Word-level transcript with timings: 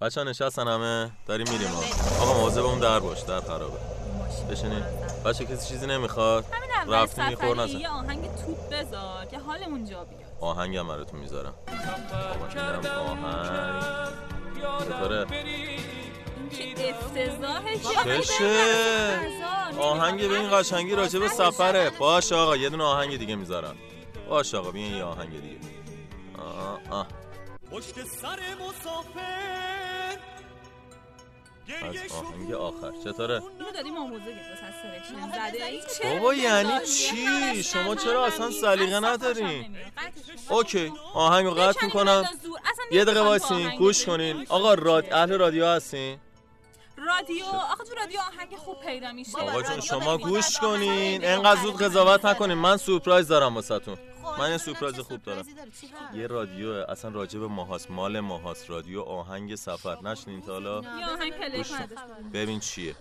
بچه 0.00 0.20
ها 0.20 0.30
نشستن 0.30 0.68
همه 0.68 1.10
داریم 1.26 1.46
میریم 1.50 1.68
ها 1.68 1.82
آقا 2.22 2.40
مواظب 2.40 2.64
اون 2.64 2.78
در 2.78 3.00
باش 3.00 3.20
در 3.20 3.40
خرابه. 3.40 3.78
بشینین 4.50 4.82
بچه 5.24 5.44
کسی 5.44 5.68
چیزی 5.68 5.86
نمی‌خواد؟ 5.86 6.44
همین 6.52 6.94
اول 6.94 7.06
سفری 7.06 7.80
یه 7.80 7.88
آهنگ 7.88 8.22
توپ 8.22 8.70
بذار 8.70 9.26
که 9.26 9.38
حالمون 9.38 9.84
جا 9.84 10.04
بیاد. 10.04 10.20
آهنگ 10.40 10.76
هم 10.76 10.88
براتون 10.88 11.20
می‌ذارم. 11.20 11.54
آهنگ 11.68 11.76
چطوره 14.84 15.24
چشه 18.20 19.20
آهنگ 19.80 20.28
به 20.28 20.40
این 20.40 20.60
قشنگی 20.60 20.94
راجع 20.94 21.18
به 21.18 21.28
سفره. 21.28 21.90
باش 21.90 22.32
آقا 22.32 22.56
یه 22.56 22.68
دونه 22.68 22.84
آهنگ 22.84 23.18
دیگه 23.18 23.36
می‌ذارم. 23.36 23.76
باش 24.28 24.54
آقا 24.54 24.70
بیاین 24.70 24.94
یه 24.94 25.04
آهنگ 25.04 25.42
دیگه. 25.42 25.56
آه 26.38 26.80
آه. 26.90 27.06
پشت 27.72 27.94
سر 27.94 28.38
مسافر. 28.60 29.85
از 31.74 32.12
آهنگ 32.12 32.52
آخر 32.52 32.92
چطوره 33.04 33.42
اینو 33.58 33.70
دادیم 33.74 33.96
آموزه 33.96 34.24
گرفت 34.24 34.62
از 34.62 34.74
سرکشن 34.82 35.30
زده 35.50 36.14
بابا 36.14 36.34
یعنی. 36.34 36.86
چی؟ 36.86 37.62
شما 37.62 37.94
چرا 37.94 38.26
اصلا. 38.26 38.50
سلیقه 38.50 39.00
ندارین؟ 39.00 39.76
اوکی 40.48 40.92
آهنگو 41.14 41.50
قطع 41.50 41.86
بکنیم 41.86 41.86
می‌کنم 41.86 42.24
یه 42.92 43.04
دقیقه 43.04 43.20
وایسین 43.20 43.66
آهنگ 43.66 43.78
گوش. 43.78 44.04
کنین 44.06 44.46
آقا 44.48 44.74
راد... 44.74 45.12
اهل 45.12 45.32
رادیو 45.38 45.66
هستین 45.66 46.18
رادیو 46.96 47.44
آخه 47.44 47.84
تو 47.84 47.94
رادیو 47.94 48.20
آهنگ 48.20 48.56
خوب 48.56 48.80
پیدا 48.80 49.12
میشه 49.12 49.38
آقا 49.38 49.62
جون 49.62 49.80
شما. 49.80 50.18
گوش 50.18 50.56
آهنگ 50.60 50.78
کنین. 50.80 51.24
انقدر 51.24 51.60
زود 51.62 51.82
قضاوت 51.82 52.24
نکنین 52.24 52.58
من 52.58 52.76
سورپرایز 52.76 53.28
دارم 53.28 53.54
واسهتون 53.54 53.96
من 54.38 54.50
یه 54.50 54.58
سورپرایز 54.58 55.00
خوب 55.00 55.22
دارم. 55.22 55.44
یه 56.14 56.26
رادیو 56.26 56.72
اصلا 56.88 57.10
راجب 57.10 57.42
ماهاست 57.42 57.90
مال 57.90 58.20
ماهاست 58.20 58.70
رادیو 58.70 59.00
آهنگ 59.02 59.54
سفر. 59.54 59.98
نشنین 60.02 60.42
تا 60.42 60.52
حالا. 60.52 60.82
ببین 62.32 62.60
چیه. 62.60 62.94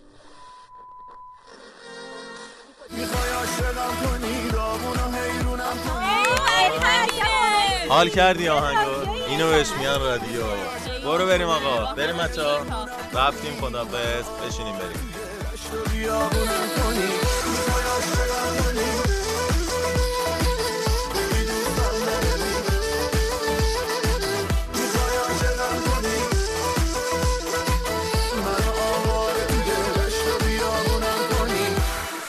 حال 7.90 8.10
کردی 8.10 8.48
آهنگو. 8.50 9.12
اینو 9.28 9.50
بهش 9.50 9.72
میان 9.72 10.02
رادیو. 10.02 10.44
برو 11.04 11.26
بریم 11.26 11.48
آقا. 11.48 11.94
بریم 11.94 12.18
بچه 12.18 12.44
ها 12.44 12.88
رفتیم 13.14 13.62
خدا 13.62 13.86
بس 13.86 14.26
بشینیم 14.30 14.76
بریم. 14.76 15.16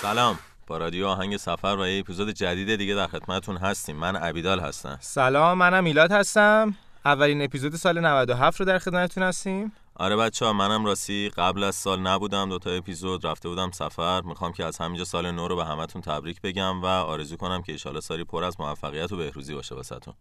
سلام. 0.06 0.38
با 0.66 0.78
رادیو 0.78 1.06
آهنگ 1.06 1.36
سفر 1.36 1.76
و 1.80 1.86
یه 1.86 2.00
اپیزود 2.00 2.30
جدید 2.30 2.76
دیگه 2.76 2.94
در 2.94 3.06
خدمتتون 3.06 3.56
هستیم. 3.56 3.96
من 3.96 4.16
عبیدال 4.16 4.60
هستم. 4.60 4.98
سلام 5.00 5.58
منم 5.58 5.84
میلاد 5.84 6.12
هستم. 6.12 6.74
اولین 7.04 7.42
اپیزود 7.42 7.76
سال 7.76 8.00
97 8.00 8.60
رو 8.60 8.66
در 8.66 8.78
خدمتتون 8.78 9.22
هستیم. 9.22 9.72
آره 9.94 10.16
بچه 10.16 10.46
ها 10.46 10.52
منم 10.52 10.84
راستی. 10.84 11.28
قبل 11.36 11.64
از 11.64 11.74
سال 11.74 12.00
نبودم 12.00 12.48
دوتا 12.48 12.70
اپیزود 12.70 13.26
رفته 13.26 13.48
بودم 13.48 13.70
سفر. 13.70 14.20
می‌خوام 14.20 14.52
که 14.52 14.64
از 14.64 14.78
همینجا 14.78 15.04
سال 15.04 15.30
نو 15.30 15.48
رو 15.48 15.56
به 15.56 15.64
همتون 15.64 16.02
تبریک 16.02 16.40
بگم 16.40 16.82
و 16.82 16.86
آرزو 16.86 17.36
کنم 17.36 17.62
که 17.62 17.72
ایشالا 17.72 18.00
سالی 18.00 18.24
پر 18.24 18.44
از 18.44 18.60
موفقیت 18.60 19.12
و 19.12 19.16
بهروزی 19.16 19.54
باشه 19.54 19.74
واسهتون. 19.74 20.14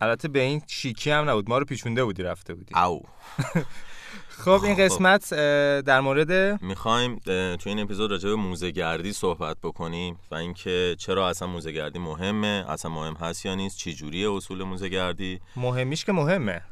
البته 0.00 0.28
به 0.28 0.40
این 0.40 0.62
شیکی 0.66 1.10
هم 1.10 1.30
نبود. 1.30 1.48
ما 1.48 1.58
رو 1.58 1.64
پیچونده 1.64 2.04
بودی 2.04 2.22
رفته 2.22 2.54
بودی. 2.54 2.74
او 2.78 3.02
خب 4.28 4.60
این 4.64 4.74
خب. 4.74 4.82
قسمت 4.82 5.34
در 5.84 6.00
مورد 6.00 6.62
می‌خوایم 6.62 7.18
تو 7.56 7.62
این 7.66 7.78
اپیزود 7.78 8.10
راجع 8.10 8.28
به 8.28 8.34
موزه 8.34 8.70
گردی 8.70 9.12
صحبت 9.12 9.56
بکنیم 9.62 10.18
و 10.30 10.34
اینکه 10.34 10.96
چرا 10.98 11.28
اصلا 11.28 11.48
موزه 11.48 11.72
گردی 11.72 11.98
مهمه 11.98 12.64
اصلا 12.68 12.90
مهم 12.90 13.14
هست 13.14 13.46
یا 13.46 13.54
نیست 13.54 13.76
چی 13.76 13.94
جوریه 13.94 14.32
اصول 14.32 14.62
موزه 14.62 14.88
گردی 14.88 15.40
مهمیش 15.56 16.04
که 16.04 16.12
مهمه 16.12 16.62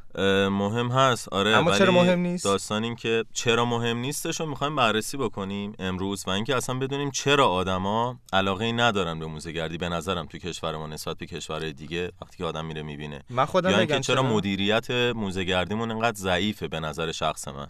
مهم 0.51 0.89
هست. 0.89 1.29
آره 1.29 1.51
اما 1.57 1.79
چرا 1.79 1.93
مهم 1.93 2.19
نیست؟ 2.19 2.45
داستان 2.45 2.85
این 2.85 2.97
که 2.97 3.25
چرا 3.33 3.65
مهم 3.65 3.97
نیستش 3.97 4.41
رو 4.41 4.47
می‌خوایم 4.47 4.77
بررسی 4.77 5.17
بکنیم 5.17 5.73
امروز 5.79 6.25
و 6.27 6.31
اینکه 6.31 6.57
اصلا 6.57 6.79
بدونیم 6.79 7.11
چرا 7.11 7.49
آدما 7.49 8.21
علاقه 8.33 8.65
ای 8.65 8.73
ندارن 8.73 9.19
به 9.19 9.27
موزه 9.27 9.53
گردی. 9.53 9.79
به 9.79 9.89
نظرم 9.89 10.27
تو 10.27 10.39
کشور 10.39 10.77
ما 10.77 10.87
نسبت 10.87 11.19
به 11.19 11.27
کشورهای 11.27 11.73
دیگه 11.73 12.13
وقتی 12.23 12.37
که 12.37 12.45
آدم 12.45 12.65
میره 12.65 12.83
می‌بینه. 12.83 13.23
من 13.31 13.45
خودم 13.45 13.71
یا 13.71 13.79
اینکه 13.79 14.01
چرا 14.01 14.23
مدیریت 14.23 14.91
موزه 14.91 15.45
گردیمون 15.45 15.91
انقدر 15.91 16.17
ضعیفه 16.17 16.69
به 16.69 16.81
نظر 16.81 17.13
شخص 17.13 17.49
من. 17.49 17.67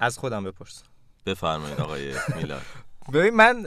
از 0.00 0.18
خودم 0.18 0.44
بپرس. 0.44 0.82
بفرمایید 1.26 1.80
آقای 1.80 2.14
میلاد. 2.36 2.62
ببین 3.12 3.34
من 3.34 3.66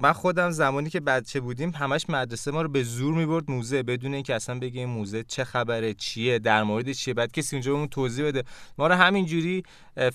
من 0.00 0.12
خودم 0.12 0.50
زمانی 0.50 0.90
که 0.90 1.00
بچه 1.00 1.40
بودیم 1.40 1.70
همش 1.70 2.10
مدرسه 2.10 2.50
ما 2.50 2.62
رو 2.62 2.68
به 2.68 2.82
زور 2.82 3.14
می‌برد 3.14 3.50
موزه 3.50 3.82
بدون 3.82 4.14
اینکه 4.14 4.34
اصلا 4.34 4.58
بگه 4.58 4.80
این 4.80 4.88
موزه 4.88 5.22
چه 5.22 5.44
خبره 5.44 5.94
چیه 5.94 6.38
در 6.38 6.62
مورد 6.62 6.92
چیه. 6.92 7.14
بعد 7.14 7.32
کسی 7.32 7.56
اونجا 7.56 7.72
بهمون 7.72 7.88
توضیح 7.88 8.26
بده. 8.26 8.44
ما 8.78 8.86
رو 8.86 8.94
همینجوری 8.94 9.62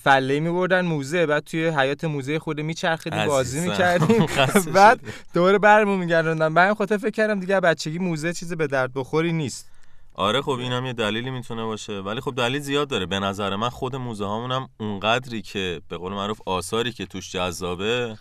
فله 0.04 0.40
میبردن 0.40 0.86
موزه 0.86 1.26
بعد 1.26 1.44
توی 1.44 1.68
حیات 1.68 2.04
موزه 2.04 2.40
خود 2.40 2.62
میچرخیدیم 2.62 3.26
بازی. 3.26 3.60
می‌کردیم. 3.70 4.26
بعد. 4.74 5.00
دوباره 5.34 5.58
برمون 5.58 6.00
میگردوندن. 6.00 6.48
من 6.48 6.74
خاطر 6.74 6.98
فکر 6.98 7.12
کردم 7.12 7.40
دیگه 7.40 7.60
بچگی 7.60 8.00
موزه 8.00 8.34
چیز 8.34 8.54
به 8.54 8.68
درد 8.68 8.92
بخوری 8.96 9.32
نیست. 9.34 9.72
آره 10.14 10.42
خب 10.42 10.52
اینم 10.52 10.86
یه 10.86 10.94
دلیلی 10.94 11.30
می‌تونه 11.30 11.64
باشه. 11.64 12.00
ولی 12.00 12.22
خب 12.22 12.36
دلیل 12.36 12.62
زیاد 12.62 12.88
داره. 12.88 13.06
به 13.06 13.20
نظر 13.20 13.56
من 13.56 13.70
خود 13.70 13.96
موزه 13.96 14.26
هامونم 14.26 14.70
اونقدری 14.80 15.42
که 15.42 15.82
به 15.90 15.98
قول 15.98 16.14
معروف 16.14 16.40
آثاری 16.46 16.92
که 16.92 17.06
توش 17.06 17.32
جذابه 17.32 18.18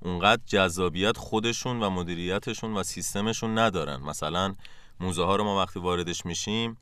اونقدر 0.00 0.42
جذابیت 0.46 1.16
خودشون 1.16 1.82
و 1.82 1.90
مدیریتشون 1.90 2.76
و 2.76 2.82
سیستمشون 2.82 3.58
ندارن. 3.58 3.96
مثلا 3.96 4.54
موزه 5.00 5.24
ها 5.24 5.36
رو 5.36 5.44
ما 5.44 5.58
وقتی 5.58 5.78
واردش 5.80 6.26
میشیم 6.26 6.76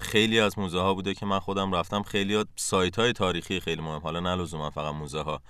خیلی 0.00 0.40
از 0.40 0.58
موزه 0.58 0.80
ها 0.80 0.94
بوده 0.94 1.14
که 1.14 1.26
من 1.26 1.38
خودم 1.38 1.72
رفتم 1.72 2.02
خیلی 2.02 2.44
سایت 2.56 2.98
های 2.98 3.12
تاریخی 3.12 3.60
خیلی 3.60 3.82
مهم. 3.82 4.00
حالا 4.00 4.20
نه 4.20 4.42
لزوما 4.42 4.70
فقط 4.70 4.94
موزه 4.94 5.20
ها 5.20 5.40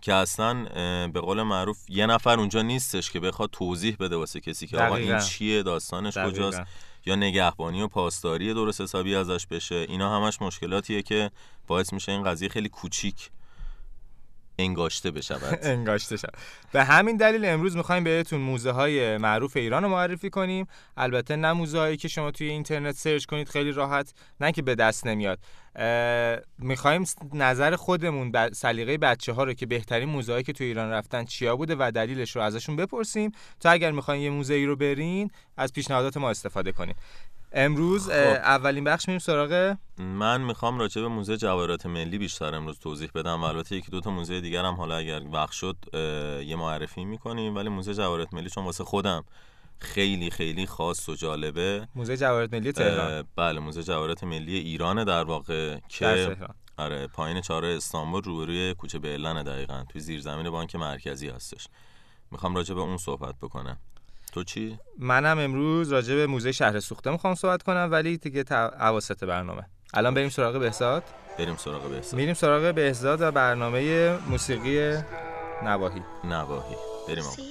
که 0.00 0.14
اصلا 0.14 0.64
به 1.08 1.20
قول 1.20 1.42
معروف 1.42 1.78
یه 1.88 2.06
نفر 2.06 2.38
اونجا 2.38 2.62
نیستش 2.62 3.10
که 3.10 3.20
بخواد 3.20 3.50
توضیح 3.50 3.96
بده 4.00 4.16
واسه 4.16 4.40
کسی 4.40 4.66
که 4.66 4.78
آقا 4.78 4.96
این. 4.96 5.18
چیه 5.18 5.62
داستانش 5.62 6.18
کجاست؟ 6.18 6.56
دقیقاً. 6.56 6.70
یا 7.06 7.16
نگهبانی 7.16 7.82
و 7.82 7.88
پاسداری 7.88 8.54
درست 8.54 8.80
حسابی 8.80 9.14
ازش 9.14 9.46
بشه؟ 9.46 9.74
اینا 9.74 10.16
همش 10.16 10.42
مشکلاتیه 10.42 11.02
که 11.02 11.30
باعث 11.66 11.92
میشه 11.92 12.12
این 12.12 12.22
قضیه 12.22 12.48
خیلی 12.48 12.68
کوچیک. 12.68 13.30
انگاشته 14.58 15.10
بشود. 15.10 15.58
انگاشته 15.74 16.16
شد 16.16 16.32
به 16.72 16.84
همین 16.84 17.16
دلیل 17.16 17.44
امروز 17.44 17.76
می‌خوایم 17.76 18.04
بهتون 18.04 18.40
موزه 18.40 18.70
های 18.70 19.18
معروف 19.18 19.56
ایران 19.56 19.82
رو 19.82 19.88
معرفی 19.88 20.30
کنیم. 20.30 20.66
البته 20.96 21.36
نه 21.36 21.52
موزه 21.52 21.78
هایی 21.78 21.96
که 21.96 22.08
شما 22.08 22.30
توی 22.30 22.48
اینترنت 22.48 22.94
سرچ 22.94 23.24
کنید 23.24 23.48
خیلی 23.48 23.72
راحت 23.72 24.14
نه 24.40 24.52
که 24.52 24.62
به 24.62 24.74
دست 24.74 25.06
نمیاد. 25.06 25.38
می‌خوایم 26.58 27.04
نظر 27.34 27.76
خودمون 27.76 28.32
ب- 28.32 28.52
سلیقه 28.52 28.98
بچه 28.98 29.32
ها 29.32 29.44
رو 29.44 29.52
که 29.54 29.66
بهترین 29.66 30.08
موزه 30.08 30.32
هایی 30.32 30.44
که 30.44 30.52
توی 30.52 30.66
ایران 30.66 30.90
رفتن 30.90 31.24
چیا 31.24 31.56
بوده 31.56 31.76
و 31.78 31.90
دلیلش 31.94 32.36
رو 32.36 32.42
ازشون 32.42 32.76
بپرسیم. 32.76 33.32
تا 33.60 33.70
اگر 33.70 33.90
می‌خواین 33.90 34.22
یه 34.22 34.30
موزه 34.30 34.54
ای 34.54 34.66
رو 34.66 34.76
برین 34.76 35.30
از 35.56 35.72
پیشنهادات 35.72 36.16
ما 36.16 36.30
استفاده 36.30 36.72
کنید 36.72 36.96
امروز 37.54 38.06
خب. 38.06 38.12
اولین 38.12 38.84
بخش 38.84 39.08
میریم 39.08 39.18
سراغ؟ 39.18 39.74
من 39.98 40.40
می‌خوام 40.40 40.78
راجع 40.78 41.02
به 41.02 41.08
موزه 41.08 41.36
جواهرات 41.36 41.86
ملی 41.86 42.18
بیشتر 42.18 42.54
امروز 42.54 42.78
توضیح 42.78 43.10
بدم 43.14 43.40
و 43.40 43.44
البته 43.44 43.76
یکی 43.76 43.90
دو 43.90 44.00
تا 44.00 44.10
موزه 44.10 44.40
دیگر 44.40 44.64
هم 44.64 44.74
حالا 44.74 44.96
اگر 44.96 45.22
وقت 45.32 45.52
شد 45.52 45.76
یه 46.46 46.56
معرفی 46.56 47.04
می‌کنیم. 47.04 47.56
ولی 47.56 47.68
موزه 47.68 47.94
جواهرات 47.94 48.34
ملی 48.34 48.50
چون 48.50 48.64
واسه 48.64 48.84
خودم 48.84 49.24
خیلی 49.78 50.30
خیلی 50.30 50.66
خاص 50.66 51.08
و 51.08 51.14
جالبه. 51.14 51.88
موزه 51.94 52.16
جواهرات 52.16 52.52
ملی 52.52 52.72
تهران. 52.72 53.24
بله 53.36 53.60
موزه 53.60 53.82
جواهرات 53.82 54.24
ملی 54.24 54.58
ایرانه 54.58 55.04
در 55.04 55.24
واقع 55.24 55.74
در 55.74 55.80
که 55.88 56.34
تهران. 56.34 56.54
آره 56.76 57.06
پایین 57.06 57.40
چهارراه 57.40 57.76
استانبول 57.76 58.22
روبروی 58.22 58.74
کوچه 58.74 58.98
برلن 58.98 59.42
دقیقا 59.42 59.84
توی 59.88 60.00
زیرزمین 60.00 60.50
بانک 60.50 60.76
مرکزی 60.76 61.28
هستش. 61.28 61.68
می‌خوام 62.30 62.54
راجع 62.54 62.74
به 62.74 62.80
اون 62.80 62.96
صحبت 62.96 63.34
بکنم. 63.42 63.76
تو 64.32 64.44
چی؟ 64.44 64.78
منم 64.98 65.38
امروز 65.38 65.92
راجع 65.92 66.14
به 66.14 66.26
موزه 66.26 66.52
شهر 66.52 66.80
سوخته 66.80 67.10
می‌خوام 67.10 67.34
صحبت 67.34 67.62
کنم 67.62 67.88
ولی 67.92 68.16
دیگه 68.16 68.42
تا 68.44 68.68
اواسط 68.68 69.24
برنامه. 69.24 69.66
الان 69.94 70.14
بریم 70.14 70.28
سراغ 70.28 70.58
بهزاد؟ 70.58 71.02
بریم 71.38 71.56
سراغ 71.56 71.92
بحث 71.92 72.14
میریم 72.14 72.34
سراغ 72.34 72.74
بهزاد 72.74 73.20
و 73.20 73.30
برنامه 73.30 74.10
موسیقی 74.30 75.02
نواهی 75.64 76.02
نواهی 76.24 76.76
بریم 77.08 77.24
آقا. 77.24 77.42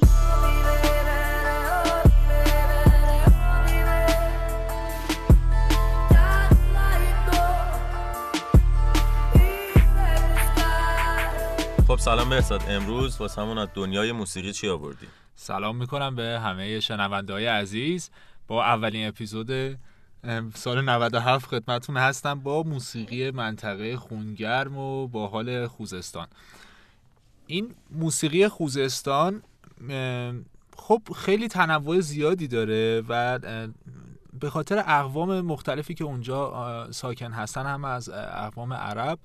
خب 11.87 11.99
سلام 11.99 12.29
بهزاد. 12.29 12.61
امروز 12.67 13.21
واسه 13.21 13.41
همون 13.41 13.57
از 13.57 13.67
دنیای 13.73 14.11
موسیقی 14.11 14.53
چی 14.53 14.69
آوردی؟ 14.69 15.07
سلام 15.43 15.75
می‌کنم 15.75 16.15
به 16.15 16.39
همه 16.43 16.79
شنونده 16.79 17.33
های 17.33 17.45
عزیز. 17.45 18.09
با 18.47 18.65
اولین 18.65 19.07
اپیزود 19.07 19.77
سال 20.55 20.81
97 20.81 21.45
خدمتون 21.45 21.97
هستم 21.97 22.39
با 22.39 22.63
موسیقی 22.63 23.31
منطقه 23.31 23.97
خونگرم 23.97 24.77
و 24.77 25.07
با 25.07 25.27
حال 25.27 25.67
خوزستان. 25.67 26.27
این 27.47 27.75
موسیقی 27.91 28.47
خوزستان 28.47 29.41
خب 30.77 31.01
خیلی 31.15 31.47
تنوع 31.47 31.99
زیادی 31.99 32.47
داره 32.47 33.03
و 33.09 33.39
به 34.39 34.49
خاطر 34.49 34.83
اقوام 34.87 35.41
مختلفی 35.41 35.93
که 35.93 36.03
اونجا 36.03 36.87
ساکن 36.91 37.31
هستن 37.31 37.65
هم 37.65 37.85
از 37.85 38.09
اقوام 38.13 38.73
عرب 38.73 39.19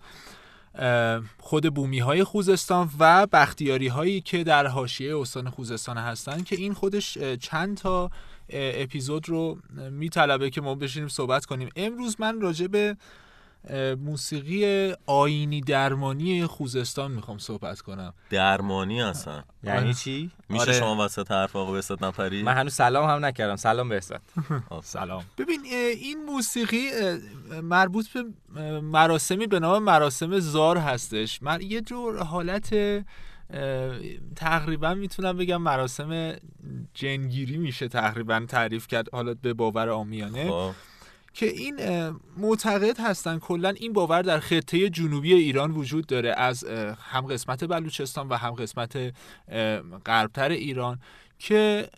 خود 1.38 1.74
بومی 1.74 1.98
های 1.98 2.24
خوزستان 2.24 2.90
و 2.98 3.26
بختیاری 3.26 3.88
هایی 3.88 4.20
که 4.20 4.44
در 4.44 4.66
حاشیه 4.66 5.18
استان 5.18 5.50
خوزستان 5.50 5.98
هستن 5.98 6.42
که 6.42 6.56
این 6.56 6.74
خودش 6.74 7.18
چند 7.18 7.76
تا 7.76 8.10
اپیزود 8.50 9.28
رو 9.28 9.58
میطلبه 9.90 10.50
که 10.50 10.60
ما 10.60 10.74
بشینیم 10.74 11.08
صحبت 11.08 11.46
کنیم. 11.46 11.68
امروز 11.76 12.16
من 12.18 12.40
راجع 12.40 12.66
به 12.66 12.96
موسیقی 13.98 14.92
آینی 15.06 15.60
درمانی 15.60 16.46
خوزستان 16.46 17.10
می‌خوام 17.12 17.38
صحبت 17.38 17.80
کنم. 17.80 18.14
درمانی 18.30 19.00
هستن. 19.00 19.44
یعنی 19.62 19.78
آره. 19.78 19.94
چی؟ 19.94 20.30
میشه 20.48 20.62
آره. 20.62 20.72
شما 20.72 21.04
وسط 21.04 21.30
حرف 21.30 21.56
آقا 21.56 21.72
بسات 21.72 22.02
نپری 22.02 22.42
من 22.42 22.54
هنوز 22.54 22.72
سلام 22.74 23.10
هم 23.10 23.24
نکردم. 23.24 23.56
سلام 23.56 23.88
به 23.88 24.00
سلام. 24.82 25.24
ببین 25.38 25.60
این 26.00 26.24
موسیقی 26.24 26.90
مربوط 27.62 28.08
به 28.08 28.24
مراسمی 28.80 29.46
به 29.46 29.60
نام 29.60 29.82
مراسم 29.82 30.38
زار 30.38 30.76
هستش. 30.78 31.42
من 31.42 31.60
یه 31.60 31.80
جور 31.80 32.22
حالت 32.22 32.74
تقریبا 34.36 34.94
می‌تونم 34.94 35.36
بگم 35.36 35.62
مراسم 35.62 36.36
جنگیری 36.94 37.56
میشه 37.56 37.88
تقریبا 37.88 38.44
تعریف 38.48 38.86
کرد 38.86 39.08
حالا 39.12 39.34
به 39.34 39.54
باور 39.54 39.88
آمیانه 39.88 40.50
خب. 40.50 40.72
که 41.36 41.46
این 41.46 41.80
معتقد 42.36 43.00
هستن 43.00 43.38
کلا 43.38 43.68
این 43.68 43.92
باور 43.92 44.22
در 44.22 44.40
خطه 44.40 44.90
جنوبی 44.90 45.34
ایران 45.34 45.70
وجود 45.70 46.06
داره 46.06 46.34
از 46.36 46.64
هم 47.10 47.26
قسمت 47.26 47.64
بلوچستان 47.64 48.28
و 48.28 48.34
هم 48.34 48.50
قسمت 48.50 49.14
غربتر 50.06 50.48
ایران 50.48 50.98
که 51.38 51.88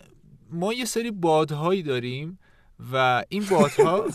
ما 0.51 0.73
یه 0.73 0.85
سری 0.85 1.11
بادهایی 1.11 1.83
داریم 1.83 2.39
و 2.93 3.23
این 3.29 3.45
بادها 3.45 4.05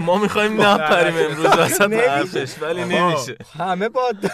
ما 0.00 0.18
می‌خوایم 0.18 0.60
نپریم 0.62 1.14
امروز 1.16 1.46
وسط 1.46 1.80
نمیشه. 1.80 2.10
حرفش 2.10 2.62
ولی. 2.62 2.84
نمیشه 2.84 3.36
همه 3.58 3.88
باد 3.88 4.16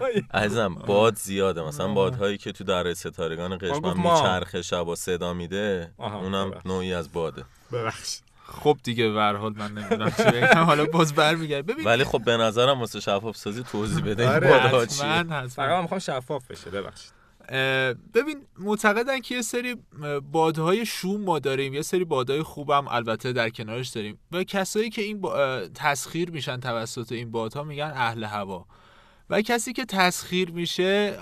مایه؟ 0.00 0.24
عزیزم 0.34 0.74
باد 0.74 1.16
زیاده 1.16 1.62
مثلا 1.62 1.88
بادهایی 1.88 2.36
که 2.38 2.52
تو 2.52 2.64
در 2.64 2.94
ستارگان 2.94 3.58
قشمن. 3.58 3.96
میچرخه 3.96 4.62
شب 4.62 4.88
و 4.88 4.94
صدا 4.94 5.34
میده 5.34 5.92
اونم. 5.98 6.52
نوعی 6.64 6.94
از 6.94 7.12
باده 7.12 7.44
ببخشید. 7.74 8.24
خب 8.46 8.78
دیگه 8.82 9.08
به 9.08 9.20
هر 9.20 9.36
حال 9.36 9.54
من 9.56 9.72
نمی‌دونم 9.72 10.10
چی 10.10 10.22
بگم. 10.22 10.64
حالا 10.64 10.84
باز 10.84 11.14
برمیگرد. 11.14 11.66
ببین 11.66 11.84
ولی 11.84 12.04
خب 12.04 12.24
به 12.24 12.36
نظرم 12.36 12.80
واسه 12.80 13.00
شفاف 13.00 13.36
سازی 13.36 13.62
توضیح 13.62 14.04
بده. 14.04 14.22
این 14.22 14.52
آره، 14.52 14.86
فقط 15.46 15.58
من 15.58 15.80
می‌خوام 15.82 16.00
شفاف 16.00 16.46
بشه 16.50 16.70
ببخشید. 16.70 17.12
ببین 18.14 18.46
معتقدن 18.58 19.20
که 19.20 19.34
یه 19.34 19.42
سری 19.42 19.76
بادهای 20.32 20.86
شوم 20.86 21.20
ما 21.20 21.38
داریم. 21.38 21.74
یه 21.74 21.82
سری 21.82 22.04
بادهای 22.04 22.42
خوبم 22.42 22.88
البته 22.88 23.32
در 23.32 23.50
کنارش 23.50 23.88
داریم. 23.88 24.18
و 24.32 24.44
کسایی 24.44 24.90
که 24.90 25.02
این 25.02 25.20
با... 25.20 25.60
تسخیر 25.74 26.30
میشن 26.30 26.60
توسط 26.60 27.12
این 27.12 27.30
بادها 27.30 27.64
میگن 27.64 27.92
اهل 27.94 28.24
هوا. 28.24 28.66
و 29.30 29.42
کسی 29.42 29.72
که 29.72 29.84
تسخیر 29.84 30.50
میشه 30.50 31.18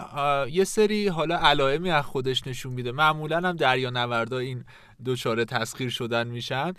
یه 0.51 0.65
سری 0.65 1.09
حالا 1.09 1.39
علائمی 1.39 1.91
از 1.91 2.05
خودش 2.05 2.47
نشون 2.47 2.73
میده. 2.73 2.93
معمولا 2.93 3.37
هم 3.37 3.57
دریا 3.57 3.91
نوردا 3.91 4.39
این 4.39 4.65
دچار 5.05 5.45
تسخیر 5.45 5.91
شدن 5.91 6.27
میشن. 6.27 6.73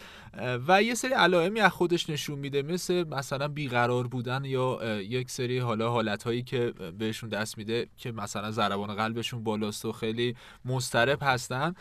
و 0.68 0.84
یه 0.84 0.96
سری 0.96 1.14
علائمی 1.14 1.60
از 1.60 1.72
خودش 1.72 2.10
نشون 2.10 2.40
میده. 2.40 2.62
مثل 2.62 3.04
مثلا 3.04 3.48
بیقرار 3.48 4.08
بودن 4.08 4.46
یا 4.46 5.02
یک 5.02 5.32
سری 5.32 5.60
حالا 5.60 5.92
حالتهایی 5.92 6.44
که 6.44 6.74
بهشون 7.00 7.30
دست 7.30 7.58
میده 7.58 7.88
که 7.98 8.12
مثلا 8.12 8.52
ضربان 8.52 8.96
قلبشون 8.96 9.44
بالاست 9.44 9.86
و 9.86 9.92
خیلی 9.92 10.36
مضطرب 10.66 11.20
هستن. 11.22 11.74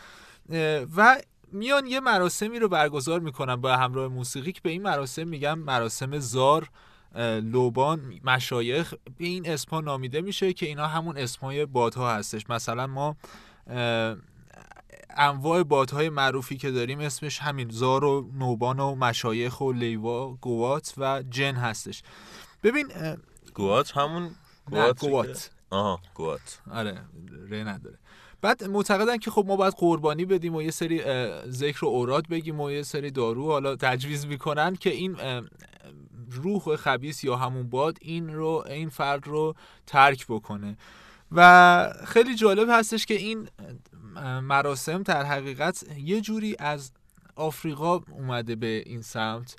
و 0.95 1.17
میان 1.51 1.87
یه 1.87 1.99
مراسمی 1.99 2.59
رو 2.59 2.69
برگزار 2.69 3.19
می‌کنن 3.19 3.55
با 3.55 3.77
همراه 3.77 4.07
موسیقی 4.07 4.51
که 4.51 4.61
به 4.63 4.69
این 4.69 4.81
مراسم 4.81 5.27
میگن 5.27 5.53
مراسم 5.53 6.19
زار. 6.19 6.69
لوبان 7.43 8.19
مشایخ 8.23 8.93
به 9.17 9.25
این 9.25 9.49
اسما 9.49 9.81
نامیده 9.81 10.21
میشه 10.21 10.53
که 10.53 10.65
اینا 10.65 10.87
همون 10.87 11.17
اسمای 11.17 11.65
بادها 11.65 12.15
هستش. 12.15 12.49
مثلا 12.49 12.87
ما 12.87 13.15
انواع 15.17 15.63
بادهای 15.63 16.09
معروفی 16.09 16.57
که 16.57 16.71
داریم 16.71 16.99
اسمش 16.99 17.39
همین 17.39 17.69
زار 17.69 18.03
و 18.03 18.29
نوبان 18.33 18.79
و 18.79 18.95
مشایخ 18.95 19.61
و 19.61 19.71
لیوا 19.71 20.33
گوات 20.33 20.93
و 20.97 21.23
جن 21.29 21.55
هستش. 21.55 22.03
ببین 22.63 22.87
گوات 23.53 23.97
همون 23.97 24.23
نه 24.23 24.31
گوات 24.71 24.99
گوات. 24.99 25.51
آها 25.69 25.99
گوات. 26.13 26.61
آره 26.71 27.01
ره 27.49 27.63
نداره. 27.63 27.97
بعد 28.41 28.63
معتقدن 28.63 29.17
که 29.17 29.31
خب 29.31 29.45
ما 29.47 29.55
باید 29.55 29.73
قربانی 29.77 30.25
بدیم 30.25 30.55
و 30.55 30.61
یه 30.61 30.71
سری 30.71 31.01
ذکر 31.49 31.85
و 31.85 31.87
اوراد 31.87 32.27
بگیم 32.27 32.59
و 32.59 32.71
یه 32.71 32.83
سری 32.83 33.11
دارو 33.11 33.51
حالا 33.51 33.75
تجویز 33.75 34.25
می‌کنن 34.25 34.75
که 34.75 34.89
این 34.89 35.17
روح 36.31 36.75
خبیس 36.75 37.23
یا 37.23 37.35
همون 37.35 37.69
باد 37.69 37.97
این 38.01 38.33
رو 38.33 38.63
این 38.67 38.89
فرد 38.89 39.27
رو 39.27 39.55
ترک 39.87 40.25
بکنه. 40.29 40.77
و 41.31 41.93
خیلی 42.05 42.35
جالب 42.35 42.67
هستش 42.71 43.05
که 43.05 43.13
این 43.13 43.49
مراسم 44.41 45.03
در 45.03 45.23
حقیقت 45.23 45.85
یه 45.97 46.21
جوری 46.21 46.55
از 46.59 46.91
آفریقا 47.35 47.99
اومده 48.11 48.55
به 48.55 48.83
این 48.85 49.01
سمت 49.01 49.55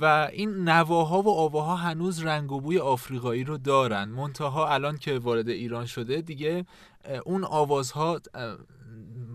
و 0.00 0.28
این 0.32 0.68
نواها 0.68 1.22
و 1.22 1.28
آواها 1.28 1.76
هنوز 1.76 2.22
رنگ 2.22 2.52
و 2.52 2.60
بوی 2.60 2.78
آفریقایی 2.78 3.44
رو 3.44 3.58
دارن. 3.58 4.04
منتها 4.04 4.68
الان 4.68 4.98
که 4.98 5.18
وارد 5.18 5.48
ایران 5.48 5.86
شده 5.86 6.20
دیگه 6.20 6.66
اون 7.24 7.44
آوازها 7.44 8.20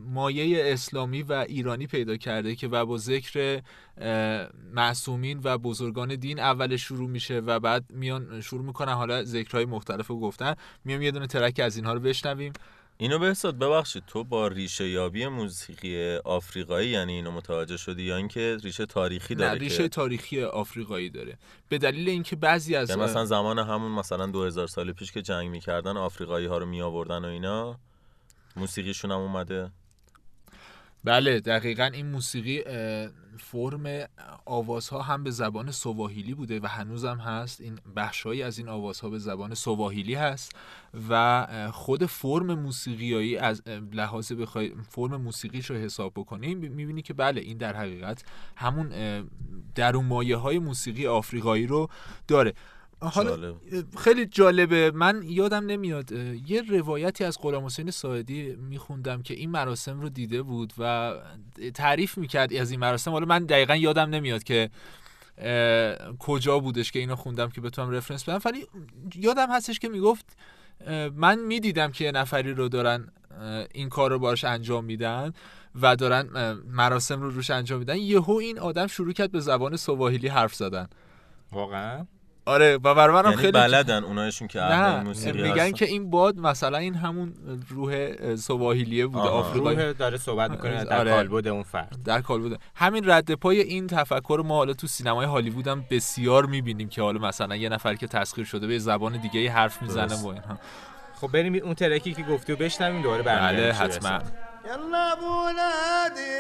مایه 0.08 0.74
اسلامی 0.74 1.22
و 1.22 1.46
ایرانی 1.48 1.88
پیدا 1.88 2.18
کرده 2.18 2.56
که 2.56 2.68
و 2.68 2.86
با 2.86 2.98
ذکر 2.98 3.62
معصومین 4.74 5.40
و 5.44 5.58
بزرگان 5.58 6.16
دین 6.16 6.40
اول 6.40 6.76
شروع 6.76 7.10
میشه 7.10 7.40
و 7.40 7.60
بعد 7.60 7.86
میان 7.90 8.42
شروع 8.42 8.66
می‌کنن 8.66 8.94
حالا 8.94 9.24
ذکرهای 9.24 9.66
مختلف 9.66 10.08
رو 10.08 10.20
گفتن. 10.20 10.56
میام 10.86 11.02
یه 11.02 11.12
دونه 11.12 11.28
ترک 11.28 11.60
از 11.60 11.76
اینها 11.76 11.94
رو 11.94 12.00
بشنویم. 12.00 12.54
اینو 13.00 13.20
بهزاد 13.20 13.58
ببخشید 13.58 14.04
تو 14.08 14.24
با 14.24 14.48
ریشه 14.48 14.90
یابی 14.90 15.28
موسیقی 15.28 16.16
آفریقایی 16.16 16.90
یعنی 16.90 17.14
اینو 17.14 17.32
متوجه 17.32 17.78
شدی 17.78 18.04
یا 18.04 18.18
اینکه 18.18 18.58
ریشه 18.64 18.86
تاریخی 18.86 19.36
نه 19.36 19.40
داره 19.40 19.60
ریشه 19.60 19.84
که 19.84 19.90
تاریخی 19.90 20.44
آفریقایی 20.44 21.10
داره. 21.10 21.38
به 21.70 21.78
دلیل 21.78 22.10
اینکه 22.10 22.36
بعضی 22.36 22.76
از 22.76 22.90
یعنی 22.90 23.02
مثلا 23.02 23.26
زمان 23.26 23.60
همون 23.60 23.92
مثلا 23.92 24.28
2000 24.28 24.68
سال 24.68 24.92
پیش 24.92 25.12
که 25.12 25.22
جنگ 25.22 25.50
می‌کردن 25.50 25.98
آفریقایی 25.98 26.46
ها 26.46 26.58
رو 26.58 26.66
می 26.66 26.82
آوردن 26.82 27.26
و 27.26 27.28
اینا 27.28 27.80
موسیقیشون 28.56 29.12
هم 29.12 29.18
اومده. 29.18 29.72
بله 31.08 31.40
دقیقا 31.40 31.90
این 31.94 32.06
موسیقی 32.06 32.64
فرم 33.40 34.08
آوازها 34.46 35.02
هم 35.02 35.24
به 35.24 35.32
زبان 35.32 35.72
سواهیلی 35.72 36.34
بوده 36.34 36.60
و 36.60 36.66
هنوزم 36.66 37.18
هست. 37.18 37.62
این 37.62 37.80
بخشهایی 37.96 38.44
از 38.44 38.58
این 38.58 38.70
آوازها 38.70 39.10
به 39.10 39.20
زبان 39.20 39.54
سواهیلی 39.54 40.16
هست 40.16 40.52
و 41.10 41.48
خود 41.72 42.06
فرم 42.06 42.54
موسیقیایی 42.54 43.38
از 43.38 43.62
لحاظ 43.94 44.32
بخوای 44.32 44.72
فرم 44.90 45.22
موسیقیش 45.22 45.70
رو 45.70 45.76
حساب 45.76 46.14
بکنیم 46.16 46.58
می‌بینی 46.58 47.02
که 47.02 47.14
بله 47.14 47.42
این 47.42 47.58
در 47.58 47.76
حقیقت 47.76 48.24
همون 48.56 48.90
درون 49.76 50.06
مایه 50.06 50.38
های 50.38 50.60
موسیقی 50.60 51.08
آفریقایی 51.08 51.68
رو 51.68 51.90
داره. 52.28 52.54
حالا 53.02 53.30
جالب. 53.30 53.56
خیلی 53.98 54.26
جالبه. 54.26 54.92
من 54.92 55.22
یادم 55.24 55.66
نمیاد 55.66 56.12
یه 56.48 56.62
روایتی 56.62 57.24
از 57.24 57.38
غلام 57.42 57.66
حسین 57.66 57.92
ساعدی 57.92 58.56
میخوندم 58.56 59.22
که 59.22 59.34
این 59.34 59.50
مراسم 59.50 60.00
رو 60.00 60.10
دیده 60.10 60.42
بود 60.42 60.74
و 60.78 61.14
تعریف 61.74 62.18
می‌کرد 62.18 62.54
از 62.54 62.72
این 62.72 62.80
مراسم. 62.80 63.12
حالا 63.12 63.26
من 63.26 63.46
دقیقا 63.46 63.76
یادم 63.76 64.10
نمیاد 64.10 64.44
که 64.44 64.70
کجا 66.20 66.60
بودش 66.60 66.92
که 66.92 67.00
اینو 67.00 67.16
خوندم 67.16 67.50
که 67.50 67.62
بتونم 67.62 67.92
رفرنس 67.92 68.24
بدم. 68.24 68.40
ولی 68.46 68.68
یادم 69.16 69.52
هستش 69.52 69.80
که 69.80 69.90
می‌گفت 69.90 70.26
من 71.16 71.40
می‌دیدم 71.40 71.92
که 71.92 72.06
یه 72.06 72.12
نفری 72.12 72.54
رو 72.54 72.70
دارن 72.70 73.08
این 73.74 73.90
کار 73.90 74.12
رو 74.12 74.20
باش 74.20 74.44
انجام 74.44 74.86
میدن 74.86 75.34
و 75.82 75.96
دارن 75.96 76.54
مراسم 76.68 77.22
رو 77.22 77.30
روش 77.30 77.50
انجام 77.50 77.80
میدن. 77.80 77.98
یهو 77.98 78.32
این 78.32 78.60
آدم 78.60 78.88
شروع 78.88 79.14
کرد 79.14 79.32
به 79.32 79.40
زبان 79.40 79.76
سواحیلی 79.76 80.28
حرف 80.28 80.56
زدن. 80.56 80.88
واقعا؟ 81.52 82.06
آره 82.48 82.76
و 82.76 82.96
برای 82.96 83.16
منم 83.16 83.26
یعنی 83.26 83.38
خیلی 83.38 83.52
بلدن 83.52 84.04
اونایشون 84.04 84.48
که 84.48 84.62
اهل 84.62 84.76
نه 84.76 85.04
موسیقی 85.04 85.42
میگن 85.42 85.62
هستن. 85.62 85.72
که 85.72 85.86
این 85.86 86.10
باد 86.10 86.38
مثلا 86.38 86.78
این 86.78 86.96
همون 86.96 87.34
روح 87.70 88.16
سواحیلیه 88.36 89.08
بوده 89.08 89.20
آها. 89.20 89.30
آفریقایی 89.30 89.78
روح 89.78 89.92
داره 89.92 90.18
صحبت 90.18 90.52
می‌کنه 90.52 90.84
در 90.84 91.00
آره. 91.00 91.12
کالبد 91.12 91.48
اون 91.48 91.64
فرد 91.64 91.98
در 92.06 92.22
کال 92.22 92.42
بوده 92.42 92.58
همین 92.76 93.10
رد 93.10 93.34
پای 93.34 93.62
این 93.62 93.88
تفکر 93.88 94.44
ما 94.46 94.56
حالا 94.56 94.74
تو 94.74 94.88
سینمای 94.88 95.26
هالیوود 95.26 95.68
هم 95.68 95.86
بسیار 95.92 96.46
می‌بینیم 96.46 96.90
که 96.90 97.02
حالا 97.02 97.20
مثلا 97.20 97.56
یه 97.56 97.70
نفر 97.70 97.96
که 97.96 98.08
تسخیر 98.08 98.46
شده 98.46 98.68
به 98.68 98.80
زبان 98.80 99.18
دیگه 99.18 99.40
ای 99.40 99.48
حرف 99.48 99.82
می‌زنه. 99.82 100.16
و 100.16 100.28
اینها 100.28 100.58
خب 101.22 101.28
بریم 101.28 101.56
اون 101.64 101.74
ترکی 101.74 102.14
که 102.14 102.24
گفتی 102.24 102.54
و 102.54 102.56
بشنویم 102.56 103.02
دوباره 103.02 103.24
برمیگردیم 103.24 103.64
بله 103.64 103.74
حتما. 103.74 104.20
يلا 104.66 105.16
بولادي 105.16 106.32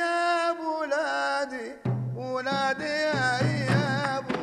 يا 0.00 0.54
بولادي 0.60 1.68
بولادي 2.14 2.84
اي 2.84 3.60
يا 3.60 4.20
بولادي 4.20 4.39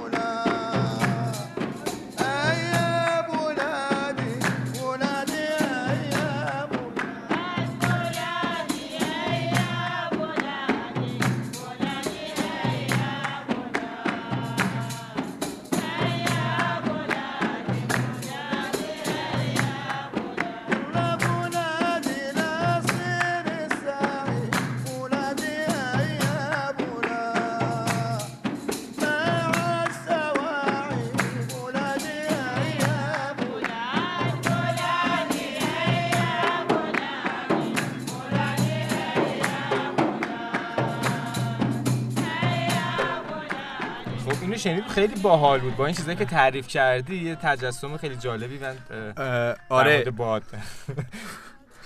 شنید 44.58 44.88
خیلی 44.88 45.16
باحال 45.22 45.60
بود. 45.60 45.76
با 45.76 45.86
این 45.86 45.96
چیزایی 45.96 46.18
که 46.18 46.26
تعریف 46.26 46.68
کردی 46.68 47.16
یه 47.16 47.36
تجسم 47.36 47.98
خیلی 47.98 48.16
جالبی 48.16 48.60
من 48.60 48.76
آره. 49.70 50.04
باد. 50.04 50.44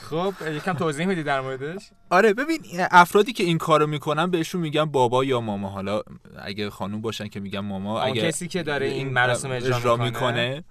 خب 0.09 0.33
یکم 0.51 0.73
توضیح 0.73 1.05
میدی 1.05 1.23
در 1.23 1.41
موردش؟ 1.41 1.89
آره 2.09 2.33
ببین 2.33 2.59
افرادی 2.91 3.33
که 3.33 3.43
این 3.43 3.57
کارو 3.57 3.87
می‌کنن 3.87 4.31
بهشون 4.31 4.61
میگن 4.61 4.85
بابا 4.85 5.23
یا 5.23 5.41
ماما. 5.41 5.69
حالا 5.69 6.01
اگه 6.39 6.69
خانوم 6.69 7.01
باشن 7.01 7.27
که 7.27 7.39
میگن 7.39 7.59
ماما 7.59 8.01
اگه 8.01 8.21
کسی 8.21 8.47
که 8.47 8.63
داره 8.63 8.85
این 8.85 9.09
مراسم 9.09 9.51
اجرا 9.51 9.77
می‌کنه. 9.77 10.05
می‌کنه. 10.05 10.63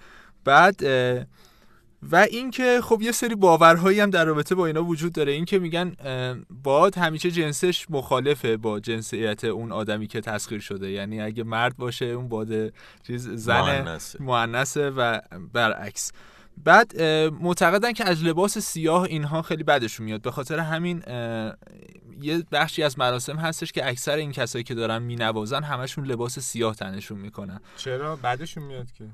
بعد 0.45 0.77
و 2.03 2.17
اینکه 2.17 2.81
خب 2.83 3.03
یه 3.03 3.13
سری 3.13 3.35
باورهایی 3.35 4.01
هم 4.01 4.11
در 4.11 4.25
رابطه 4.25 4.55
با 4.55 4.67
اینا 4.67 4.85
وجود 4.85 5.13
داره. 5.13 5.33
اینکه 5.33 5.59
میگن 5.59 5.93
اه، 5.99 6.37
باد 6.63 6.99
همیشه 6.99 7.31
جنسش 7.31 7.87
مخالفه 7.91 8.57
با 8.57 8.81
جنسیت 8.81 9.45
اون 9.45 9.73
آدمی 9.73 10.07
که 10.07 10.21
تسخیر 10.21 10.61
شده. 10.61 10.91
یعنی 10.91 11.21
اگه 11.21 11.45
مرد 11.45 11.77
باشه 11.77 12.05
اون 12.05 12.29
باد 12.29 12.73
چیز 13.07 13.29
زن 13.29 13.99
مؤنثه. 14.21 14.91
و 14.91 15.21
برعکس. 15.53 16.13
بعد 16.65 17.03
معتقدن 17.41 17.93
که 17.93 18.05
از 18.05 18.25
لباس 18.25 18.59
سیاه 18.59 19.03
اینها 19.03 19.43
خیلی 19.43 19.63
بدشون 19.63 20.07
میاد. 20.07 20.23
به 20.23 20.31
خاطر 20.31 20.59
همین 20.59 21.03
یه 22.21 22.45
بخشی 22.53 22.83
از 22.83 22.99
مراسم 22.99 23.37
هستش 23.37 23.73
که 23.73 23.89
اکثر 23.89 24.17
این 24.17 24.33
کسایی 24.33 24.65
که 24.65 24.75
دارن 24.75 24.99
مینوازن 25.03 25.63
همشون 25.63 26.05
لباس 26.05 26.39
سیاه 26.39 26.75
تنشون 26.75 27.19
می‌کنن. 27.19 27.61
چرا؟ 27.77 28.17
بعدشون 28.17 28.63
میاد 28.63 28.93
که. 28.93 29.05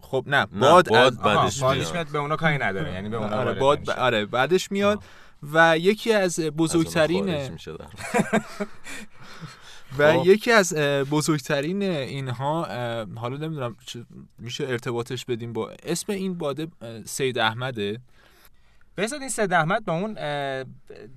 خب 0.00 0.24
نه 0.26 0.36
نه، 0.36 0.46
باد, 0.60 0.88
باد 0.88 0.96
از... 0.96 1.18
بعدش 1.60 1.92
میاد. 1.92 2.08
به 2.08 2.18
اونا 2.18 2.36
کاری 2.36 2.58
نداره 2.58 2.92
یعنی 2.92 3.08
به 3.08 3.16
اونا 3.16 3.36
آره 3.36 3.54
باد 3.54 3.84
ب... 3.84 3.90
آره 3.90 4.26
بعدش 4.26 4.72
میاد 4.72 5.02
و 5.52 5.78
یکی 5.78 6.12
از 6.12 6.40
بزرگترین. 6.40 7.28
و 9.98 10.12
خب. 10.12 10.26
یکی 10.26 10.52
از 10.52 10.74
بزرگترین 11.10 11.82
اینها 11.82 12.64
حالا 13.16 13.36
نمی‌دونم 13.36 13.76
میشه 14.38 14.64
ارتباطش 14.64 15.24
بدیم 15.24 15.52
با 15.52 15.70
اسم 15.82 16.12
این 16.12 16.38
باده 16.38 16.68
سید 17.04 17.38
احمده 17.38 18.00
بذار 18.96 19.20
این 19.20 19.28
سید 19.28 19.52
احمد 19.52 19.84
با 19.84 19.92
اون 19.92 20.16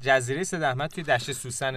جزیره 0.02 0.44
سید 0.44 0.64
احمد 0.64 0.90
توی 0.90 1.04
دشت 1.04 1.32
سوسن 1.32 1.76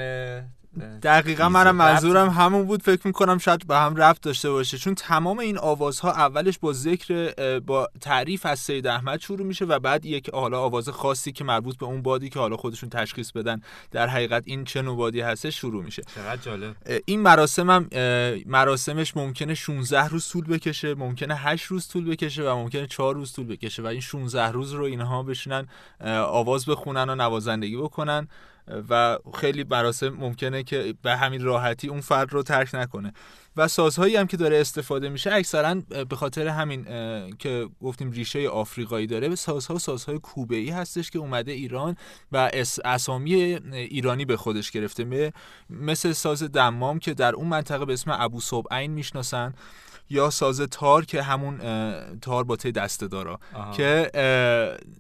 دقیقا. 1.03 1.49
منم 1.49 1.77
منظورم 1.77 2.29
همون 2.29 2.67
بود. 2.67 2.83
فکر 2.83 3.07
می‌کنم 3.07 3.39
شاید 3.39 3.67
به 3.67 3.77
هم 3.77 3.97
ربط 3.97 4.21
داشته 4.21 4.51
باشه. 4.51 4.79
چون 4.79 4.95
تمام 4.95 5.39
این 5.39 5.59
آوازها 5.59 6.13
اولش 6.13 6.59
با 6.59 6.73
ذکر 6.73 7.35
با 7.61 7.89
تعریف 8.01 8.47
از 8.47 8.59
سید 8.59 8.87
احمد 8.87 9.21
شروع 9.21 9.47
میشه 9.47 9.65
و 9.65 9.79
بعد 9.79 10.05
یک 10.05 10.31
حالا 10.31 10.61
آواز 10.61 10.89
خاصی 10.89 11.33
که 11.33 11.45
مربوط 11.45 11.79
به 11.79 11.87
اون 11.87 12.03
بادی 12.03 12.31
که 12.31 12.39
حالا 12.39 12.57
خودشون 12.57 12.91
تشخیص 12.91 13.33
بدن 13.33 13.61
در 13.91 14.07
حقیقت 14.07 14.43
این 14.47 14.65
چه 14.65 14.83
نوع 14.83 14.97
بادی 14.97 15.21
هستش 15.21 15.61
شروع 15.61 15.85
میشه. 15.85 16.03
چقدر 16.15 16.43
جالب. 16.43 16.77
این 17.05 17.21
مراسم 17.21 17.71
هم 17.71 17.89
مراسمش 18.47 19.17
ممکنه 19.17 19.55
16 19.55 20.09
روز 20.09 20.29
طول 20.29 20.45
بکشه 20.45 20.95
ممکنه 20.95 21.35
8 21.35 21.65
روز 21.65 21.89
طول 21.89 22.11
بکشه 22.11 22.43
و 22.43 22.57
ممکنه 22.57 22.87
4 22.87 23.15
روز 23.15 23.33
طول 23.33 23.47
بکشه 23.47 23.83
و 23.83 23.87
این 23.87 24.01
16 24.01 24.49
روز 24.49 24.73
رو 24.73 24.85
اینها 24.85 25.23
بشینن 25.23 25.67
آواز 26.27 26.67
بخونن 26.67 27.11
و 27.11 27.15
نوازندگی 27.15 27.77
بکنن. 27.77 28.29
و 28.89 29.19
خیلی 29.35 29.65
مراسم 29.71 30.09
ممکنه 30.09 30.63
که 30.63 30.95
به 31.03 31.17
همین 31.17 31.43
راحتی 31.43 31.89
اون 31.89 32.01
فرد 32.01 32.33
رو 32.33 32.43
ترک 32.43 32.75
نکنه. 32.75 33.13
و 33.57 33.69
سازهایی 33.69 34.17
هم 34.17 34.27
که 34.27 34.37
داره 34.37 34.61
استفاده 34.61 35.09
میشه 35.09 35.33
اکثرا 35.33 35.75
به 36.09 36.17
خاطر 36.17 36.49
همین 36.49 36.85
که 37.39 37.69
گفتیم 37.83 38.11
ریشه 38.11 38.49
آفریقایی 38.49 39.07
داره 39.07 39.35
سازها 39.35 39.79
سازهای 39.79 40.19
کوبه 40.19 40.57
ای 40.57 40.71
هستش 40.71 41.11
که 41.11 41.19
اومده 41.19 41.53
ایران 41.53 41.97
و 42.33 42.51
اس- 42.53 42.79
اسامی 42.85 43.35
ایرانی 43.73 44.25
به 44.25 44.37
خودش 44.37 44.71
گرفته. 44.71 45.33
مثل 45.71 46.13
ساز 46.13 46.43
دمام 46.43 46.99
که 46.99 47.15
در 47.15 47.35
اون 47.35 47.49
منطقه 47.49 47.85
به 47.85 47.93
اسم 47.93 48.11
ابو 48.19 48.41
صبعین 48.41 48.91
می‌شناسن. 48.91 49.55
یا 50.13 50.31
ساز 50.31 50.61
تار 50.61 51.05
که 51.05 51.23
همون 51.23 51.59
تار 52.19 52.45
با 52.45 52.57
ته 52.57 52.71
دسته 52.71 53.07
دارا 53.07 53.41
آها. 53.55 53.73
که 53.73 54.11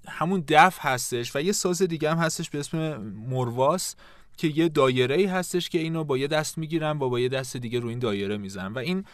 همون 0.09 0.45
دف 0.49 0.79
هستش 0.81 1.37
و 1.37 1.41
یه 1.41 1.53
ساز 1.53 1.83
دیگه 1.83 2.11
هم 2.11 2.19
هستش 2.19 2.51
به 2.51 2.59
اسم 2.59 2.97
مرواس 3.29 3.95
که 4.37 4.49
یه 4.49 4.69
دایره 4.69 5.15
ای 5.15 5.27
هستش 5.27 5.69
که 5.69 5.79
اینو 5.79 6.05
با 6.05 6.19
یه 6.19 6.27
دست 6.27 6.59
می‌گیرن 6.59 6.99
و 6.99 7.09
با 7.09 7.21
یه 7.21 7.29
دست 7.29 7.57
دیگه 7.57 7.81
رو 7.81 7.89
این 7.89 7.99
دایره 7.99 8.37
می‌زنن. 8.37 8.73
و 8.73 8.79
این 8.79 9.05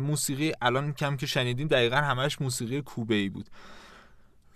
موسیقی 0.00 0.52
الان 0.62 0.92
کم 0.92 1.16
که 1.16 1.26
شنیدیم 1.26 1.68
دقیقا 1.68 1.96
همش 1.96 2.40
موسیقی 2.40 2.82
کوبه 2.82 3.14
ای 3.14 3.28
بود. 3.28 3.46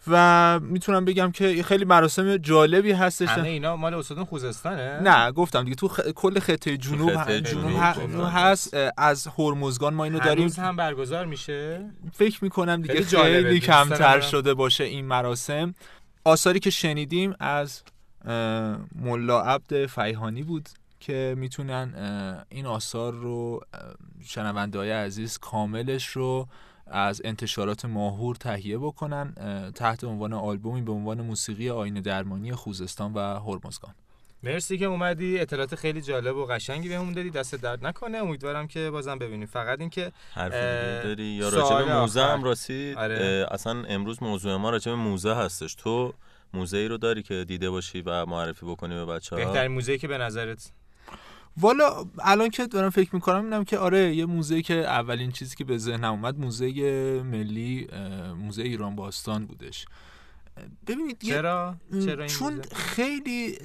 و 0.09 0.61
می‌تونم 0.63 1.05
بگم 1.05 1.31
که 1.31 1.63
خیلی 1.63 1.85
مراسم 1.85 2.37
جالبی 2.37 2.93
هستش. 2.93 3.29
همه 3.29 3.49
اینا 3.49 3.77
مال 3.77 3.95
استاد 3.95 4.23
خوزستانه؟ 4.25 5.01
نه 5.01 5.33
گفتم 5.33 5.65
دیگه 5.65 5.77
تو 5.77 5.89
خ- 5.89 6.11
کل 6.11 6.39
خطه 6.39 6.77
جنوب 6.77 7.17
خطه 7.17 7.41
جنوب 7.41 7.71
جنوب 7.71 8.27
ه-. 8.27 8.35
هست. 8.35 8.77
از 8.97 9.29
هرمزگان 9.39 9.95
ما 9.95 10.05
اینو 10.05 10.19
داریم. 10.19 10.49
هم 10.59 10.77
برگزار 10.77 11.25
میشه؟ 11.25 11.91
فکر 12.13 12.45
می‌کنم 12.45 12.83
دیگه 12.83 13.03
خیلی 13.03 13.45
خیلی, 13.45 13.61
کمتر. 13.61 14.21
شده 14.21 14.55
باشه 14.55 14.85
این 14.85 15.05
مراسم. 15.05 15.75
آثاری 16.25 16.61
که 16.61 16.71
شنیدیم 16.71 17.35
از 17.41 17.83
ملا 18.95 19.41
عبد 19.41 19.87
فیهانی 19.87 20.43
بود 20.43 20.69
که 21.01 21.35
می‌تونن 21.39 21.95
این 22.49 22.67
آثار 22.67 23.13
رو 23.13 23.61
شنونده 24.25 24.79
های 24.79 24.91
عزیز 24.91 25.39
کاملش 25.39 26.07
رو 26.07 26.49
از 26.87 27.23
انتشارات 27.25 27.85
ماهور 27.85 28.37
تهیه 28.37 28.79
بکنن 28.79 29.35
تحت 29.75 30.05
عنوان 30.05 30.33
آلبومی 30.33 30.83
به 30.83 30.93
عنوان 30.93 31.21
موسیقی 31.21 31.71
آین 31.71 31.95
درمانی 31.95 32.53
خوزستان 32.53 33.13
و 33.15 33.19
هرمزگان. 33.19 33.95
مرسی 34.43 34.79
که 34.79 34.85
اومدی. 34.85 35.41
اطلاعات 35.41 35.75
خیلی 35.75 36.03
جالب 36.03 36.37
و 36.37 36.47
قشنگی 36.47 36.89
بهمون 36.89 37.13
دادی. 37.13 37.31
دست 37.31 37.55
درد 37.55 37.87
نکنه. 37.87 38.19
امیدوارم 38.19 38.67
که 38.67 38.91
بازم 38.91 39.19
ببینیم. 39.19 39.47
فقط 39.47 39.81
اینکه 39.81 40.13
حرف 40.33 40.53
داری؟ 41.05 41.25
یا 41.25 41.49
راجع 41.49 41.85
به 41.85 42.01
موزه 42.01 42.21
آخر. 42.21 42.33
هم 42.33 42.45
راستی؟ 42.45 42.95
آره. 42.95 43.47
اصلا 43.51 43.85
امروز 43.85 44.23
موضوع 44.23 44.57
ما 44.57 44.71
راجع 44.71 44.91
به 44.91 44.97
موزه 44.97 45.35
هستش. 45.35 45.75
تو 45.75 46.15
موزه 46.55 46.77
ای 46.77 46.89
رو 46.89 46.99
داری 46.99 47.23
که 47.23 47.45
دیده 47.49 47.71
باشی 47.71 48.03
و 48.03 48.27
معرفی 48.27 48.67
بکنی 48.67 48.95
به 48.95 49.05
بچه 49.05 49.37
ها 49.37 49.45
بهترین 49.45 49.73
موزه 49.73 49.99
که 49.99 50.09
به 50.09 50.19
نظرت؟ 50.19 50.73
والا 51.61 52.05
الان 52.19 52.51
که 52.51 52.67
دارم 52.67 52.91
فکر 52.91 53.15
می‌کنم 53.15 53.45
می‌بینم 53.45 53.65
که 53.65 53.79
آره 53.79 54.15
یه 54.15 54.27
موزه 54.27 54.63
که 54.63 54.75
اولین 54.75 55.33
چیزی 55.33 55.57
که 55.57 55.65
به 55.65 55.79
ذهنم 55.79 56.13
اومد 56.13 56.39
موزه 56.39 56.67
ملی 57.23 57.89
موزه 58.37 58.63
ایران 58.63 58.97
باستان 58.97 59.47
بودش. 59.47 59.87
ببینید 60.87 61.19
چرا؟ 61.19 61.77
چرا 62.05 62.25
این 62.25 62.33
چون 62.33 62.55
موزه؟ 62.55 62.75
خیلی 62.75 63.59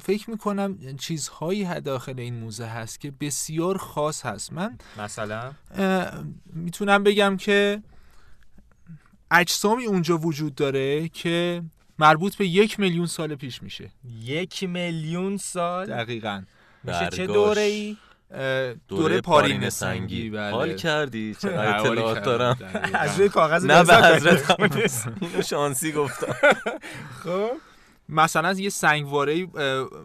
فکر 0.00 0.30
می‌کنم 0.30 0.96
چیزهایی 0.96 1.80
داخل 1.80 2.20
این 2.20 2.34
موزه 2.34 2.66
هست 2.66 3.00
که 3.00 3.10
بسیار 3.10 3.78
خاص 3.78 4.26
هست. 4.26 4.52
من 4.52 4.78
مثلا؟ 4.98 5.52
می‌تونم 6.52 7.02
بگم 7.02 7.36
که 7.36 7.82
اجسامی 9.30 9.84
اونجا 9.84 10.18
وجود 10.18 10.54
داره 10.54 11.08
که 11.08 11.62
مربوط 11.98 12.36
به 12.36 12.46
یک 12.46 12.80
میلیون 12.80 13.06
سال 13.06 13.34
پیش 13.34 13.62
میشه. 13.62 13.90
یک 14.22 14.62
میلیون 14.62 15.36
سال؟ 15.36 15.86
دقیقا. 15.86 16.42
میشه 16.84 17.08
چه. 17.08 17.26
دوره 17.26 17.62
ای 17.62 17.96
اه، 18.30 18.74
دوره 18.88 19.20
پارین 19.20 19.70
سنگی 19.70 20.30
بله 20.30 20.50
حال 20.56 20.74
کردی 20.74 21.34
چقدر 21.34 21.80
اطلاعات. 21.80 22.22
دارم. 22.22 22.58
از 22.94 23.18
روی 23.18 23.28
کاغذ 23.28 23.64
نه 23.66 23.84
به. 23.84 23.96
حضرت 23.96 24.60
اینو 25.20 25.42
شانسی 25.42 25.92
گفتم 25.92 26.34
خب 27.24 27.50
مثلا 28.08 28.52
یه 28.52 28.68
سنگواره 28.68 29.46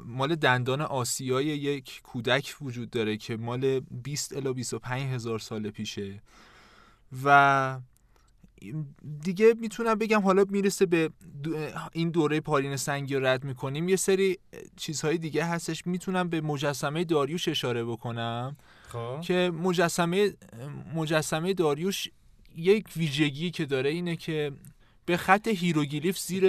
مال 0.06 0.36
دندان 0.36 0.82
آسیای 0.82 1.46
یک 1.46 2.02
کودک 2.04 2.56
وجود 2.62 2.90
داره 2.90 3.18
که 3.18 3.38
مال 3.38 3.82
20 3.92 4.38
الی 4.38 4.54
25 4.54 5.14
هزار 5.14 5.40
سال 5.40 5.70
پیشه 5.70 6.22
و 7.24 7.78
دیگه 9.24 9.54
می‌تونم 9.60 9.96
بگم 9.96 10.22
حالا 10.22 10.46
می‌رسه 10.50 10.86
به 10.86 11.10
دو- 11.44 11.56
این 11.92 12.10
دوره 12.10 12.40
پارین 12.40 12.76
سنگی 12.76 13.16
رو 13.16 13.26
رد 13.26 13.44
می‌کنیم. 13.44 13.90
یه 13.90 13.96
سری 13.96 14.38
چیزهای 14.76 15.18
دیگه 15.18 15.46
هستش. 15.46 15.88
می‌تونم 15.88 16.30
به 16.30 16.42
مجسمه 16.42 17.04
داریوش 17.04 17.48
اشاره 17.48 17.86
بکنم 17.86 18.58
خب. 18.88 19.22
که 19.22 19.52
مجسمه 19.64 20.34
مجسمه 20.96 21.54
داریوش 21.54 22.08
یک 22.56 22.86
ویژگی 22.98 23.52
که 23.52 23.66
داره 23.66 23.90
اینه 23.90 24.16
که 24.16 24.52
به 25.06 25.18
خط 25.18 25.48
هیروگلیف 25.48 26.20
زیر 26.20 26.46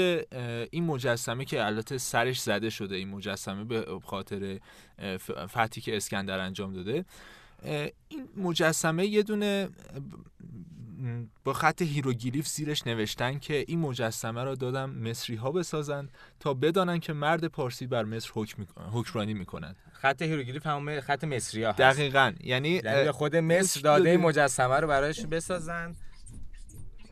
این 0.71 0.85
مجسمه 0.85 1.45
که 1.45 1.67
البته 1.67 1.99
سرش 1.99 2.41
زده 2.41 2.71
شده 2.71 2.97
این 2.97 3.09
مجسمه 3.09 3.65
به 3.65 3.87
خاطر 4.05 4.59
اه، 4.99 5.17
ف- 5.19 5.47
فتحی 5.47 5.81
که 5.81 5.97
اسکندر 5.97 6.39
انجام 6.39 6.73
داده 6.73 7.05
این 8.09 8.29
مجسمه 8.37 9.07
یه 9.07 9.23
دونه 9.23 9.69
با 11.45 11.53
خط 11.53 11.83
هیروگلیف 11.83 12.49
زیرش 12.49 12.87
نوشتن 12.87 13.39
که 13.39 13.65
این 13.69 13.79
مجسمه 13.79 14.45
را 14.45 14.55
دادم 14.55 14.91
مصری 14.91 15.37
ها 15.37 15.53
بسازند 15.53 16.11
تا 16.41 16.55
بدانن 16.55 17.01
که 17.01 17.13
مرد 17.13 17.45
پارسی 17.45 17.87
بر 17.87 18.05
مصر 18.05 18.31
حکم 18.35 18.67
حکمرانی 18.93 19.35
می‌کنند. 19.35 19.77
خط 19.93 20.23
هیروگلیف 20.23 20.67
همون 20.67 21.01
خط 21.01 21.25
مصری 21.25 21.63
ها 21.63 21.71
هست. 21.71 21.81
دقیقا 21.81 22.33
یعنی 22.41 22.69
یعنی 22.85 23.11
خود 23.11 23.37
مصر 23.37 23.81
داده 23.81 24.17
مجسمه 24.17 24.77
رو 24.77 24.89
برایش 24.89 25.27
بسازن. 25.27 25.97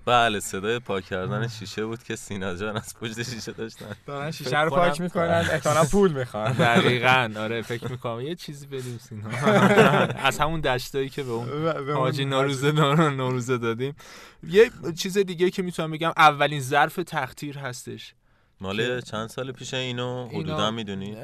بله 0.08 0.40
صدای 0.40 0.78
پاک 0.78 1.04
کردن 1.04 1.48
شیشه 1.48 1.86
بود 1.86 2.02
که 2.02 2.16
سینا 2.16 2.54
جان 2.54 2.76
از 2.76 2.94
پشت 3.00 3.22
شیشه 3.22 3.52
داشتن 3.52 3.96
دارن 4.06 4.30
شیشه 4.30 4.60
رو 4.60 4.70
پاک 4.70 5.00
می‌کنن 5.00 5.46
احتمالاً 5.50 5.84
پول 5.84 6.12
می‌خوان. 6.12 6.52
دقیقا. 6.52 7.30
آره 7.36 7.62
فکر 7.62 7.90
می‌کنم. 7.90 8.20
یه 8.20 8.34
چیزی 8.34 8.66
بدیم 8.66 8.98
سینا. 8.98 9.28
از 10.28 10.38
همون 10.38 10.60
دشتایی 10.60 11.08
که 11.08 11.22
به 11.22 11.30
اون 11.30 11.94
حاجی 11.96 12.24
فیروزه 12.24 12.72
فیروزه 13.10 13.58
دادیم. 13.58 13.96
یه 14.42 14.70
چیز 14.96 15.18
دیگه 15.18 15.50
که 15.50 15.62
می‌تونم 15.62 15.90
بگم 15.90 16.12
اولین 16.16 16.60
ظرف 16.60 16.96
تختیر 16.96 17.58
هستش. 17.58 18.14
مال 18.60 19.00
چند 19.00 19.28
سال 19.28 19.52
پیش 19.52 19.74
اینو 19.74 20.28
حدودا 20.28 20.70
می‌دونی؟ 20.70 21.16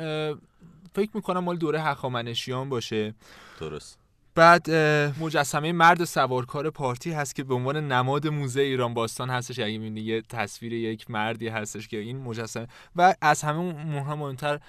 فکر 0.95 1.11
می‌کنم 1.15 1.45
مال 1.45 1.57
دوره 1.57 1.83
هخامنشیان 1.83 2.69
باشه. 2.69 3.15
درست. 3.61 3.99
بعد 4.35 4.71
مجسمه 5.21 5.73
مرد 5.73 6.05
سوارکار 6.05 6.71
پارتی 6.71 7.13
هست 7.13 7.35
که 7.35 7.45
به 7.45 7.55
عنوان 7.55 7.93
نماد 7.93 8.29
موزه 8.29 8.61
ایران 8.61 8.95
باستان 8.95 9.31
هستش. 9.31 9.59
اگه 9.59 9.79
می‌بینی 9.79 10.01
یه 10.01 10.23
تصویر 10.23 10.73
یک 10.73 11.11
مردی 11.11 11.49
هستش 11.49 11.89
که 11.89 11.97
این 11.97 12.19
مجسمه. 12.19 12.67
و 12.97 13.15
از 13.21 13.43
همه 13.43 13.59
مهم 13.73 14.19
مهمتر 14.19 14.61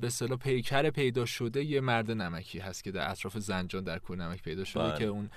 به 0.00 0.06
اصطلاح 0.06 0.38
پیکر 0.38 0.90
پیدا 0.90 1.24
شده 1.26 1.64
یه 1.64 1.80
مرد 1.80 2.10
نمکی 2.10 2.58
هست 2.58 2.84
که 2.84 2.90
در 2.90 3.10
اطراف 3.10 3.38
زنجان 3.38 3.84
در 3.84 3.98
کوه 3.98 4.16
نمک 4.16 4.42
پیدا 4.42 4.64
شده 4.64 4.82
بله. 4.82 4.98
که 4.98 5.04
اون 5.04 5.30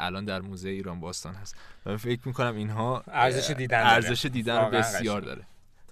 الان 0.00 0.24
در 0.24 0.40
موزه 0.40 0.68
ایران 0.68 1.00
باستان 1.00 1.34
هست. 1.34 1.56
و 1.86 1.96
فکر 1.96 2.20
می‌کنم 2.24 2.56
اینها 2.56 3.04
ارزش 3.06 3.50
دیدن. 3.50 3.82
ارزش 3.82 4.26
دیدن 4.26 4.64
رو 4.64 4.70
بسیار. 4.70 5.20
داره. 5.20 5.42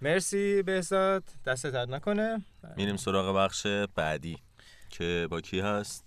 مرسی 0.03 0.63
بهزاد. 0.63 1.25
دست 1.47 1.67
درد 1.67 1.95
نکنه. 1.95 2.45
میریم 2.77 2.97
سراغ 2.97 3.37
بخش 3.37 3.67
بعدی. 3.95 4.39
که 4.91 5.29
با 5.31 5.41
کی 5.41 5.61
هست؟ 5.61 6.05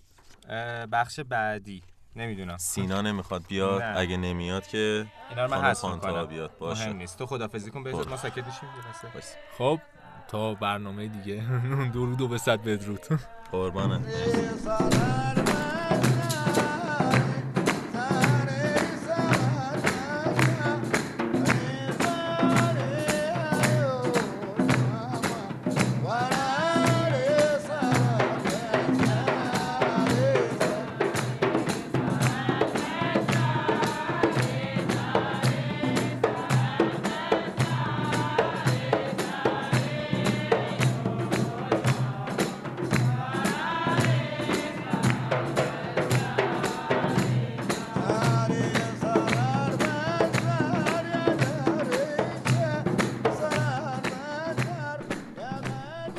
بخش 0.92 1.20
بعدی. 1.20 1.84
نمی‌دونم. 2.16 2.58
سینا 2.58 3.02
نمی‌خواد 3.02 3.44
بیاد. 3.48 3.82
نه. 3.82 4.00
اگه 4.00 4.18
نمیاد 4.18 4.68
که 4.68 5.06
اینا 5.30 5.46
رو 5.46 5.52
من 5.52 5.62
حذف 5.62 5.86
می‌کنم. 5.86 6.26
بیاد 6.26 6.58
باشه. 6.58 6.86
مهم 6.86 6.98
نیست. 6.98 7.18
تو 7.18 7.26
خدافظی 7.26 7.72
کن 7.72 7.84
برو. 7.84 8.10
ما 8.10 8.18
ساکت 8.18 8.38
میشیم. 8.38 8.70
خب 9.58 9.80
تا 10.28 10.54
برنامه 10.54 11.08
دیگه. 11.08 11.44
درود 11.94 12.22
و 12.22 12.28
به 12.28 12.38
صد 12.38 12.62
بدرود. 12.64 13.02
قربانه 13.52 14.02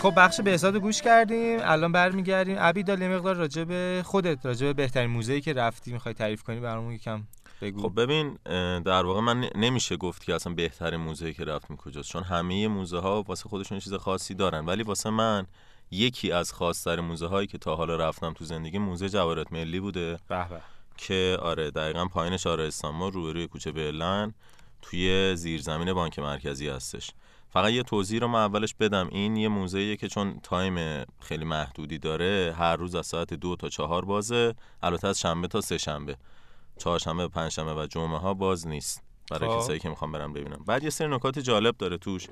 خب 0.02 0.12
بخش 0.16 0.40
بهزاد 0.40 0.76
گوش 0.76 1.02
کردیم 1.02 1.58
الان 1.62 1.92
برمیگردیم. 1.92 2.58
عبیدال 2.58 3.02
یه 3.02 3.08
مقدار 3.08 3.36
راجع 3.36 3.64
به 3.64 4.02
خودت 4.06 4.46
راجع 4.46 4.66
به 4.66 4.72
بهترین 4.72 5.10
موزه‌ای 5.10 5.40
که 5.40 5.52
رفتی 5.52 5.92
می‌خوای 5.92 6.14
تعریف 6.14 6.42
کنی 6.42 6.60
برامون 6.60 6.92
یکم 6.92 7.22
بگو. 7.60 7.82
خب 7.82 8.00
ببین 8.00 8.38
در 8.82 9.06
واقع 9.06 9.20
من 9.20 9.50
نمیشه 9.54 9.96
گفت 9.96 10.24
که 10.24 10.34
اصلا 10.34 10.54
بهترین 10.54 11.00
موزه 11.00 11.32
که 11.32 11.44
رفتیم 11.44 11.76
کجاست 11.76 12.08
چون 12.08 12.22
همه 12.22 12.68
موزه 12.68 12.98
ها 12.98 13.22
واسه 13.22 13.48
خودشون 13.48 13.78
چیز 13.78 13.94
خاصی 13.94 14.34
دارن. 14.34 14.66
ولی 14.66 14.82
واسه 14.82 15.10
من 15.10 15.46
یکی 15.90 16.32
از 16.32 16.52
خاصتر 16.52 17.00
موزه 17.00 17.26
هایی 17.26 17.46
که 17.46 17.58
تا 17.58 17.76
حالا 17.76 17.96
رفتم 17.96 18.32
تو 18.32 18.44
زندگی 18.44 18.78
موزه 18.78 19.08
جواهرات 19.08 19.52
ملی 19.52 19.80
بوده. 19.80 20.18
به 20.28 20.48
به. 20.48 20.60
که 20.96 21.38
آره 21.42 21.70
دقیقا 21.70 22.06
پایین 22.06 22.36
شارع 22.36 22.64
استانبول 22.64 23.12
روبروی 23.12 23.46
کوچه 23.46 23.72
برلن 23.72 24.34
توی 24.82 25.36
زیرزمین 25.36 25.92
بانک 25.92 26.18
مرکزی 26.18 26.68
هستش. 26.68 27.10
فقط 27.52 27.70
یه 27.70 27.82
توضیح 27.82 28.20
رو 28.20 28.28
من 28.28 28.38
اولش 28.38 28.74
بدم. 28.74 29.08
این 29.12 29.36
یه 29.36 29.48
موزهیه 29.48 29.96
که 29.96 30.08
چون 30.08 30.40
تایم 30.42 31.04
خیلی 31.20 31.44
محدودی 31.44 31.98
داره 31.98 32.54
هر 32.58 32.76
روز 32.76 32.94
از 32.94 33.06
ساعت 33.06 33.34
دو 33.34 33.56
تا 33.56 33.68
چهار 33.68 34.04
بازه. 34.04 34.54
البته 34.82 35.08
از 35.08 35.20
شنبه 35.20 35.48
تا 35.48 35.60
سه 35.60 35.78
شنبه. 35.78 36.16
چهارشنبه 36.78 37.28
پنجشنبه 37.28 37.74
و 37.74 37.86
جمعه 37.86 38.18
ها 38.18 38.34
باز 38.34 38.66
نیست 38.66 39.02
برای 39.30 39.50
خب. 39.50 39.58
کسایی 39.58 39.78
که 39.78 39.88
می‌خوام 39.88 40.12
برم 40.12 40.32
ببینم. 40.32 40.64
بعد 40.66 40.84
یه 40.84 40.90
سری 40.90 41.08
نکات 41.08 41.38
جالب 41.38 41.76
داره 41.76 41.98
توش. 41.98 42.26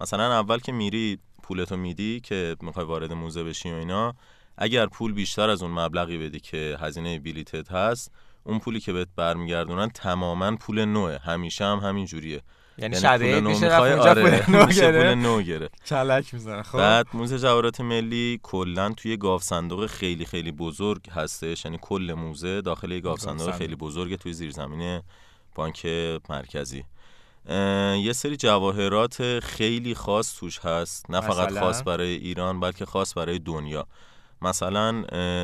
مثلا 0.00 0.32
اول 0.32 0.58
که 0.58 0.72
میری 0.72 1.18
پولتو 1.42 1.76
میدی 1.76 2.20
که 2.20 2.56
می‌خوای 2.62 2.86
وارد 2.86 3.12
موزه 3.12 3.44
بشی 3.44 3.70
و 3.70 3.74
اینا 3.74 4.14
اگر 4.58 4.86
پول 4.86 5.12
بیشتر 5.12 5.50
از 5.50 5.62
اون 5.62 5.70
مبلغی 5.70 6.18
بدی 6.18 6.40
که 6.40 6.76
هزینه 6.80 7.18
بلیتت 7.18 7.72
هست 7.72 8.12
اون 8.44 8.58
پولی 8.58 8.80
که 8.80 8.92
بهت 8.92 9.08
برمیگردونن 9.16 9.88
تماما 9.88 10.56
پول 10.56 10.84
نوه 10.84 11.18
همیشه 11.22 11.64
هم 11.64 11.78
همین 11.78 12.06
جوریه. 12.06 12.42
یعنی 12.78 12.94
پول 12.94 13.02
شرایط 13.02 13.42
میشه 13.42 13.66
رفت 13.66 13.82
اونجا 13.82 14.10
آره، 14.10 14.40
پول 14.40 15.14
نو 15.14 15.42
گرفت. 15.42 15.48
گرفت. 15.48 15.84
کلک 15.84 16.34
می‌زنه 16.34 16.62
خب؟ 16.62 16.78
بعد 16.78 17.06
موزه 17.14 17.38
جواهرات 17.38 17.80
ملی 17.80 18.40
کلا 18.42 18.92
توی 18.96 19.16
گاف 19.16 19.42
صندوق 19.42 19.86
خیلی 19.86 20.24
خیلی 20.24 20.52
بزرگ 20.52 21.10
هستش. 21.10 21.64
یعنی 21.64 21.78
کل 21.80 22.14
موزه 22.16 22.60
داخل 22.60 22.92
یه 22.92 23.00
گاف 23.00 23.20
صندوق. 23.20 23.50
خیلی 23.50 23.74
بزرگ 23.74 24.16
توی 24.16 24.32
زیرزمین 24.32 25.02
بانک 25.54 25.86
مرکزی. 26.28 26.84
یه 28.02 28.12
سری 28.12 28.36
جواهرات 28.36 29.40
خیلی 29.40 29.94
خاص 29.94 30.38
توش 30.38 30.58
هست. 30.58 31.10
نه 31.10 31.20
فقط؟ 31.20 31.58
خاص 31.58 31.82
برای 31.86 32.14
ایران 32.14 32.60
بلکه 32.60 32.86
خاص 32.86 33.18
برای 33.18 33.38
دنیا. 33.38 33.86
مثلا 34.42 34.92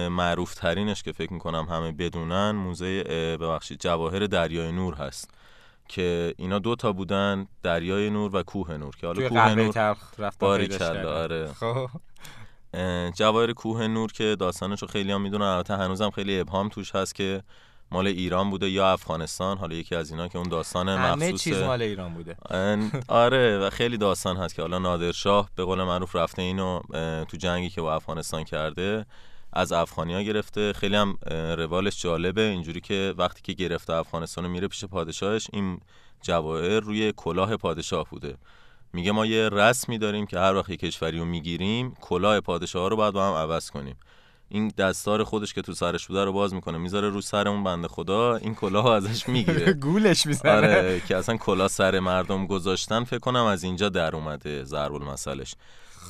معروف 0.08 0.54
ترینش 0.54 1.02
که 1.02 1.12
فکر 1.12 1.32
می‌کنم 1.32 1.66
همه 1.70 1.92
بدونن 1.92 2.50
موزه 2.50 3.02
ببخشید 3.40 3.80
جواهر 3.80 4.18
دریای 4.18 4.72
نور 4.72 4.94
هست. 4.94 5.30
که 5.88 6.34
اینا 6.38 6.58
دو 6.58 6.76
تا 6.76 6.92
بودن 6.92 7.46
دریای 7.62 8.10
نور 8.10 8.36
و 8.36 8.42
کوه 8.42 8.76
نور 8.76 8.96
که 8.96 9.06
حالا 9.06 9.28
کوه 9.28 9.54
نور 9.54 9.72
کردم. 10.78 11.08
آره. 11.08 11.52
خب 11.52 11.88
اه، 12.74 13.10
جواهر 13.10 13.52
کوه 13.52 13.86
نور 13.86 14.12
که 14.12 14.36
داستانش 14.40 14.82
رو 14.82 14.88
خیلی 14.88 15.12
هم 15.12 15.22
می‌دونن 15.22 15.44
البته 15.44 15.76
هنوزم 15.76 16.10
خیلی 16.10 16.40
ابهام 16.40 16.68
توش 16.68 16.94
هست 16.94 17.14
که 17.14 17.42
مال 17.90 18.06
ایران 18.06 18.50
بوده 18.50 18.70
یا 18.70 18.92
افغانستان 18.92 19.58
حالا 19.58 19.76
یکی 19.76 19.94
از 19.94 20.10
اینا 20.10 20.28
که 20.28 20.38
اون 20.38 20.48
داستان 20.48 20.88
همه 20.88 21.26
مخصوص 21.26 21.42
چیز 21.42 21.62
مال 21.62 21.82
ایران 21.82 22.14
بوده 22.14 22.36
آره 23.08 23.58
و 23.58 23.70
خیلی 23.70 23.98
داستان 23.98 24.36
هست 24.36 24.54
که 24.54 24.62
حالا 24.62 24.78
نادرشاه 24.78 25.50
به 25.56 25.64
قول 25.64 25.82
معروف 25.82 26.16
رفته 26.16 26.42
اینو 26.42 26.80
تو 27.24 27.36
جنگی 27.36 27.70
که 27.70 27.80
با 27.80 27.94
افغانستان 27.94 28.44
کرده 28.44 29.06
از 29.56 29.72
افغانیا 29.72 30.22
گرفته. 30.22 30.72
خیلی 30.72 30.96
هم 30.96 31.18
روالش 31.58 32.02
جالبه. 32.02 32.42
اینجوری 32.42 32.80
که 32.80 33.14
وقتی 33.18 33.42
که 33.42 33.52
گرفته 33.52 33.92
افغانستان 33.92 34.44
رو 34.44 34.50
میره 34.50 34.68
پیش 34.68 34.84
پادشاهش 34.84 35.46
این 35.52 35.80
جواهر 36.22 36.80
روی 36.80 37.12
کلاه 37.16 37.56
پادشاه 37.56 38.06
بوده. 38.10 38.36
میگه 38.92 39.12
ما 39.12 39.26
یه 39.26 39.48
رسمی 39.48 39.98
داریم 39.98 40.26
که 40.26 40.38
هر 40.38 40.54
وقت 40.54 40.70
یه 40.70 40.76
کشوری 40.76 41.18
رو 41.18 41.24
می‌گیریم 41.24 41.94
کلاه 42.00 42.40
پادشاه 42.40 42.90
رو 42.90 42.96
باید 42.96 43.14
با 43.14 43.28
هم 43.28 43.34
عوض 43.34 43.70
کنیم. 43.70 43.96
این 44.48 44.68
دستار 44.68 45.24
خودش 45.24 45.54
که 45.54 45.62
تو 45.62 45.74
سرش 45.74 46.06
بوده 46.06 46.24
رو 46.24 46.32
باز 46.32 46.54
می‌کنه 46.54 46.78
می‌ذاره 46.78 47.08
رو 47.08 47.20
سر 47.20 47.48
اون 47.48 47.64
بنده 47.64 47.88
خدا 47.88 48.36
این 48.36 48.54
کلاه 48.54 48.86
ازش 48.86 49.28
می‌گیره. 49.28 49.72
گولش 49.72 50.26
می‌زنه. 50.26 50.50
آره 50.56 51.00
که 51.08 51.16
اصلا 51.16 51.36
کلا 51.36 51.68
سر 51.68 52.00
مردم 52.00 52.46
گذاشتن 52.46 53.04
فکر 53.04 53.18
کنم 53.18 53.44
از 53.44 53.64
اینجا 53.64 53.88
در 53.88 54.16
اومده 54.16 54.64
ضرب 54.64 54.94
المثلش. 54.94 55.54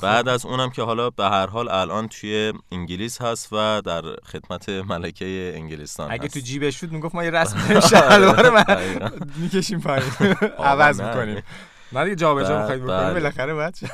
بعد 0.01 0.27
از 0.27 0.45
اونم 0.45 0.69
که 0.69 0.81
حالا 0.81 1.09
به 1.09 1.23
هر 1.23 1.47
حال 1.47 1.69
الان 1.69 2.07
توی 2.07 2.53
انگلیس 2.71 3.21
هست 3.21 3.47
و 3.53 3.81
در 3.85 4.01
خدمت 4.25 4.69
ملکه 4.69 5.53
انگلستان 5.55 6.11
اگه 6.11 6.23
هست. 6.23 6.33
تو 6.33 6.39
جیبش 6.39 6.79
بود 6.79 6.91
می‌گفت 6.91 7.15
ما 7.15 7.23
یه 7.23 7.29
رسم 7.31 7.61
داریم 7.67 7.79
شلوار 7.89 8.49
من. 8.49 9.11
می‌کشیم 9.35 9.79
پایین 9.81 10.11
عوض. 10.59 11.01
می‌کنیم 11.01 11.43
نه 11.91 12.03
دیگه 12.03 12.15
جابجا 12.15 12.49
بعد- 12.49 12.59
می‌خواید 12.59 12.83
بکنیم. 12.83 13.13
بالاخره 13.13 13.53
بچه 13.55 13.89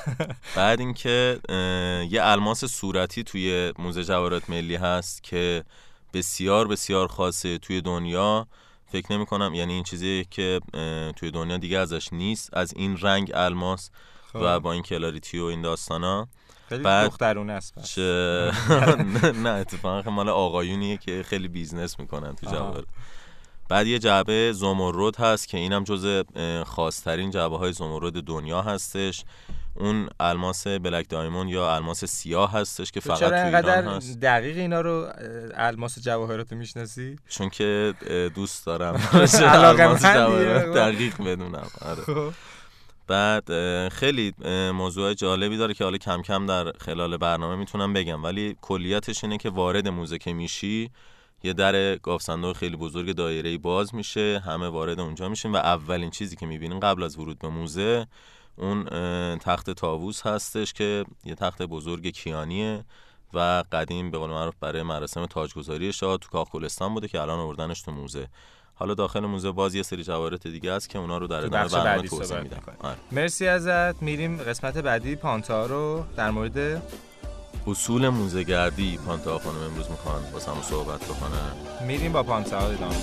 بعد 0.55 0.79
اینکه 0.79 1.39
یه 2.09 2.19
الماس 2.23 2.65
صورتی 2.65 3.23
توی 3.23 3.73
موزه 3.79 4.03
جواهرات 4.03 4.49
ملی 4.49 4.75
هست 4.75 5.23
که 5.23 5.63
بسیار 6.13 6.67
بسیار 6.67 7.07
خاصه 7.07 7.57
توی 7.57 7.81
دنیا 7.81 8.47
فکر 8.91 9.13
نمی 9.13 9.25
کنم 9.25 9.53
یعنی 9.53 9.73
این 9.73 9.83
چیزی 9.83 10.25
که 10.29 10.59
توی 11.15 11.31
دنیا 11.31 11.57
دیگه 11.57 11.77
ازش 11.77 12.13
نیست 12.13 12.49
از 12.53 12.73
این 12.75 12.97
رنگ 13.01 13.31
الماس 13.35 13.89
و 14.33 14.59
با 14.59 14.71
این 14.73 14.83
clarity 14.83 15.39
و 15.39 15.43
این 15.45 15.61
داستانا. 15.61 16.27
خیلی 16.69 16.83
بعد- 16.83 17.07
دخترونه 17.09 17.53
است 17.53 17.75
پس. 17.75 17.97
نه- 19.43 19.49
اتفاقا 19.49 20.11
مال 20.11 20.29
آقایونیه 20.29 20.97
که 20.97 21.23
خیلی 21.23 21.47
business 21.47 21.99
می‌کنن 21.99 22.35
تو. 22.35 22.51
جواهر 22.51 22.83
بعد 23.69 23.87
یه 23.87 23.99
جعبه 23.99 24.53
زمرد 24.53 25.15
هست 25.15 25.47
که 25.47 25.57
اینم 25.57 25.83
جز 25.83 26.23
خاصترین 26.65 27.31
جعبه 27.31 27.57
های 27.57 27.73
زمرد 27.73 28.13
دنیا 28.23 28.61
هستش. 28.61 29.23
اون 29.75 30.09
الماس 30.19 30.67
black 30.67 31.09
diamond 31.09 31.49
یا 31.49 31.75
الماس 31.75 32.05
سیاه 32.05 32.51
هستش 32.53 32.91
که 32.91 32.99
فقط 32.99 33.19
تو 33.19 33.25
ایران 33.25 33.39
اینقدر 33.45 33.83
هست. 33.85 34.19
دقیق 34.19 34.57
اینا 34.57 34.81
رو 34.81 35.07
الماس 35.55 35.99
جواهرات 35.99 36.53
می‌شناسی؟ 36.53 37.15
چون 37.29 37.49
که 37.49 37.93
دوست 38.35 38.65
دارم 38.65 38.93
علاقه. 39.41 39.99
جواهرات 40.13 40.75
دقیق 40.75 41.21
بدونم. 41.21 41.67
آره. 41.81 42.31
بعد 43.11 43.49
خیلی 43.89 44.33
موضوع 44.73 45.13
جالبی 45.13 45.57
داره 45.57 45.73
که 45.73 45.83
حالا 45.83 45.97
کم 45.97 46.21
کم 46.21 46.45
در 46.45 46.71
خلال 46.71 47.17
برنامه 47.17 47.55
می‌تونم 47.55 47.93
بگم. 47.93 48.23
ولی 48.23 48.55
کلیتش 48.61 49.23
اینه 49.23 49.37
که 49.37 49.49
وارد 49.49 49.87
موزه 49.87 50.17
که 50.17 50.33
میشی 50.33 50.91
یه 51.43 51.53
در 51.53 51.95
گاف 51.95 52.21
صندوق 52.21 52.57
خیلی 52.57 52.75
بزرگ 52.75 53.11
دایره‌ای 53.11 53.57
باز 53.57 53.95
میشه 53.95 54.41
همه 54.45 54.67
وارد 54.67 54.99
اونجا 54.99 55.29
میشین 55.29 55.51
و 55.51 55.55
اولین 55.55 56.09
چیزی 56.09 56.35
که 56.35 56.45
می‌بینین 56.45 56.79
قبل 56.79 57.03
از 57.03 57.19
ورود 57.19 57.39
به 57.39 57.47
موزه 57.47 58.07
اون 58.55 58.83
تخت 59.37 59.69
تاووس 59.69 60.25
هستش 60.25 60.73
که 60.73 61.05
یه 61.25 61.35
تخت 61.35 61.61
بزرگ 61.61 62.07
کیانیه 62.07 62.85
و 63.33 63.63
قدیم 63.71 64.11
به 64.11 64.17
قول 64.17 64.29
معروف 64.29 64.55
برای 64.59 64.83
مراسم 64.83 65.25
تاجگذاری 65.25 65.93
شاه 65.93 66.17
تو 66.17 66.29
کاخ 66.29 66.49
بوده 66.79 67.07
که 67.07 67.21
الان 67.21 67.39
آوردنش 67.39 67.81
تو 67.81 67.91
موزه. 67.91 68.27
حالا 68.75 68.93
داخل 68.93 69.19
موزه 69.19 69.51
باز 69.51 69.75
یه 69.75 69.83
سری 69.83 70.03
جواهرات 70.03 70.47
دیگه 70.47 70.73
هست 70.73 70.89
که 70.89 70.99
اونا 70.99 71.17
رو 71.17 71.27
در 71.27 71.45
ادامه 71.45 71.67
برنامه 71.69 72.07
توضیح 72.07 72.39
میدم. 72.39 72.61
آره. 72.79 72.97
مرسی 73.11 73.47
ازت. 73.47 74.01
میریم 74.01 74.37
قسمت 74.37 74.77
بعدی 74.77 75.15
پانتا 75.15 75.65
رو 75.65 76.03
در 76.17 76.31
مورد 76.31 76.81
اصول 77.67 78.09
موزگردی 78.09 78.99
پانتا 79.07 79.39
خانم 79.39 79.57
امروز 79.57 79.89
می‌خوان 79.89 80.21
با 80.33 80.53
هم 80.53 80.61
صحبت 80.61 80.99
بکنن. 81.05 81.85
میریم 81.87 82.11
با 82.11 82.23
پانتا 82.23 82.57
ادامه. 82.59 82.95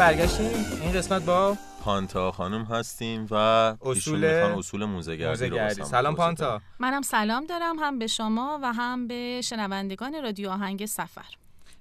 برگشتیم؟ 0.00 0.80
این 0.82 0.92
قسمت 0.92 1.24
با 1.24 1.56
پانتا 1.84 2.32
خانم 2.32 2.64
هستیم 2.64 3.26
و 3.30 3.34
اصول 3.82 4.24
اصول 4.24 4.84
موزگردی 4.84 5.22
رو 5.22 5.28
موزگردی 5.28 5.58
واسمون 5.58 5.88
سلام. 5.88 6.14
پانتا. 6.14 6.60
منم 6.78 7.02
سلام 7.02 7.46
دارم 7.46 7.78
هم 7.78 7.98
به 7.98 8.06
شما 8.06 8.58
و 8.62 8.72
هم 8.72 9.06
به 9.06 9.40
شنوندگان 9.44 10.22
رادیو 10.22 10.50
آهنگ 10.50 10.86
سفر. 10.86 11.24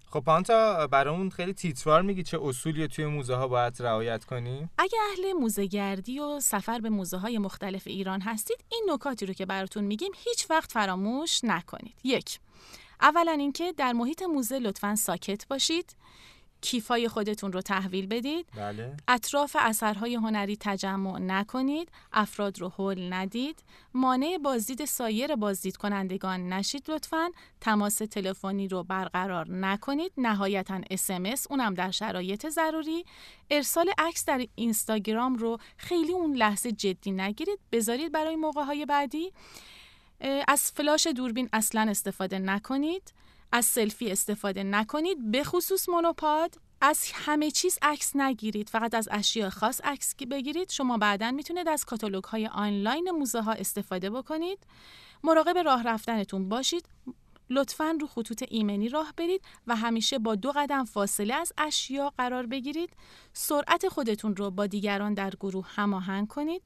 خب 0.10 0.20
پانتا 0.20 0.88
برامون 0.88 1.30
خیلی 1.30 1.54
تیتروار 1.54 2.02
میگی 2.02 2.24
چه 2.24 2.40
اصولی 2.42 2.88
توی 2.88 3.06
موزه 3.06 3.36
ها 3.36 3.48
باید 3.48 3.82
رعایت 3.82 4.26
کنیم 4.26 4.70
اگه 4.78 4.98
اهل 5.12 5.34
موزهگردی 5.34 6.20
و 6.20 6.40
سفر 6.40 6.80
به 6.80 6.90
موزه 6.90 7.18
های 7.18 7.38
مختلف 7.38 7.84
ایران 7.86 8.22
هستید 8.22 8.58
این 8.72 8.90
نکاتی 8.94 9.26
رو 9.26 9.34
که 9.34 9.46
براتون 9.46 9.84
میگیم 9.84 10.12
هیچ 10.16 10.50
وقت 10.50 10.72
فراموش 10.72 11.44
نکنید. 11.44 11.96
یک 12.04 12.40
اولا 13.02 13.32
اینکه 13.32 13.74
در 13.78 13.94
محیط 13.94 14.24
موزه 14.24 14.60
لطفا 14.60 14.96
ساکت 14.96 15.48
باشید. 15.48 15.96
کیفای 16.62 17.08
خودتون 17.08 17.52
رو 17.52 17.62
تحویل 17.62 18.08
بدید. 18.08 18.46
بله. 18.56 18.94
اطراف 19.08 19.56
اثرهای 19.60 20.16
هنری 20.16 20.58
تجمع 20.60 21.20
نکنید. 21.20 21.90
افراد 22.14 22.60
رو 22.60 22.70
هول 22.70 23.14
ندید. 23.14 23.64
مانع 23.94 24.38
بازدید 24.44 24.86
سایر 24.86 25.36
بازدید 25.36 25.78
کنندگان 25.78 26.54
نشید 26.54 26.92
لطفا. 26.92 27.30
تماس 27.62 27.96
تلفنی 27.96 28.68
رو 28.68 28.84
برقرار 28.84 29.50
نکنید. 29.52 30.12
نهایتا 30.18 30.82
اسمس 30.90 31.48
اونم 31.50 31.74
در 31.74 31.92
شرایط 31.92 32.50
ضروری. 32.50 33.06
ارسال 33.50 33.90
عکس 33.98 34.26
در 34.26 34.46
اینستاگرام 34.56 35.36
رو 35.36 35.58
خیلی 35.78 36.12
اون 36.12 36.36
لحظه 36.36 36.72
جدی 36.72 37.12
نگیرید. 37.12 37.60
بذارید 37.72 38.12
برای 38.12 38.36
موقع 38.36 38.64
های 38.64 38.86
بعدی 38.86 39.32
از 40.48 40.72
فلاش 40.72 41.08
دوربین 41.08 41.50
اصلا 41.54 41.90
استفاده 41.90 42.40
نکنید. 42.40 43.14
از 43.52 43.66
سلفی 43.66 44.12
استفاده 44.12 44.64
نکنید 44.64 45.32
به 45.32 45.44
خصوص 45.44 45.90
مونوپاد. 45.90 46.56
از 46.82 47.12
همه 47.14 47.52
چیز 47.52 47.78
عکس 47.82 48.16
نگیرید 48.16 48.70
فقط 48.70 48.94
از 48.94 49.10
اشیاء 49.12 49.50
خاص 49.50 49.82
عکس 49.84 50.16
بگیرید. 50.16 50.72
شما 50.72 50.98
بعدا 50.98 51.32
می‌تونید 51.32 51.68
از 51.68 51.86
کاتالوگ 51.86 52.24
های 52.24 52.48
آنلاین 52.48 53.12
موزه 53.12 53.42
ها 53.42 53.52
استفاده 53.52 54.10
بکنید. 54.10 54.60
مراقب 55.24 55.58
راه 55.58 55.84
رفتنتون 55.84 56.50
باشید. 56.50 56.86
لطفا 57.50 57.98
رو 58.02 58.08
خطوط 58.08 58.44
ایمنی 58.48 58.90
راه 58.90 59.14
برید 59.18 59.42
و 59.68 59.76
همیشه 59.76 60.20
با 60.20 60.36
دو 60.36 60.52
قدم 60.52 60.86
فاصله 60.86 61.34
از 61.34 61.54
اشیا 61.58 62.14
قرار 62.18 62.46
بگیرید. 62.46 62.90
سرعت 63.34 63.88
خودتون 63.88 64.36
رو 64.36 64.52
با 64.52 64.68
دیگران 64.68 65.14
در 65.14 65.30
گروه 65.40 65.68
هماهنگ 65.70 66.28
کنید. 66.28 66.62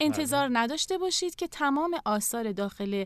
انتظار 0.00 0.50
نداشته 0.52 0.98
باشید 0.98 1.34
که 1.34 1.48
تمام 1.48 2.00
آثار 2.04 2.52
داخل 2.52 3.04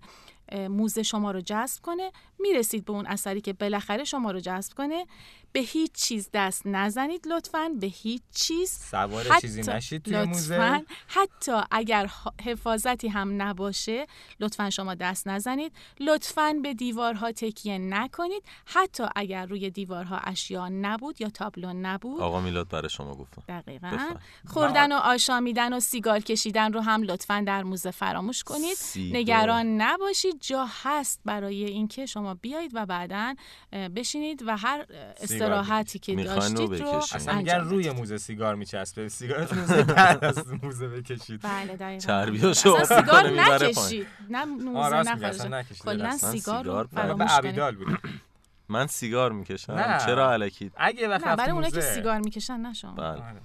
موزه 0.53 1.03
شما 1.03 1.31
رو 1.31 1.41
جذب 1.41 1.83
کنه. 1.83 2.13
می‌رسید 2.39 2.85
به 2.85 2.93
اون 2.93 3.07
اثری 3.07 3.41
که 3.41 3.53
بالاخره 3.53 4.05
شما 4.05 4.31
رو 4.31 4.41
جذب 4.41 4.73
کنه. 4.75 5.07
به 5.53 5.61
هیچ 5.61 5.93
چیز 5.93 6.29
دست 6.35 6.63
نزنید 6.65 7.27
لطفا. 7.29 7.71
به 7.81 7.87
هیچ 7.87 8.23
چیز. 8.35 8.71
سوار 8.71 9.25
حتی- 9.29 9.41
چیزی 9.41 9.63
نشید 9.63 10.03
توی 10.03 10.13
لطفاً. 10.15 10.29
موزه؟ 10.29 10.85
حتی 11.09 11.53
اگر 11.71 12.11
حفاظتی 12.45 13.09
هم 13.09 13.43
نباشه 13.43 14.07
لطفا 14.41 14.71
شما 14.71 14.95
دست 14.95 15.29
نزنید. 15.29 15.73
لطفا 16.01 16.55
به 16.63 16.75
دیوارها 16.75 17.33
تکیه 17.33 17.79
نکنید. 17.79 18.43
حتی 18.65 19.05
اگر 19.17 19.47
روی 19.47 19.71
دیوارها 19.71 20.19
اشیا 20.19 20.69
نبود 20.69 21.21
یا 21.21 21.29
تابلو 21.29 21.73
نبود. 21.73 22.21
آقا 22.21 22.41
میلاد 22.41 22.69
برای 22.69 22.89
شما 22.91 23.15
گفتم. 23.15 23.43
دقیقا. 23.49 23.89
بفرم. 23.89 24.21
خوردن 24.47 24.93
و 24.93 24.97
آشامیدن 24.97 25.73
و 25.73 25.81
سیگار 25.81 26.21
کشیدن 26.21 26.73
رو 26.73 26.81
هم 26.81 27.03
لطفا 27.03 27.45
در 27.47 27.63
موزه 27.63 27.91
فراموش 27.91 28.43
کنید. 28.43 28.75
سیگار. 28.77 29.21
نگران 29.21 29.67
نباشید. 29.81 30.38
جا 30.41 30.67
هست 30.83 31.21
برای 31.25 31.65
اینکه 31.65 32.07
شما 32.07 32.35
بیایید 32.35 32.71
و 32.75 32.87
بعدا 32.87 33.35
بشینید 33.97 34.43
و 34.47 34.57
هر 34.57 34.87
استراحتی 35.21 35.99
که 35.99 36.15
داشتید 36.15 36.59
رو. 36.59 36.97
اصلا 36.97 37.35
انجام 37.35 37.69
روی. 37.69 37.91
موزه 37.91 38.19
سیگار 38.19 38.55
میچسبه 38.55 39.09
سیگارتون 39.09 39.59
از 40.23 40.53
موزه 40.63 40.89
بکشید 40.89 41.41
بله 41.43 41.77
دقیقاً 41.77 42.53
سیگار 42.53 43.31
نکشید 43.31 44.07
نه 44.31 44.45
موزه 44.45 45.49
نکشید. 45.49 45.83
کلا 45.83 46.17
سیگار 46.17 46.65
رو 46.65 46.87
فراموش 46.95 47.33
بود 47.77 47.99
من 48.69 48.87
سیگار 48.87 49.33
می‌کشم. 49.33 49.99
چرا 50.07 50.33
علکی 50.33 50.71
اگه 50.77 51.09
وقت 51.09 51.25
برای 51.25 51.51
اونا 51.51 51.71
که. 51.71 51.81
سیگار 51.81 52.19
می‌کشن 52.19 52.57
نه 52.57 52.73
شما 52.73 52.93
بله 52.93 53.09
آره. 53.09 53.41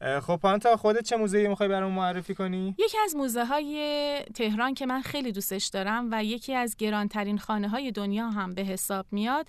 خب 0.00 0.36
پانتا 0.36 0.76
خودت 0.76 1.04
چه 1.04 1.16
موزه 1.16 1.48
می‌خوای 1.48 1.68
برامون 1.68 1.96
معرفی 1.96 2.34
کنی؟ 2.34 2.74
یکی 2.78 2.98
از 3.04 3.16
موزه 3.16 3.44
های 3.44 4.24
تهران 4.34 4.74
که 4.74 4.86
من 4.86 5.00
خیلی 5.02 5.32
دوستش 5.32 5.66
دارم 5.66 6.08
و 6.12 6.24
یکی 6.24 6.54
از 6.54 6.76
گرانترین 6.76 7.38
خانه 7.38 7.68
های 7.68 7.92
دنیا 7.92 8.30
هم 8.30 8.54
به 8.54 8.62
حساب 8.62 9.06
میاد 9.10 9.48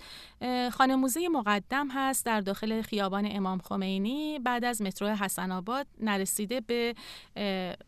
خانه 0.72 0.96
موزه 0.96 1.28
مقدم 1.28 1.88
هست 1.90 2.26
در 2.26 2.40
داخل 2.40 2.82
خیابان 2.82 3.28
امام 3.30 3.58
خمینی 3.58 4.38
بعد 4.38 4.64
از 4.64 4.82
مترو 4.82 5.08
حسن 5.08 5.52
آباد 5.52 5.86
نرسیده 6.00 6.60
به 6.60 6.94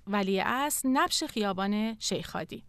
ولی 0.06 0.40
اصل 0.40 0.88
نبش 0.88 1.24
خیابان 1.24 1.96
شیخادی 1.98 2.62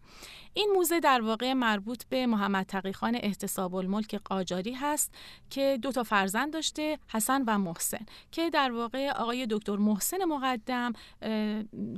این 0.54 0.72
موزه 0.76 1.00
در 1.00 1.20
واقع 1.20 1.52
مربوط 1.52 2.04
به 2.08 2.26
محمد 2.26 2.66
تقیخان 2.66 3.18
احتساب 3.22 3.74
الملک 3.74 4.14
قاجاری 4.14 4.72
هست 4.72 5.14
که 5.50 5.78
دو 5.82 5.92
تا 5.92 6.02
فرزند 6.02 6.52
داشته 6.52 6.98
حسن 7.08 7.42
و 7.46 7.58
محسن 7.58 8.06
که 8.32 8.50
در 8.50 8.72
واقع 8.72 9.10
آقای 9.10 9.46
دکتر 9.50 9.76
محسن 9.76 10.24
مقدم 10.24 10.92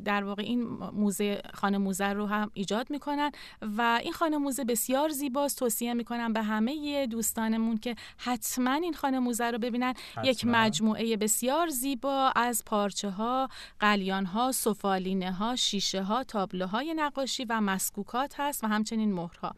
در 0.05 0.25
واقع 0.25 0.43
این 0.43 0.63
موزه 0.93 1.43
خانه 1.55 1.79
موزه 1.79 2.13
رو 2.13 2.27
هم 2.27 2.51
ایجاد 2.55 2.91
می‌کنن 2.91 3.31
و 3.63 4.01
این 4.03 4.13
خانه 4.13 4.37
موزه 4.37 4.65
بسیار 4.65 5.09
زیباست 5.09 5.59
توصیه 5.59 5.95
می‌کنم 5.95 6.33
به 6.33 6.43
همه 6.43 7.07
دوستانمون 7.07 7.79
که 7.79 7.97
حتما 8.17 8.75
این 8.75 8.95
خانه 8.95 9.19
موزه 9.19 9.51
رو 9.51 9.59
ببینن 9.59 9.95
یک 10.25 10.39
حتما. 10.39 10.53
مجموعه 10.53 11.17
بسیار 11.17 11.69
زیبا 11.69 12.33
از 12.37 12.63
پارچه 12.67 13.11
ها، 13.11 13.49
قلیان 13.81 14.27
ها، 14.27 14.53
سفالینه 14.53 15.33
ها، 15.33 15.57
شیشه 15.57 16.03
ها، 16.03 16.25
تابلوهای 16.25 16.95
نقاشی 16.95 17.45
و 17.45 17.61
مسکوکات 18.05 18.35
هست 18.39 18.65
و 18.65 18.67
همچنین 18.67 19.13
مهرها. 19.13 19.55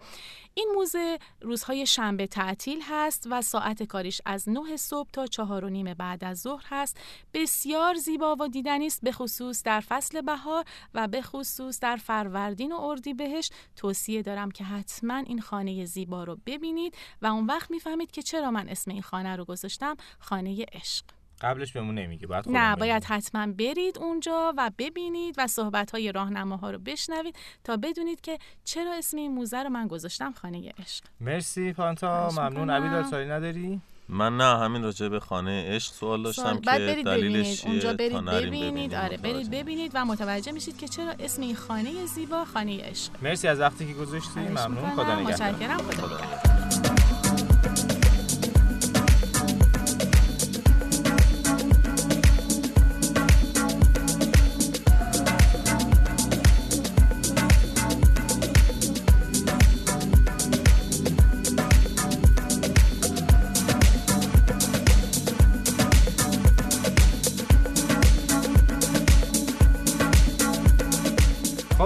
این 0.54 0.68
موزه 0.74 1.18
روزهای 1.40 1.86
شنبه 1.86 2.26
تعطیل 2.26 2.82
هست 2.88 3.26
و 3.30 3.42
ساعت 3.42 3.82
کاریش 3.82 4.20
از 4.26 4.48
9 4.48 4.76
صبح 4.76 5.10
تا 5.10 5.26
چهار 5.26 5.64
و 5.64 5.68
نیم 5.68 5.94
بعد 5.94 6.24
از 6.24 6.40
ظهر 6.40 6.64
هست. 6.68 6.96
بسیار 7.34 7.94
زیبا 7.94 8.36
و 8.40 8.48
دیدنی 8.48 8.86
است 8.86 9.00
به 9.02 9.12
خصوص 9.12 9.62
در 9.62 9.80
فصل 9.80 10.20
بهار 10.20 10.64
و 10.94 11.08
به 11.08 11.22
خصوص 11.22 11.80
در 11.80 11.96
فروردین 11.96 12.72
و 12.72 12.80
اردیبهشت 12.80 13.54
توصیه 13.76 14.22
دارم 14.22 14.50
که 14.50 14.64
حتما 14.64 15.16
این 15.16 15.40
خانه 15.40 15.84
زیبا 15.84 16.24
رو 16.24 16.38
ببینید 16.46 16.94
و 17.22 17.26
اون 17.26 17.46
وقت 17.46 17.70
می‌فهمید 17.70 18.10
که 18.10 18.22
چرا 18.22 18.50
من 18.50 18.68
اسم 18.68 18.90
این 18.90 19.02
خانه 19.02 19.36
رو 19.36 19.44
گذاشتم 19.44 19.96
خانه 20.18 20.66
عشق. 20.72 21.04
قبلش 21.40 21.72
بهمون 21.72 21.94
نمیگه 21.94 22.26
باید 22.26 22.44
خودمون 22.44 22.62
نه. 22.62 22.76
باید 22.76 23.04
حتما 23.04 23.46
برید 23.46 23.98
اونجا 23.98 24.54
و 24.56 24.70
ببینید 24.78 25.34
و 25.38 25.46
صحبت 25.46 25.90
های 25.90 26.12
راهنماها 26.12 26.70
رو 26.70 26.78
بشنوید 26.78 27.36
تا 27.64 27.76
بدونید 27.76 28.20
که 28.20 28.38
چرا 28.64 28.94
اسم 28.94 29.16
این 29.16 29.32
موزه 29.32 29.62
رو 29.62 29.70
من 29.70 29.86
گذاشتم 29.88 30.32
خانه 30.32 30.72
عشق. 30.78 31.04
مرسی 31.20 31.72
پانتا 31.72 32.30
ممنون. 32.30 33.02
سوالی 33.02 33.28
نداری؟ 33.28 33.80
من 34.08 34.36
نه 34.36 34.58
همین 34.58 34.82
راجع 34.82 35.08
به 35.08 35.20
خانه 35.20 35.74
عشق 35.74 35.92
سوال 35.92 36.22
داشتم 36.22 36.54
که 36.54 36.60
بعد 36.60 36.80
برید 36.80 37.06
دلیلش 37.06 37.30
ببینید. 37.30 37.56
چیه 37.56 37.70
اونجا 37.70 37.92
برید 37.92 38.24
ببینید 38.24 38.72
ببینیم. 38.72 38.94
آره 38.94 39.16
برید. 39.16 39.50
ببینید 39.50 39.92
و 39.94 40.04
متوجه 40.04 40.52
میشید 40.52 40.78
که 40.78 40.88
چرا 40.88 41.14
اسم 41.18 41.42
این 41.42 41.56
خانه 41.56 42.06
زیبا 42.06 42.44
خانه 42.44 42.80
عشق. 42.84 43.12
مرسی 43.22 43.48
از 43.48 43.60
وقتی 43.60 43.86
که 43.86 43.92
گذاشتی. 43.92 44.40
ممنون. 44.40 44.90
خدا 44.90 45.20
نگهدار. 45.20 45.48
متشکرم. 45.50 45.78
خدا 45.78 46.06
نگهدار. 46.06 47.15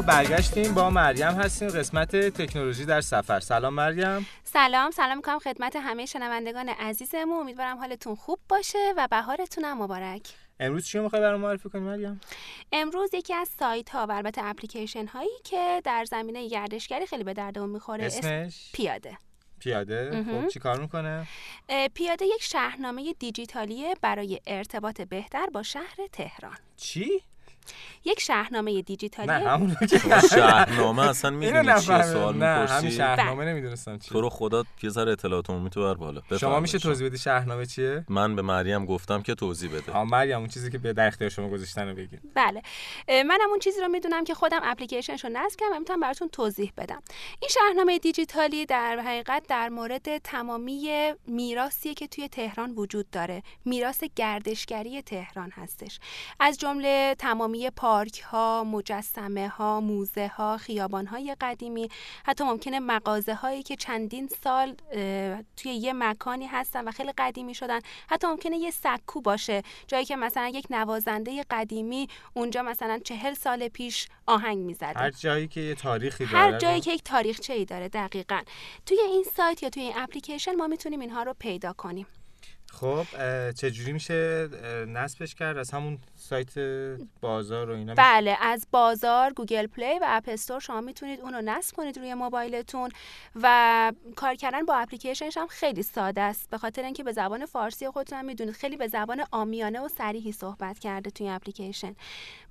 خب 0.01 0.07
برگشتیم 0.07 0.75
با 0.75 0.91
مریم 0.91 1.29
هستیم 1.29 1.69
قسمت 1.69 2.17
تکنولوژی 2.17 2.85
در 2.85 3.01
سفر. 3.01 3.41
سلام 3.41 3.75
مریم. 3.75 4.27
سلام 4.45 4.91
سلام 4.91 5.17
می‌کنم 5.17 5.39
خدمت 5.39 5.77
همه 5.77 6.07
شنوندگان 6.07 6.69
عزیزمون. 6.69 7.41
امیدوارم 7.41 7.79
حالتون 7.79 8.15
خوب 8.15 8.39
باشه 8.49 8.95
و 8.97 9.09
بهارتون 9.11 9.65
هم 9.65 9.83
مبارک. 9.83 10.23
امروز 10.61 10.87
چی 10.87 10.99
می‌خوای 10.99 11.23
برام 11.23 11.41
معرفی 11.41 11.69
کنی 11.69 11.83
مریم؟ 11.83 12.21
امروز 12.73 13.15
یکی 13.15 13.35
از 13.35 13.49
سایت 13.59 13.91
ها 13.91 14.07
و 14.07 14.13
البته 14.13 14.41
اپلیکیشن 14.45 15.07
هایی 15.07 15.31
که 15.45 15.81
در 15.85 16.05
زمینه 16.05 16.49
گردشگری 16.49 17.07
خیلی 17.07 17.25
به 17.25 17.35
دردمون 17.35 17.71
می‌خوره 17.71 18.05
اسم 18.05 18.19
اسمش؟ 18.19 18.73
پیاده. 18.73 19.19
پیاده. 19.59 20.25
خب 20.25 20.49
چی 20.49 20.59
کار 20.59 20.81
می‌کنه؟ 20.81 21.27
پیاده 21.95 22.25
یک 22.25 22.43
شهرنامه 22.43 23.13
دیجیتالیه 23.19 23.95
برای 24.03 24.41
ارتباط 24.47 25.01
بهتر 25.01 25.47
با 25.47 25.63
شهر 25.63 25.97
تهران. 26.13 26.57
چی؟ 26.77 27.23
یک 28.05 28.21
شهرنامه 28.21 28.83
دیجیتالی. 28.83 29.29
نه 29.29 29.49
همون 29.49 29.77
شهرنامه 30.31 31.09
اصلا 31.09 31.31
می‌دونی 31.31 31.63
چیه 31.65 31.73
نفهمیدم. 31.73 32.13
سوال 32.13 32.37
نه 32.37 32.47
همین 32.47 32.63
می‌پرسی؟ 32.63 32.91
شهرنامه 32.91 33.45
نمی‌دونستم 33.45 33.99
چی 33.99 34.11
تو 34.11 34.21
رو 34.21 34.29
خدا 34.29 34.65
یه 34.83 34.91
ذره 34.91 35.13
اطلاعات 35.13 35.51
عمومی 35.51 35.71
تو 35.71 35.81
بر 35.83 35.95
بالا. 35.95 36.23
شما 36.41 36.61
میشه 36.61 36.79
توضیح 36.79 37.09
بدی 37.09 37.19
شهرنامه 37.19 37.67
چیه؟ 37.67 38.05
من 38.09 38.37
به 38.37 38.43
مریم 38.43 38.87
گفتم 38.87 39.23
که 39.23 39.35
توضیح 39.35 39.71
بده. 39.71 39.93
آ 39.93 40.05
مریم 40.05 40.39
اون 40.39 40.49
چیزی 40.49 40.71
که 40.71 40.79
به 40.79 40.93
در 40.93 41.07
اختیار 41.07 41.31
شما 41.31 41.49
گذاشتن 41.49 41.89
رو 41.89 41.95
بگین. 41.95 42.21
بله. 42.35 42.63
منم 43.09 43.51
اون 43.51 43.59
چیزی 43.59 43.81
رو 43.81 43.89
می‌دونم 43.89 44.25
که 44.25 44.35
خودم 44.35 44.61
اپلیکیشنش 44.63 45.25
رو 45.25 45.31
نصب 45.33 45.61
کردم 45.61 45.77
و 45.77 45.79
می‌تونم 45.79 46.01
براتون 46.01 46.29
توضیح 46.29 46.73
بدم. 46.77 47.03
این 47.41 47.51
شهرنامه 47.51 47.99
دیجیتالی 47.99 48.67
در 48.67 48.99
حقیقت 49.07 49.43
در 49.49 49.69
مورد 49.69 50.19
تمامی 50.19 51.13
میراثی 51.27 51.95
که 51.95 52.07
توی 52.07 52.29
تهران 52.29 52.71
وجود 52.71 53.11
داره. 53.11 53.43
میراث 53.65 54.05
گردشگری 54.17 55.03
تهران 55.03 55.51
هستش. 55.51 55.99
از 56.41 56.59
جمله 56.59 57.15
تمامی 57.19 57.60
پارک 57.69 58.21
ها 58.21 58.65
مجسمه 58.65 59.49
ها 59.49 59.81
موزه 59.81 60.29
ها 60.29 60.57
خیابان 60.57 61.07
های 61.07 61.37
قدیمی 61.41 61.89
حتی 62.27 62.45
ممکنه 62.45 62.81
مغازه 62.81 63.35
هایی 63.35 63.63
که 63.63 63.77
چندین 63.77 64.29
سال 64.45 64.75
توی 65.57 65.73
یه 65.73 65.93
مکانی 65.93 66.47
هستن 66.47 66.89
و 66.89 66.91
خیلی 66.91 67.13
قدیمی 67.19 67.55
شدن 67.55 67.81
حتی 68.09 68.27
ممکنه 68.27 68.57
یه 68.57 68.71
سکو 68.71 69.21
باشه. 69.21 69.63
جایی 69.87 70.05
که 70.05 70.17
مثلا 70.17 70.49
یک 70.49 70.67
نوازنده 70.71 71.45
قدیمی 71.51 72.09
اونجا 72.35 72.63
مثلا 72.63 72.99
چهل 72.99 73.35
سال 73.35 73.69
پیش 73.69 74.09
آهنگ 74.27 74.59
می‌زده. 74.59 74.99
هر 75.01 75.11
جایی 75.11 75.49
که 75.49 75.61
یه 75.61 75.75
تاریخی 75.75 76.27
داره. 76.27 76.39
هر 76.39 76.59
جایی 76.59 76.81
که 76.81 76.93
یک 76.93 77.03
تاریخچه 77.03 77.53
ای 77.53 77.65
داره 77.65 77.89
دقیقا. 77.89 78.41
توی 78.87 79.01
این 79.01 79.25
سایت 79.37 79.63
یا 79.63 79.71
توی 79.71 79.83
این 79.83 79.93
اپلیکیشن 79.97 80.55
ما 80.55 80.67
می‌تونیم 80.67 81.01
اینها 81.01 81.23
رو 81.23 81.35
پیدا 81.39 81.73
کنیم. 81.73 82.07
خب 82.73 83.05
اه، 83.19 83.53
چجوری 83.53 83.93
میشه 83.93 84.49
نصبش 84.89 85.35
کرد؟ 85.35 85.59
از 85.59 85.71
همون 85.71 85.99
سایت 86.17 86.59
بازار 87.21 87.71
و 87.71 87.75
اینا؟ 87.75 87.95
بله 87.97 88.37
از 88.41 88.67
بازار 88.71 89.33
Google 89.33 89.67
Play 89.67 89.99
و 89.99 90.05
App 90.07 90.25
Store 90.29 90.61
شما 90.61 90.81
می‌تونید 90.81 91.21
اون 91.21 91.35
رو 91.35 91.41
نصب 91.41 91.77
کنید 91.77 91.99
روی 91.99 92.15
موبایلتون 92.15 92.91
و 93.43 93.93
کار 94.17 94.35
کردن 94.35 94.65
با 94.65 94.75
اپلیکیشنش 94.75 95.37
هم 95.37 95.47
خیلی 95.47 95.83
ساده 95.83 96.21
است. 96.21 96.51
به 96.51 96.59
خاطر 96.59 96.83
اینکه 96.83 97.05
به 97.05 97.13
زبان 97.13 97.47
فارسی 97.47 97.91
خودتون 97.91 98.19
هم 98.19 98.25
می‌دونید. 98.25 98.55
خیلی 98.55 98.77
به 98.77 98.89
زبان 98.89 99.25
عامیانه 99.31 99.81
و 99.81 99.89
صریحی 99.89 100.33
صحبت 100.33 100.79
کرده 100.79 101.11
توی 101.11 101.29
اپلیکیشن. 101.29 101.95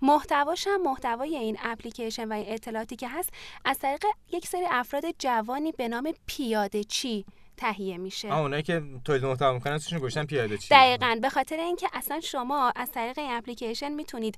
محتواش 0.01 0.67
هم 0.67 0.81
محتوای 0.81 1.35
این 1.35 1.57
اپلیکیشن 1.63 2.27
و 2.27 2.33
این 2.33 2.53
اطلاعاتی 2.53 2.95
که 2.95 3.09
هست 3.09 3.29
از 3.65 3.79
طریق 3.79 4.03
یک 4.31 4.47
سری 4.47 4.65
افراد 4.69 5.03
جوانی 5.19 5.71
به 5.71 5.87
نام 5.87 6.13
پیاده 6.25 6.83
چی. 6.83 7.25
تهیه 7.59 7.97
میشه. 7.97 8.31
آه 8.31 8.39
اونایی 8.39 8.63
که 8.63 8.81
تولید 9.05 9.25
محتوا 9.25 9.53
می‌کنن 9.53 9.77
توشون 9.77 9.99
گوشتن 9.99 10.25
پیاده 10.25 10.57
چی 10.57 10.67
دقیقا. 10.71 11.19
به 11.21 11.29
خاطر 11.29 11.55
اینکه 11.55 11.87
اصلا 11.93 12.19
شما 12.19 12.73
از 12.75 12.91
طریق 12.91 13.19
این 13.19 13.31
اپلیکیشن 13.31 13.91
می‌تونید 13.91 14.37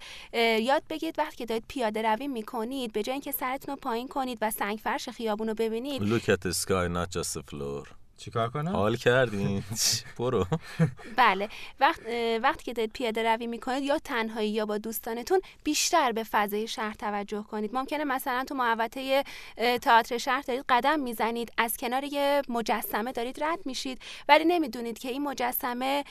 یاد 0.60 0.84
بگیرید 0.90 1.20
وقتی 1.20 1.36
که 1.36 1.46
دارید 1.46 1.64
پیاده 1.68 2.02
روی 2.02 2.28
می‌کنید 2.28 2.94
به 2.94 3.04
جای 3.04 3.14
اینکه 3.14 3.32
سرتون 3.32 3.76
رو 3.76 3.80
پایین 3.82 4.08
کنید 4.08 4.38
و 4.42 4.52
سنگ 4.52 4.78
فرش 4.78 5.10
خیابون 5.10 5.48
رو 5.48 5.54
ببینید. 5.54 6.02
Look 6.02 6.24
at 6.24 6.42
the 6.48 6.54
sky 6.54 6.88
not 6.98 7.10
just 7.18 7.34
the 7.38 7.44
floor. 7.52 8.01
چیکار 8.22 8.50
کنم؟ 8.50 8.72
حال 8.72 8.96
کردین. 8.96 9.64
برو. 10.20 10.46
بله. 11.16 11.50
وقت 11.80 12.00
وقتی 12.44 12.64
که 12.64 12.74
دارید 12.74 12.92
پیاده 12.94 13.24
روی 13.34 13.48
می‌کنید 13.48 13.84
یا 13.84 14.00
تنهایی 14.00 14.50
یا 14.50 14.66
با 14.66 14.78
دوستانتون 14.78 15.42
بیشتر 15.64 16.12
به 16.12 16.24
فضای 16.24 16.68
شهر 16.68 16.94
توجه 16.94 17.44
کنید. 17.44 17.76
ممکنه 17.76 18.04
مثلا 18.04 18.44
تو 18.48 18.56
محوطه 18.56 19.24
تئاتر 19.82 20.18
شهر 20.18 20.42
دارید 20.42 20.66
قدم 20.70 21.00
می‌زنید 21.00 21.52
از 21.58 21.78
کنار 21.78 22.04
یه 22.04 22.42
مجسمه 22.50 23.12
دارید 23.12 23.44
رد 23.44 23.60
میشید 23.66 24.02
ولی 24.30 24.46
نمی‌دونید 24.46 25.00
که 25.00 25.10
این 25.10 25.24
مجسمه 25.24 26.04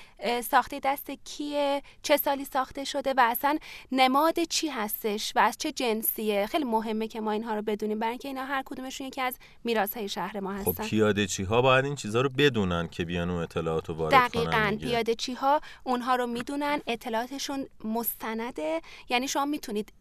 ساخته 0.50 0.80
دست 0.84 1.10
کیه 1.24 1.82
چه 2.02 2.16
سالی 2.16 2.44
ساخته 2.44 2.84
شده 2.84 3.14
و 3.16 3.20
اصلا 3.20 3.58
نماد 3.92 4.44
چی 4.44 4.68
هستش 4.68 5.32
و 5.36 5.38
از 5.38 5.56
چه 5.58 5.72
جنسیه. 5.72 6.46
خیلی 6.46 6.64
مهمه 6.64 7.08
که 7.08 7.20
ما 7.20 7.32
اینها 7.32 7.54
رو 7.54 7.62
بدونیم 7.62 7.98
برای 7.98 8.10
اینکه 8.10 8.28
اینا 8.28 8.44
هر 8.44 8.62
کدومشون 8.66 9.06
یکی 9.06 9.20
از 9.20 9.36
میراث‌های 9.64 10.08
شهر 10.08 10.40
ما 10.40 10.62
خب 10.62 10.68
هستن. 10.68 10.84
پیاده 10.84 11.26
چی 11.26 11.42
ها 11.42 11.62
باید 11.62 11.84
این 11.84 11.94
چیزها 12.00 12.20
رو 12.20 12.28
بدونن 12.28 12.88
که 12.88 13.04
بیان 13.04 13.30
اون 13.30 13.42
اطلاعات 13.42 13.88
رو 13.88 13.94
وارد 13.94 14.14
دقیقا. 14.14 14.76
پیاده 14.80 15.14
چی 15.14 15.32
ها 15.34 15.60
اونها 15.84 16.16
رو 16.16 16.26
می‌دونن 16.26 16.80
اطلاعاتشون 16.86 17.66
مستنده 17.84 18.80
یعنی 19.08 19.28
شما 19.28 19.44
می‌تونید 19.44 19.92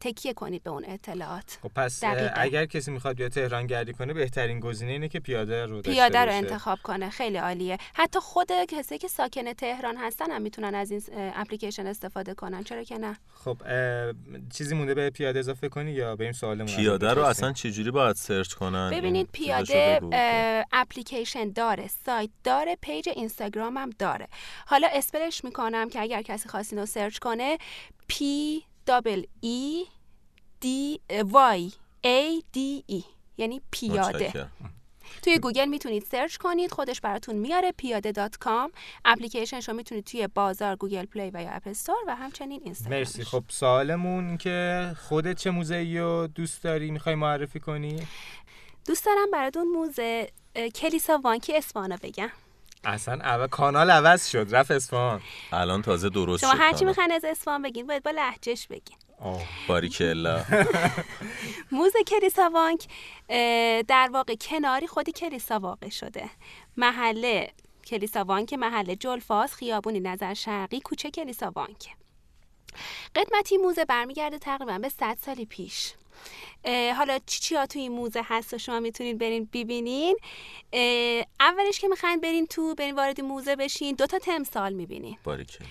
تکیه 0.00 0.32
کنید 0.32 0.62
به 0.62 0.70
اون 0.70 0.84
اطلاعات. 0.88 1.58
خب 1.62 1.70
پس 1.74 2.04
اه، 2.04 2.14
دقیقاً. 2.14 2.34
اگر 2.36 2.66
کسی 2.66 2.90
می‌خواد 2.90 3.16
بیا 3.16 3.28
تهران 3.28 3.66
گردی 3.66 3.92
کنه 3.92 4.12
بهترین 4.12 4.60
گزینه 4.60 4.92
اینه 4.92 5.08
که 5.08 5.20
پیاده 5.20 5.66
رو 5.66 5.76
داشته 5.76 5.92
پیاده 5.92 6.18
رو. 6.18 6.32
انتخاب 6.32 6.78
کنه. 6.82 7.10
خیلی 7.10 7.36
عالیه. 7.36 7.78
حتی 7.94 8.20
خود 8.20 8.52
کسی 8.68 8.98
که 8.98 9.08
ساکن 9.08 9.52
تهران 9.52 9.96
هستن 9.96 10.30
هم 10.30 10.42
می‌تونن 10.42 10.74
از 10.74 10.90
این 10.90 11.02
اپلیکیشن 11.10 11.86
استفاده 11.86 12.34
کنن. 12.34 12.64
چرا 12.64 12.82
که 12.82 12.98
نه؟ 12.98 13.16
خب 13.34 13.56
چیزی 14.52 14.74
مونده 14.74 14.94
به 14.94 15.10
پیاده 15.10 15.38
اضافه 15.38 15.68
کنی 15.68 15.90
یا 15.90 16.16
بریم 16.16 16.32
سوالمون 16.32 16.68
از 16.68 16.76
پیاده 16.76 17.14
رو؟ 17.14 17.22
اصلا 17.22 17.52
چجوری 17.52 17.90
باید 17.90 18.16
search 18.16 18.52
کنن؟ 18.52 18.90
ببینید 18.90 19.16
این 19.16 19.26
پیاده 19.32 20.00
اپلیکیشن 20.72 21.50
داره 21.50 21.86
سایت 22.06 22.30
داره 22.44 22.76
page 22.80 23.08
اینستاگرام 23.08 23.76
هم 23.76 23.90
داره. 23.98 24.28
حالا 24.66 24.88
spell 24.92 25.29
اش 25.29 25.44
می‌کنم 25.44 25.88
که 25.88 26.00
اگر 26.00 26.22
کسی 26.22 26.48
خواستین 26.48 26.78
رو 26.78 26.86
search 26.86 27.18
کنه 27.18 27.58
P 28.88 29.26
E 29.44 29.86
D 30.64 30.66
Y 31.22 31.72
A 32.04 32.42
D 32.56 32.58
E. 32.92 33.04
یعنی 33.36 33.60
پیاده. 33.70 34.50
توی 35.22 35.38
گوگل 35.38 35.64
می‌تونید 35.64 36.04
search 36.04 36.36
کنید 36.36 36.72
خودش 36.72 37.00
براتون 37.00 37.36
میاره 37.36 37.72
پیاده 37.72 38.12
dot 38.12 38.36
com. 38.36 38.72
اپلیکیشنش 39.04 39.68
رو 39.68 39.74
می‌تونید 39.74 40.04
توی 40.04 40.26
بازار 40.26 40.76
Google 40.76 41.04
Play 41.04 41.30
و 41.34 41.42
یا 41.42 41.50
App 41.50 41.62
Store 41.66 41.96
و 42.06 42.16
همچنین 42.16 42.60
اینستاگرام 42.64 42.98
مرسی. 42.98 43.24
خب 43.24 43.44
سوالمون 43.48 44.36
که 44.36 44.90
خودت 45.08 45.36
چه 45.36 45.50
موزه 45.50 45.94
رو 45.98 46.26
دوست 46.26 46.62
داری؟ 46.62 46.90
می‌خوای 46.90 47.14
معرفی 47.14 47.60
کنی؟ 47.60 48.06
دوست 48.86 49.06
دارم 49.06 49.30
براتون 49.32 49.68
موزه 49.68 50.32
کلیسا 50.74 51.20
وانکی 51.24 51.56
اسفانو 51.56 51.96
بگم. 52.02 52.30
اصلا 52.84 53.14
اول 53.14 53.46
کانال 53.46 53.90
عوض 53.90 54.28
شد 54.28 54.46
رفت 54.54 54.70
اصفهان 54.70 55.20
الان 55.52 55.82
تازه 55.82 56.08
درست 56.08 56.40
شما 56.40 56.52
شد 56.52 56.58
هرچی. 56.60 56.84
می‌خواین 56.84 57.12
از 57.12 57.24
اصفهان 57.24 57.62
بگین 57.62 57.86
باید 57.86 58.02
با 58.02 58.10
لهجهش 58.10 58.66
بگین. 58.66 58.96
باریکلا. 59.68 60.44
موزه 61.72 61.98
کلیسا 62.06 62.50
وانک 62.54 62.86
اه، 63.28 63.82
در 63.82 64.08
واقع 64.12 64.34
کناری 64.34 64.86
خودی 64.86 65.12
کلیسا 65.12 65.58
واقع 65.58 65.88
شده. 65.88 66.30
محله 66.76 67.50
کلیسا 67.86 68.24
وانک 68.24 68.52
محله 68.52 68.96
جلفاس 68.96 69.54
خیابونی 69.54 70.00
نظر 70.00 70.34
شرقی 70.34 70.80
کوچه 70.80 71.10
کلیسا 71.10 71.52
وانک 71.56 71.88
قدمتی 73.16 73.56
موزه 73.56 73.84
برمیگرده 73.84 74.38
تقریبا 74.38 74.78
به 74.78 74.88
100 74.88 75.18
سالی 75.26 75.46
پیش. 75.46 75.92
حالا 76.96 77.18
چی 77.26 77.40
چیا 77.40 77.66
توی 77.66 77.82
این 77.82 77.92
موزه 77.92 78.22
هست 78.24 78.54
و 78.54 78.58
شما 78.58 78.80
می‌تونید 78.80 79.18
برین 79.18 79.48
ببینین؟ 79.52 80.16
اولش 81.40 81.80
که 81.80 81.88
می‌خواین 81.88 82.20
برین 82.20 82.46
تو 82.46 82.74
برین 82.74 82.94
وارد 82.94 83.20
موزه 83.20 83.56
بشین 83.56 83.94
دو 83.94 84.06
تا 84.06 84.18
تمثال 84.18 84.72
می‌بینین 84.72 85.16
باریکلا 85.24 85.66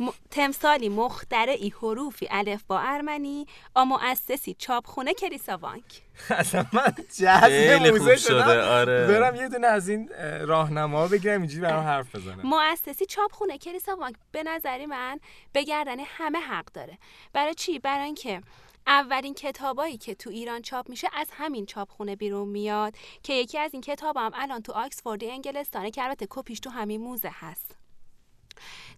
م... 0.00 0.08
تمثالی 0.30 0.88
مخترعی 0.88 1.68
حروفی 1.68 2.28
الف 2.30 2.62
با 2.62 2.80
ارمنی 2.80 3.46
و 3.76 3.84
مؤسسی 3.84 4.54
چاپخونه 4.58 5.14
کلیسا 5.14 5.56
وانک 5.56 6.02
اصلا 6.30 6.66
من 6.72 6.94
جذب 7.18 7.86
موزه. 7.86 8.16
شده 8.16 8.62
آره. 8.62 9.06
برم 9.06 9.34
یه 9.34 9.48
دونه 9.48 9.66
از 9.66 9.88
این 9.88 10.10
اه، 10.14 10.38
راهنما 10.38 11.08
بگیرم 11.08 11.40
اینجوری 11.40 11.62
برام 11.62 11.84
حرف 11.84 12.16
بزنم. 12.16 12.40
مؤسسی 12.44 13.06
چاپخونه 13.06 13.58
کلیسا 13.58 13.96
وانک 13.96 14.14
به 14.32 14.42
نظری 14.42 14.86
من 14.86 15.20
به 15.52 15.62
گردن 15.62 16.00
همه 16.00 16.38
حق 16.38 16.64
داره. 16.64 16.98
برای 17.32 17.54
چی؟ 17.54 17.78
برای 17.78 18.04
اینکه 18.04 18.42
اولین 18.86 19.34
کتابایی 19.34 19.98
که 19.98 20.14
تو 20.14 20.30
ایران 20.30 20.62
چاپ 20.62 20.88
میشه 20.88 21.08
از 21.12 21.28
همین 21.32 21.66
چاپخونه 21.66 22.16
بیرون 22.16 22.48
میاد 22.48 22.96
که 23.22 23.32
یکی 23.32 23.58
از 23.58 23.70
این 23.72 23.82
کتاب 23.82 24.16
هم 24.16 24.30
الان 24.34 24.62
تو 24.62 24.72
آکسفورد 24.72 25.24
انگلستانه 25.24 25.90
که 25.90 26.04
البته 26.04 26.26
کپیش 26.30 26.60
تو 26.60 26.70
همین 26.70 27.00
موزه 27.00 27.30
هست. 27.32 27.76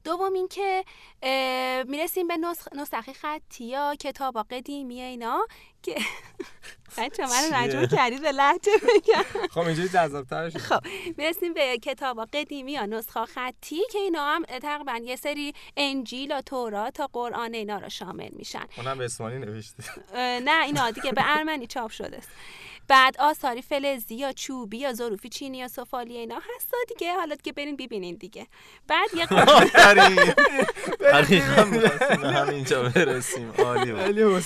دوم 0.05 0.33
اینکه 0.33 0.85
می‌رسیم 1.89 2.29
به 2.29 2.37
نسخ... 2.37 2.69
نسخه 2.73 3.13
خطی 3.13 3.65
یا 3.65 3.95
کتاب 3.95 4.39
قدیمی 4.51 5.01
اینا 5.01 5.47
که 5.85 5.95
بچه 6.99 7.27
من 7.33 7.59
مجبور 7.65 7.87
کردید 7.87 8.23
به 8.23 8.33
لحجه 8.33 8.73
بگم 8.83 9.49
خب 9.51 9.61
اینجوری 9.61 9.89
جذاب‌تر 9.89 10.51
شد. 10.51 10.59
خب 10.59 10.81
می‌رسیم 11.17 11.55
به 11.55 11.79
کتاب 11.79 12.25
قدیمی 12.25 12.73
یا 12.73 12.87
نسخه 12.87 13.25
خطی 13.25 13.81
که 13.93 13.99
اینا 13.99 14.25
هم 14.27 14.43
تقریبا 14.45 15.01
یه 15.05 15.17
سری 15.17 15.53
انجیل 15.77 16.33
و 16.33 16.41
تورات 16.41 16.95
تا 16.95 17.09
قرآن 17.13 17.55
اینا 17.55 17.79
رو 17.79 17.89
شامل 17.89 18.29
میشن. 18.33 18.65
اونم 18.79 18.99
به 18.99 19.05
اسمانی 19.05 19.39
نوشته. 19.39 19.85
نه 20.17 20.65
اینا 20.65 20.91
دیگه 20.91 21.13
به 21.13 21.23
ارمنی 21.25 21.67
چاپ 21.67 21.91
شده 21.91 22.17
است. 22.17 22.29
بعد 22.89 23.17
آثاری 23.19 23.63
فلزی 23.63 24.15
یا 24.15 24.33
چوبی 24.33 24.79
یا 24.79 24.93
ظروفی 24.93 25.29
چینی 25.29 25.59
یا 25.59 25.69
سفالی 25.69 26.17
اینا 26.17 26.37
هست 26.57 26.71
دیگه 26.89 27.15
حالا 27.15 27.35
دیگه 27.35 27.53
برین 27.53 27.77
ببینین 27.77 28.15
دیگه. 28.17 28.47
بعد 28.89 29.09
یه 29.15 29.27
حقیقا 31.15 31.63
همینجا 32.41 32.83
برسیم. 32.83 33.53
عالی 33.59 33.93
بود. 34.25 34.43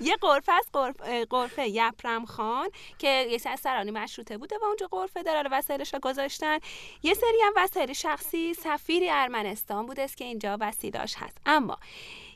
یه 0.00 0.16
قرفه 0.16 0.52
اه، 0.74 1.24
قرفه 1.24 1.68
یپرم 1.68 2.24
خان 2.24 2.70
که 2.98 3.26
یه 3.30 3.40
از 3.50 3.60
سرانی 3.60 3.90
مشروطه 3.90 4.38
بوده 4.38 4.58
و 4.62 4.64
اونجا 4.64 4.88
قرفه 4.90 5.22
داره. 5.22 5.48
وسایلش 5.52 5.94
رو 5.94 6.00
گذاشتن. 6.00 6.58
یه 7.02 7.14
سری 7.14 7.42
هم 7.44 7.52
وسایل 7.56 7.92
شخصی 7.92 8.54
سفیر 8.54 9.02
ارمنستان 9.10 9.86
بوده 9.86 10.02
است 10.02 10.16
که 10.16 10.24
اینجا 10.24 10.56
وسیلاش 10.60 11.14
هست. 11.16 11.36
اما 11.46 11.78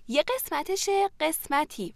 یه 0.09 0.23
قسمتش 0.23 0.89
قسمتی. 1.21 1.95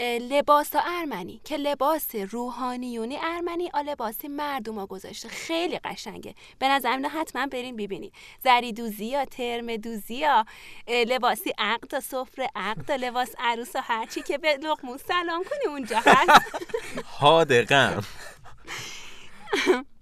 لباس 0.00 0.70
ارمنی. 0.74 1.40
که 1.44 1.56
لباس 1.56 2.14
روحانیونی 2.14 3.18
ارمنی 3.22 3.70
آ 3.74 3.80
لباسی 3.80 4.28
مردم 4.28 4.74
ها 4.74 4.86
گذاشته. 4.86 5.28
خیلی 5.28 5.78
قشنگه. 5.78 6.34
به 6.58 6.68
نظر 6.68 6.98
حتما 6.98 7.46
برین 7.46 7.76
ببینید 7.76 8.12
زری 8.44 8.72
دوزی 8.72 9.04
یا 9.04 9.24
ترم 9.24 9.76
دوزی 9.76 10.14
یا 10.14 10.44
لباسی 10.88 11.52
عقد 11.58 11.94
و 11.94 12.00
سفره 12.00 12.48
عقد 12.54 12.90
و 12.90 12.92
لباس 12.92 13.34
عروس 13.38 13.76
و 13.76 13.80
هرچی 13.82 14.22
که 14.22 14.38
به 14.38 14.54
لقمون 14.62 14.98
سلام 14.98 15.44
کنی 15.44 15.66
اونجا 15.72 16.00
هست. 16.06 16.58
حادقم. 17.20 18.04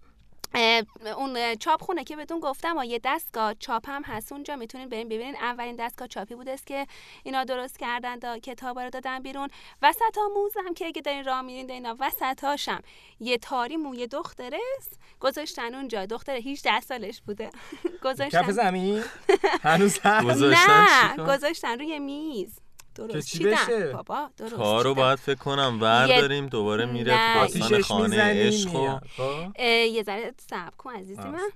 اون 1.16 1.54
چاپ 1.54 1.82
خونه 1.82 2.04
که 2.04 2.16
بهتون 2.16 2.40
گفتم 2.40 2.76
و 2.78 2.84
یه 2.84 3.00
دستگاه 3.04 3.54
چاپ 3.54 3.88
هم 3.88 4.02
هست. 4.02 4.32
اونجا 4.32 4.56
می‌تونین 4.56 4.88
برین 4.88 5.08
ببینین. 5.08 5.36
اولین 5.36 5.76
دستگاه 5.76 6.08
چاپی 6.08 6.34
بوده 6.34 6.50
است 6.50 6.66
که 6.66 6.86
اینا 7.22 7.44
درست 7.44 7.78
کردن 7.78 8.16
دا 8.18 8.38
کتابا 8.38 8.84
رو 8.84 8.90
دادن 8.90 9.18
بیرون. 9.22 9.48
وسط 9.82 10.16
ها 10.16 10.28
موزم 10.34 10.74
که 10.74 10.86
اگه 10.86 11.02
دارین 11.02 11.24
راه 11.24 11.42
میرین 11.42 11.70
اینا 11.70 11.96
وسط 12.00 12.44
هاشم. 12.44 12.82
یه 13.20 13.38
تاری 13.38 13.76
موی 13.76 14.06
دختره 14.06 14.58
است 14.78 15.00
گذاشتن 15.20 15.74
اونجا. 15.74 16.06
دختر 16.06 16.36
18 16.36 16.80
سالش 16.80 17.22
بوده. 17.22 17.50
کف 17.84 18.02
گذاشتن 18.04 18.50
زمین؟ 18.50 19.02
هنوز 19.62 19.98
نه؟ 20.06 21.16
گذاشتن 21.26 21.78
روی 21.78 21.98
میز. 21.98 22.65
درست 22.96 23.26
چی 23.28 23.44
بشه؟ 23.44 23.86
بابا 23.92 24.30
درست 24.36 24.56
تا 24.56 24.82
رو. 24.82 24.94
باید 24.94 25.18
فکر 25.18 25.38
کنم 25.38 25.78
ورداریم 25.82 26.46
دوباره 26.46 26.86
میره. 26.86 27.32
تو 27.34 27.38
آتیشش 27.40 27.84
خانه 27.84 28.22
عشق 28.22 28.74
و. 28.74 28.98
خب؟ 29.16 29.60
یه 29.60 30.02
ذره 30.02 30.34
صبر 30.50 30.76
کن 30.78 30.90
عزیزی 30.96 31.20
آه. 31.20 31.30
من 31.30 31.48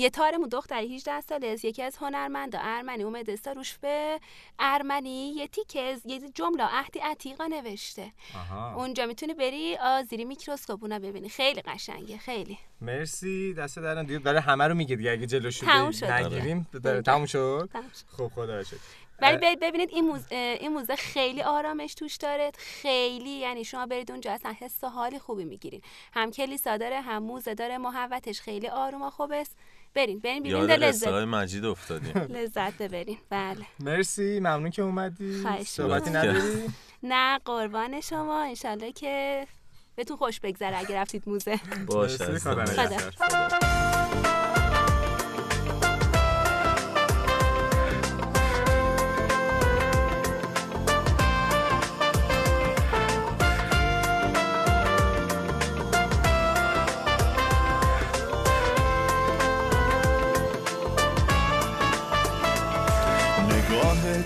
یه 0.00 0.10
تارمون 0.10 0.48
دختری 0.48 0.94
18 0.96 1.20
ساله 1.20 1.46
است 1.46 1.64
یکی 1.64 1.82
از 1.82 1.96
هنرمندا 1.96 2.58
ارمنی 2.62 3.02
اومده 3.02 3.32
است 3.32 3.48
روش 3.48 3.78
به 3.78 4.20
ارمنی 4.58 5.32
یه 5.36 5.46
تیکه 5.46 5.80
از- 5.80 6.02
یه 6.06 6.20
جمله 6.34 6.64
عهدی 6.64 6.98
عتیقا 6.98 7.46
نوشته 7.46 8.12
آها 8.34 8.74
اونجا 8.74 9.06
می‌تونی 9.06 9.34
بری 9.34 9.76
زیر 10.10 10.24
میکروسکوپ 10.26 10.82
اونا 10.82 10.98
ببینی 10.98 11.28
خیلی 11.28 11.60
قشنگه 11.62 12.18
خیلی 12.18 12.58
مرسی 12.80 13.54
دست 13.54 13.78
درن 13.78 14.04
دیگه 14.06 14.18
برای 14.18 14.40
همه 14.40 14.64
رو 14.66 14.74
میگه 14.74 14.96
دیگه 14.96 15.10
اگه 15.10 15.26
جلوشو 15.26 15.92
شد. 15.92 16.04
نگیریم 16.04 16.66
داره 16.82 17.02
تموم 17.02 17.26
شد 17.26 17.68
تموم 17.72 17.90
شد. 17.94 18.16
خب 18.16 18.28
خدا 18.34 18.62
شکر. 18.64 18.76
ولی. 19.22 19.36
برید 19.36 19.60
ببینید 19.60 19.88
این 19.92 20.04
موزه, 20.04 20.34
این 20.60 20.72
موزه 20.72 20.96
خیلی 20.96 21.42
آرامش 21.42 21.94
توش 21.94 22.16
داره. 22.16 22.52
خیلی 22.58 23.30
یعنی 23.30 23.64
شما 23.64 23.86
برید 23.86 24.10
اونجا 24.10 24.32
اصلا 24.32 24.54
حس 24.60 24.84
و 24.84 24.88
حالی 24.88 25.18
خوبی 25.18 25.44
می‌گیرین. 25.44 25.80
هم 26.12 26.30
کلیسا 26.30 26.76
داره 26.76 27.00
هم 27.00 27.22
موزه 27.22 27.54
داره 27.54 27.78
محوتش 27.78 28.40
خیلی 28.40 28.68
آروم 28.68 29.02
و 29.02 29.10
خوب 29.10 29.32
است. 29.32 29.56
برین 29.94 30.18
برین 30.18 30.42
ببینید 30.42 30.58
یاد 30.58 30.70
لذت 30.70 31.08
مجید 31.08 31.64
افتادیم. 31.64 32.12
لذت 32.38 32.82
ببرین. 32.82 33.18
بله. 33.30 33.66
مرسی 33.80 34.40
ممنون 34.40 34.70
که 34.70 34.82
اومدی. 34.82 35.44
صحبتی. 35.64 36.10
نداری؟ 36.10 36.68
نه 37.02 37.38
قربان 37.44 38.00
شما. 38.00 38.42
انشالله 38.42 38.92
که 38.92 39.46
بهتون 39.96 40.16
خوش 40.16 40.40
بگذره 40.40 40.78
اگه 40.78 40.96
رفتید 40.96 41.22
موزه. 41.26 41.60
باشه 41.86 42.38
خدا 42.38 43.58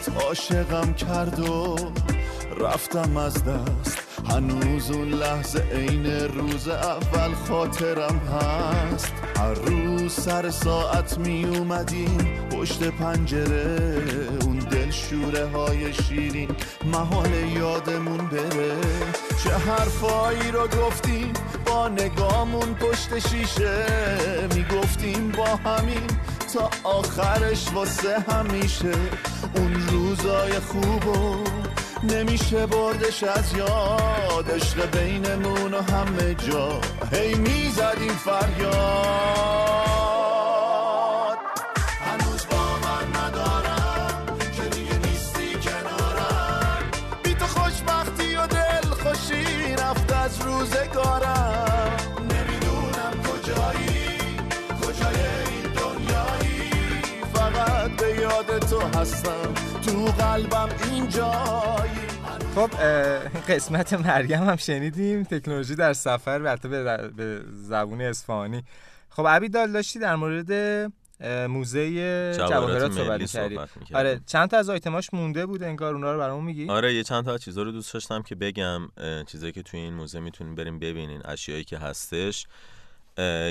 نگاهت 0.03 0.25
عاشقم 0.25 0.95
کرد 0.95 1.41
و 1.41 1.77
رفتم 2.61 3.17
از 3.17 3.45
دست. 3.45 3.99
هنوز 4.31 4.91
اون 4.91 5.09
لحظه 5.09 5.63
عین 5.73 6.07
روز 6.07 6.69
اول 6.69 7.35
خاطرم 7.49 8.19
هست. 8.19 9.13
هر 9.37 9.55
روز 9.55 10.13
سر 10.13 10.51
ساعت 10.51 11.19
می 11.19 11.45
اومدیم 11.45 12.49
پشت 12.51 12.83
پنجره. 12.83 13.99
اون 14.43 14.59
دل 14.59 14.91
شوره 14.91 15.47
های 15.47 15.93
شیرین 15.93 16.49
محال 16.85 17.35
یادمون 17.35 18.27
بره. 18.27 18.77
چه 19.45 19.51
حرفایی 19.51 20.51
رو 20.53 20.69
گفتیم؟ 20.69 21.33
با 21.67 21.89
نگامون 21.89 22.75
پشت 22.75 23.19
شیشه. 23.29 23.87
می‌گفتیم 24.55 25.33
با 25.37 25.47
همین 25.47 26.07
تا 26.55 26.71
آخرش 26.85 27.73
واسه 27.75 28.19
همیشه. 28.19 28.93
اون 29.55 29.75
روزای 29.75 30.53
خوبو 30.53 31.37
نمیشه 32.03 32.67
بردش 32.67 33.23
از 33.23 33.57
یاد. 33.57 34.51
عشق 34.51 34.99
بینمون 34.99 35.75
و 35.75 35.83
همه 35.83 36.35
جا. 36.35 36.81
هی 37.13 37.35
می‌زدیم 37.35 38.17
فریاد. 38.25 40.12
هستم. 58.51 59.55
تو 59.83 60.05
قلبم 60.05 60.69
اینجایی. 60.93 61.91
خب 62.55 62.71
قسمت 63.49 63.93
مریم 63.93 64.43
هم 64.43 64.57
شنیدیم. 64.57 65.23
تکنولوژی 65.23 65.75
در 65.75 65.93
سفر 65.93 66.31
البته 66.31 66.69
به, 66.69 67.09
به 67.09 67.43
زبون 67.53 68.01
اصفهانی. 68.01 68.65
خب 69.11 69.27
عبید 69.27 69.53
دال 69.53 69.73
داشتی 69.73 69.99
در 69.99 70.17
مورد 70.17 70.53
موزه 71.49 72.35
جواهرات 72.35 72.93
صحبت 72.93 73.21
می‌کردیم. 73.21 73.59
آره 73.95 74.21
چند 74.27 74.51
تا 74.51 74.57
از 74.57 74.71
آیتماش 74.71 75.15
مونده 75.15 75.47
بود 75.47 75.63
انگار 75.63 75.95
اونا 75.95 76.13
رو 76.13 76.19
برامون 76.19 76.45
میگی؟ 76.45 76.69
آره 76.69 76.95
یه 76.95 77.03
چند 77.03 77.25
تا 77.25 77.35
از 77.35 77.43
چیزا 77.43 77.63
رو 77.63 77.73
دوست 77.73 77.95
داشتم 77.95 78.23
که 78.23 78.35
بگم. 78.35 78.89
چیزایی 79.27 79.53
که 79.53 79.63
توی 79.63 79.81
این 79.81 79.95
موزه 79.95 80.21
می‌تونیم 80.21 80.55
بریم 80.55 80.79
ببینین. 80.79 81.23
اشیایی 81.25 81.65
که 81.65 81.79
هستش. 81.79 82.47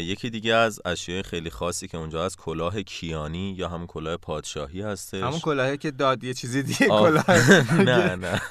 یکی 0.01 0.30
دیگه 0.30 0.53
از 0.53 0.82
اشیای 0.86 1.24
خیلی 1.24 1.49
خاصی 1.49 1.88
که 1.88 1.97
اونجا 1.97 2.26
هست 2.26 2.38
کلاه 2.38 2.82
کیانی 2.82 3.55
یا 3.57 3.70
همون 3.70 3.88
کلاه 3.88 4.18
پادشاهی 4.18 4.82
هستش. 4.82 5.24
همون 5.24 5.39
کلاهی 5.39 5.78
که 5.78 5.91
داد 5.91 6.24
یه 6.24 6.34
چیزی 6.34 6.64
دیگه. 6.64 6.88
کلاه. 6.88 7.26
نه 7.89 8.16
نه 8.16 8.41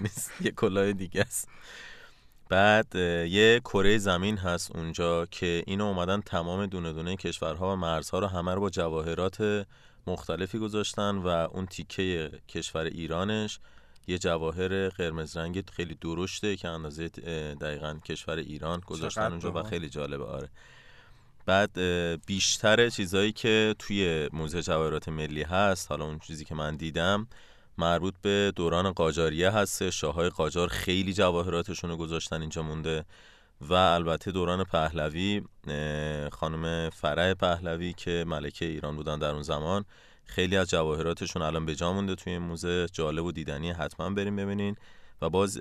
نیست. 0.00 0.32
یه 0.40 0.50
کلاه 0.50 0.92
دیگه 0.92 1.20
است. 1.20 1.48
بعد 2.48 2.94
یه 2.94 3.60
کره 3.64 3.98
زمین 3.98 4.36
هست 4.36 4.76
اونجا 4.76 5.26
که 5.26 5.62
اینو 5.66 5.84
اومدن 5.84 6.20
تمام 6.20 6.66
دونه 6.66 6.92
دونه 6.92 7.16
کشورها 7.16 7.72
و 7.72 7.76
مرزها 7.76 8.18
رو 8.18 8.26
همه 8.26 8.54
رو 8.54 8.60
با 8.60 8.70
جواهرات 8.70 9.66
مختلفی 10.06 10.58
گذاشتن 10.58 11.16
و 11.16 11.26
اون 11.28 11.66
تیکه 11.66 12.30
کشور 12.48 12.84
ایرانش 12.84 13.58
یه 14.10 14.18
جواهر 14.18 14.88
قرمز 14.88 15.36
رنگ 15.36 15.70
خیلی 15.72 15.94
درشته 15.94 16.56
که 16.56 16.68
اندازه 16.68 17.08
دقیقا 17.60 17.98
کشور 18.04 18.36
ایران 18.36 18.80
گذاشتن 18.86 19.30
اونجا 19.30 19.52
و. 19.52 19.62
خیلی 19.62 19.88
جالبه 19.88 20.24
آره 20.24 20.48
بعد 21.46 21.78
بیشتر 22.26 22.88
چیزایی 22.88 23.32
که 23.32 23.74
توی 23.78 24.28
موزه 24.32 24.62
جواهرات 24.62 25.08
ملی 25.08 25.42
هست 25.42 25.90
حالا 25.90 26.04
اون 26.04 26.18
چیزی 26.18 26.44
که 26.44 26.54
من 26.54 26.76
دیدم 26.76 27.26
مربوط 27.78 28.14
به 28.22 28.52
دوران 28.56 28.92
قاجاریه 28.92 29.50
هست 29.50 29.90
شاههای 29.90 30.28
قاجار 30.28 30.68
خیلی 30.68 31.12
جواهراتشون 31.12 31.90
رو 31.90 31.96
گذاشتن 31.96 32.40
اینجا 32.40 32.62
مونده 32.62 33.04
و 33.60 33.74
البته 33.74 34.30
دوران 34.30 34.64
پهلوی 34.64 35.42
خانم 36.32 36.90
فرح 36.90 37.34
پهلوی 37.34 37.92
که 37.92 38.24
ملکه 38.26 38.64
ایران 38.64 38.96
بودن 38.96 39.18
در 39.18 39.30
اون 39.30 39.42
زمان 39.42 39.84
خیلی 40.30 40.56
از 40.56 40.70
جواهراتشون 40.70 41.42
الان 41.42 41.66
به 41.66 41.74
جا 41.74 41.92
مونده 41.92 42.14
توی 42.14 42.32
این 42.32 42.42
موزه. 42.42 42.86
جالب 42.92 43.24
و 43.24 43.32
دیدنی 43.32 43.70
حتما 43.70 44.10
بریم 44.10 44.36
ببینین. 44.36 44.76
و 45.22 45.30
باز 45.30 45.58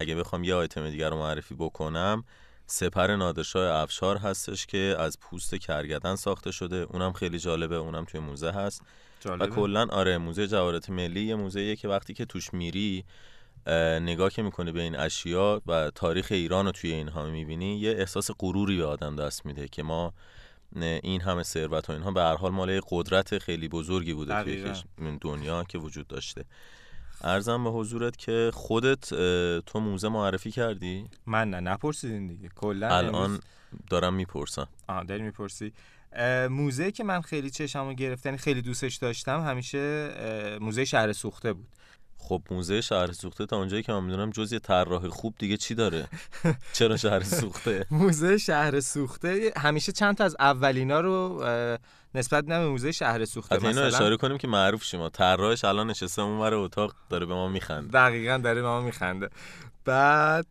اگه 0.00 0.14
بخوام 0.14 0.44
یه 0.44 0.54
آیتم 0.54 0.90
دیگر 0.90 1.10
رو 1.10 1.16
معرفی 1.16 1.54
بکنم 1.54 2.24
سپر 2.66 3.16
نادرشاه 3.16 3.82
افشار 3.82 4.16
هستش 4.16 4.66
که 4.66 4.96
از 4.98 5.20
پوست 5.20 5.54
کرگدن 5.54 6.14
ساخته 6.14 6.50
شده. 6.52 6.76
اونم 6.76 7.12
خیلی 7.12 7.38
جالبه 7.38 7.76
اونم 7.76 8.04
توی 8.04 8.20
موزه 8.20 8.50
هست. 8.50 8.80
و 8.80 8.84
جالبه. 9.20 9.46
کلا 9.46 9.86
آره 9.90 10.18
موزه 10.18 10.46
جواهرات 10.46 10.90
ملی 10.90 11.20
یه 11.24 11.34
موزه 11.34 11.76
که 11.76 11.88
وقتی 11.88 12.14
که 12.14 12.24
توش 12.24 12.54
میری 12.54 13.04
اه، 13.66 13.98
نگاه 13.98 14.30
که 14.30 14.42
می‌کنی 14.42 14.72
به 14.72 14.80
این 14.80 14.96
اشیا 14.96 15.62
و 15.66 15.90
تاریخ 15.90 16.28
ایران 16.30 16.66
رو 16.66 16.72
توی 16.72 16.92
اینها 16.92 17.26
می‌بینی 17.26 17.78
یه 17.78 17.90
احساس 17.90 18.30
غروری 18.38 18.76
به 18.76 18.84
آدم 18.84 19.16
دست 19.16 19.46
میده 19.46 19.68
که 19.68 19.82
ما 19.82 20.14
این 20.76 21.20
همه 21.20 21.42
ثروت 21.42 21.90
و 21.90 21.92
اینها 21.92 22.10
به 22.10 22.20
هر 22.22 22.36
حال 22.36 22.52
مال 22.52 22.80
قدرت 22.88 23.38
خیلی 23.38 23.68
بزرگی 23.68 24.14
بوده 24.14 24.42
توی 24.42 24.72
دنیا 25.20 25.64
که 25.64 25.78
وجود 25.78 26.06
داشته. 26.06 26.44
ارزم 27.24 27.64
به 27.64 27.70
حضورت 27.70 28.16
که 28.16 28.50
خودت 28.54 29.08
تو 29.60 29.80
موزه 29.80 30.08
معرفی 30.08 30.50
کردی؟ 30.50 31.08
من 31.26 31.50
نه 31.50 31.60
نپرسیدین 31.60 32.26
دیگه. 32.26 32.48
کلا 32.54 32.96
الان 32.96 33.14
امروز- 33.14 33.40
دارم 33.90 34.14
می‌پرسم. 34.14 34.68
آها 34.88 35.04
داری 35.04 35.22
می‌پرسی. 35.22 35.72
موزه 36.50 36.92
که 36.92 37.04
من 37.04 37.20
خیلی 37.20 37.50
چشمو 37.50 37.92
گرفت 37.94 38.26
یعنی 38.26 38.38
خیلی 38.38 38.62
دوستش 38.62 38.96
داشتم 38.96 39.40
همیشه 39.40 40.58
موزه 40.60 40.84
شهر 40.84 41.12
سوخته 41.12 41.52
بود. 41.52 41.68
خب 42.22 42.42
موزه 42.50 42.80
شهر 42.80 43.12
سوخته 43.12 43.46
تا 43.46 43.56
اونجایی 43.56 43.82
که 43.82 43.92
من 43.92 44.04
می‌دونم 44.04 44.30
جز 44.30 44.52
یه 44.52 44.58
طراح 44.58 45.08
خوب 45.08 45.34
دیگه 45.38 45.56
چی 45.56 45.74
داره؟ 45.74 46.08
چرا 46.72 46.96
شهر 46.96 47.22
سوخته؟ 47.22 47.86
موزه 47.90 48.38
شهر 48.38 48.80
سوخته 48.80 49.52
همیشه 49.56 49.92
چند 49.92 50.16
تا 50.16 50.24
از 50.24 50.36
اولینا 50.40 51.00
رو 51.00 51.44
نسبت 52.14 52.44
نه 52.48 52.58
به 52.58 52.68
موزه 52.68 52.92
شهر 52.92 53.24
سوخته 53.24 53.54
حتی 53.56 53.66
اینو 53.66 53.80
مثلا. 53.86 53.96
اشاره 53.96 54.16
کنیم 54.16 54.38
که 54.38 54.48
معروف 54.48 54.84
شما 54.84 55.08
طراحش 55.08 55.64
الان 55.64 55.90
نشسته 55.90 56.22
اونور 56.22 56.54
اتاق 56.54 56.94
داره 57.10 57.26
به 57.26 57.34
ما 57.34 57.48
میخنده. 57.48 57.88
دقیقا 57.88 58.36
داره 58.38 58.62
به 58.62 58.68
ما 58.68 58.80
میخنده. 58.80 59.28
بعد 59.84 60.46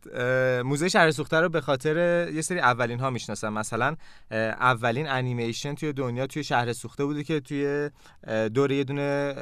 موزه 0.66 0.90
شهر 0.90 1.12
سوخته 1.12 1.40
رو 1.40 1.50
به 1.50 1.62
خاطر 1.62 2.28
یه 2.34 2.42
سری 2.42 2.60
اولین 2.60 3.00
ها 3.00 3.10
می‌شناسم. 3.10 3.54
مثلا 3.54 3.96
اولین 4.32 5.10
انیمیشن 5.10 5.76
توی 5.76 5.94
دنیا 5.94 6.28
توی 6.28 6.44
شهر 6.44 6.74
سوخته 6.74 7.06
بوده 7.06 7.24
که 7.24 7.40
توی 7.40 7.90
اه، 8.28 8.50
دور 8.50 8.72
یه 8.72 8.84
دونه 8.84 9.34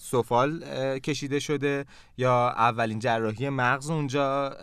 سفال 0.00 0.64
کشیده 0.98 1.38
شده 1.38 1.84
یا 2.16 2.48
اولین 2.50 2.98
جراحی 2.98 3.48
مغز 3.48 3.90
اونجا 3.90 4.56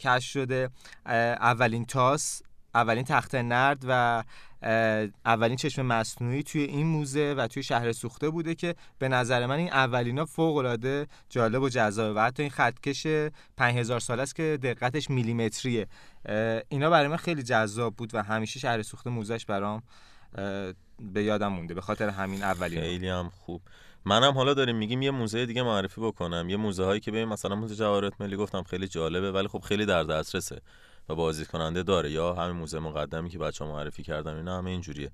کشف 0.00 0.30
شده 0.30 0.70
اولین 1.06 1.84
تاس 1.84 2.42
اولین 2.74 3.04
تخت 3.04 3.34
نرد 3.34 3.84
و 3.88 4.24
اولین 5.24 5.56
چشم 5.56 5.86
مصنوعی 5.86 6.42
توی 6.42 6.62
این 6.62 6.86
موزه 6.86 7.34
و 7.38 7.46
توی 7.46 7.62
شهر 7.62 7.92
سوخته 7.92 8.30
بوده 8.30 8.54
که 8.54 8.74
به 8.98 9.08
نظر 9.08 9.46
من 9.46 9.56
این 9.56 9.72
اولینا 9.72 10.24
فوق 10.24 10.56
العاده 10.56 11.06
جالب 11.28 11.62
و 11.62 11.68
جذابه 11.68 12.20
و 12.20 12.24
حتی 12.24 12.42
این 12.42 12.50
خطکش 12.50 13.06
5000 13.56 14.00
سال 14.00 14.20
است 14.20 14.36
که 14.36 14.58
دقتش 14.62 15.10
میلیمتریه. 15.10 15.86
اینا 16.68 16.90
برای 16.90 17.08
من 17.08 17.16
خیلی 17.16 17.42
جذاب 17.42 17.96
بود 17.96 18.14
و 18.14 18.22
همیشه 18.22 18.60
شهر 18.60 18.82
سوخته 18.82 19.10
موزش 19.10 19.46
برام 19.46 19.82
به 21.12 21.24
یادم 21.24 21.48
مونده 21.48 21.74
به 21.74 21.80
خاطر 21.80 22.08
همین 22.08 22.42
اولینا 22.42 22.80
خیلی 22.80 23.08
هم 23.08 23.30
خوب. 23.30 23.62
منم 24.04 24.32
حالا 24.32 24.54
داریم 24.54 24.76
میگیم 24.76 25.02
یه 25.02 25.10
موزه 25.10 25.46
دیگه 25.46 25.62
معرفی 25.62 26.00
بکنم. 26.00 26.48
یه 26.48 26.56
موزه 26.56 26.84
هایی 26.84 27.00
که 27.00 27.10
ببین 27.10 27.24
مثلا 27.24 27.56
موزه 27.56 27.74
جواهرات 27.74 28.12
ملی 28.20 28.36
گفتم 28.36 28.62
خیلی 28.62 28.88
جالبه 28.88 29.32
ولی 29.32 29.48
خب 29.48 29.58
خیلی 29.58 29.86
در 29.86 30.04
دسترسه. 30.04 30.60
و 31.10 31.14
بازدید 31.14 31.46
کننده 31.46 31.82
داره 31.82 32.10
یا 32.10 32.34
همین 32.34 32.56
موزه 32.56 32.78
مقدمی 32.78 33.30
که 33.30 33.38
بچه 33.38 33.64
معرفی 33.64 34.02
کردم 34.02 34.36
اینا 34.36 34.58
همه 34.58 34.70
اینجوریه 34.70 35.10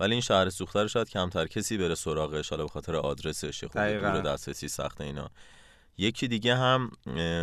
ولی 0.00 0.12
این 0.12 0.20
شهر 0.20 0.50
سوخته 0.50 0.82
رو 0.82 0.88
شاید 0.88 1.08
کمتر 1.08 1.46
کسی 1.46 1.78
بره 1.78 1.94
سراغش 1.94 2.50
حالا 2.50 2.62
به 2.62 2.68
خاطر 2.68 2.96
آدرسش 2.96 3.64
خود. 3.64 3.82
دور 3.82 4.20
دسترسی 4.20 4.68
سخت 4.68 5.00
اینا 5.00 5.30
یکی 5.98 6.28
دیگه 6.28 6.56
هم 6.56 6.90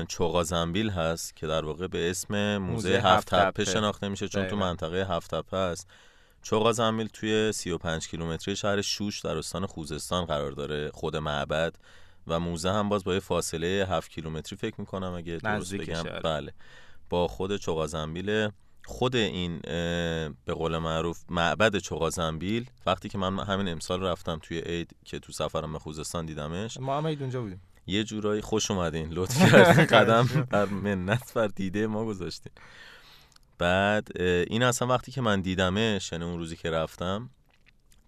چوغا 0.07 0.43
زنبیل 0.43 0.89
هست 0.89 1.35
که 1.35 1.47
در 1.47 1.65
واقع 1.65 1.87
به 1.87 2.09
اسم 2.09 2.57
موزه, 2.57 2.89
موزه 2.89 3.01
هفت 3.01 3.35
تپه. 3.35 3.65
شناخته 3.65 4.09
میشه 4.09 4.27
چون 4.27 4.47
تو. 4.47 4.55
منطقه 4.55 5.07
هفت 5.09 5.35
تپه 5.35 5.57
است 5.57 5.87
چوغا 6.43 6.71
زنبیل 6.71 7.07
توی 7.07 7.51
35 7.51 8.07
کیلومتری 8.07 8.55
شهر 8.55 8.81
شوش 8.81 9.19
در 9.19 9.37
استان 9.37 9.65
خوزستان 9.65 10.25
قرار 10.25 10.51
داره 10.51 10.91
خود 10.93 11.15
معبد 11.15 11.75
و 12.27 12.39
موزه 12.39 12.71
هم 12.71 12.89
باز 12.89 13.03
با 13.03 13.13
یه 13.13 13.19
فاصله 13.19 13.87
7 13.89 14.11
کیلومتری 14.11 14.57
فکر 14.57 14.75
می‌کنم 14.77 15.13
اگه 15.13 15.37
درست 15.37 15.73
بگم 15.75 15.95
آره. 15.95 16.19
بله 16.19 16.53
با 17.11 17.27
خود 17.27 17.57
چوغا 17.57 17.87
زنبیل 17.87 18.49
خود 18.85 19.15
این 19.15 19.59
به 20.45 20.53
قول 20.53 20.77
معروف 20.77 21.23
معبد 21.29 21.77
چوغا 21.77 22.09
زنبیل. 22.09 22.69
وقتی 22.85 23.09
که 23.09 23.17
من 23.17 23.39
همین 23.39 23.67
امسال 23.67 24.03
رفتم 24.03 24.39
توی 24.43 24.59
عید 24.59 24.95
که 25.05 25.19
تو 25.19 25.31
سفرم 25.31 25.73
به 25.73 25.79
خوزستان 25.79 26.25
دیدمش. 26.25 26.77
ما 26.79 26.97
هم 26.97 27.07
عید 27.07 27.21
اونجا 27.21 27.41
بودیم. 27.41 27.61
یه 27.87 28.03
جورایی 28.03 28.41
خوش 28.41 28.71
اومدین 28.71 29.09
لطف 29.09 29.51
کردین. 29.51 29.85
قدم 29.99 30.47
بر 30.49 30.65
منت 30.65 31.33
بر 31.33 31.47
دیده 31.47 31.87
ما 31.87 32.05
گذاشتین. 32.05 32.51
بعد 33.57 34.07
این 34.21 34.63
اصلا 34.63 34.87
وقتی 34.87 35.11
که 35.11 35.21
من 35.21 35.41
دیدمش 35.41 36.11
یعنی 36.11 36.25
اون 36.25 36.37
روزی 36.37 36.55
که 36.55 36.71
رفتم 36.71 37.29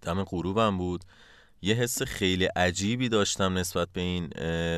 دم 0.02 0.24
غروبم 0.24 0.78
بود. 0.78 1.04
یه 1.64 1.74
حس 1.74 2.02
خیلی 2.02 2.44
عجیبی 2.44 3.08
داشتم 3.08 3.58
نسبت 3.58 3.88
به 3.92 4.00
این 4.00 4.30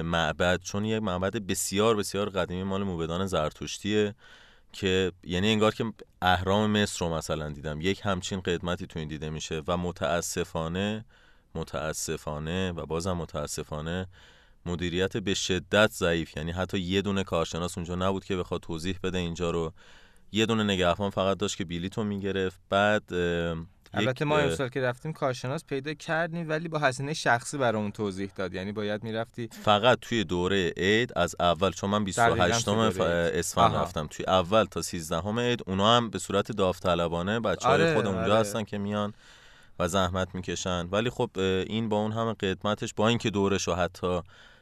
معبد. 0.02 0.60
چون 0.62 0.84
یه 0.84 1.00
معبد 1.00 1.36
بسیار 1.36 1.96
بسیار 1.96 2.30
قدیمی 2.30 2.62
مال 2.62 2.82
موبدان 2.82 3.26
زرتشتیه 3.26 4.14
که 4.72 5.12
یعنی 5.24 5.48
انگار 5.48 5.74
که 5.74 5.84
اهرام 6.22 6.70
مصر 6.70 7.06
رو 7.06 7.14
مثلا 7.14 7.50
دیدم. 7.50 7.80
یک 7.80 8.00
همچین 8.04 8.40
قدمتی 8.40 8.86
تو 8.86 8.98
این 8.98 9.08
دیده 9.08 9.30
میشه 9.30 9.62
و 9.68 9.76
متاسفانه 9.76 11.04
متاسفانه 11.54 12.72
و 12.72 12.86
بازم 12.86 13.12
متاسفانه 13.12 14.06
مدیریت 14.66 15.16
به 15.16 15.34
شدت 15.34 15.90
ضعیف. 15.92 16.36
یعنی 16.36 16.52
حتی 16.52 16.78
یه 16.78 17.02
دونه 17.02 17.24
کارشناس 17.24 17.78
اونجا 17.78 17.94
نبود 17.94 18.24
که 18.24 18.36
بخواد 18.36 18.60
توضیح 18.60 18.98
بده 19.02 19.18
اینجا 19.18 19.50
رو. 19.50 19.72
یه 20.32 20.46
دونه 20.46 20.64
نگهبان 20.64 21.10
فقط 21.10 21.38
داشت 21.38 21.56
که 21.56 21.64
بلیتو 21.64 22.04
می‌گرفت. 22.04 22.60
بعد 22.70 23.02
البته 23.94 24.24
ما 24.24 24.38
امسال 24.38 24.68
که 24.68 24.80
رفتیم 24.80 25.12
کارشناس 25.12 25.64
پیدا 25.64 25.94
کردیم 25.94 26.48
ولی 26.48 26.68
با 26.68 26.78
هزینه 26.78 27.14
شخصی 27.14 27.58
برامون 27.58 27.90
توضیح 27.92 28.30
داد 28.36 28.54
یعنی 28.54 28.72
باید 28.72 29.04
می‌رفتی 29.04 29.48
فقط 29.62 29.98
توی 30.00 30.24
دوره 30.24 30.72
عید 30.76 31.12
از 31.16 31.36
اول 31.40 31.70
چون 31.70 31.90
من 31.90 32.04
دقیقاً 32.04 32.34
28 32.34 32.64
توی 32.64 32.74
دوره 32.74 32.90
ف- 32.90 33.00
عید. 33.00 33.38
اسفند. 33.38 33.74
رفتم 33.74 34.06
توی 34.06 34.24
اول 34.28 34.64
تا 34.64 34.82
13 34.82 35.40
عید 35.40 35.62
اونا 35.66 35.96
هم 35.96 36.10
به 36.10 36.18
صورت 36.18 36.52
داوطلبانه 36.52 37.40
بچه 37.40 37.68
های 37.68 37.82
آره، 37.82 37.94
خود 37.94 38.06
اونجا 38.06 38.22
آره. 38.22 38.34
هستن 38.34 38.64
که 38.64 38.78
میان 38.78 39.14
و 39.78 39.88
زحمت 39.88 40.34
می‌کشن 40.34 40.88
ولی 40.92 41.10
خب 41.10 41.30
این 41.36 41.88
با 41.88 41.96
اون 41.96 42.12
همه 42.12 42.34
قدمتش 42.34 42.94
با 42.94 43.08
اینکه 43.08 43.30
دورش 43.30 43.68
رو 43.68 43.74
حتی 43.74 44.20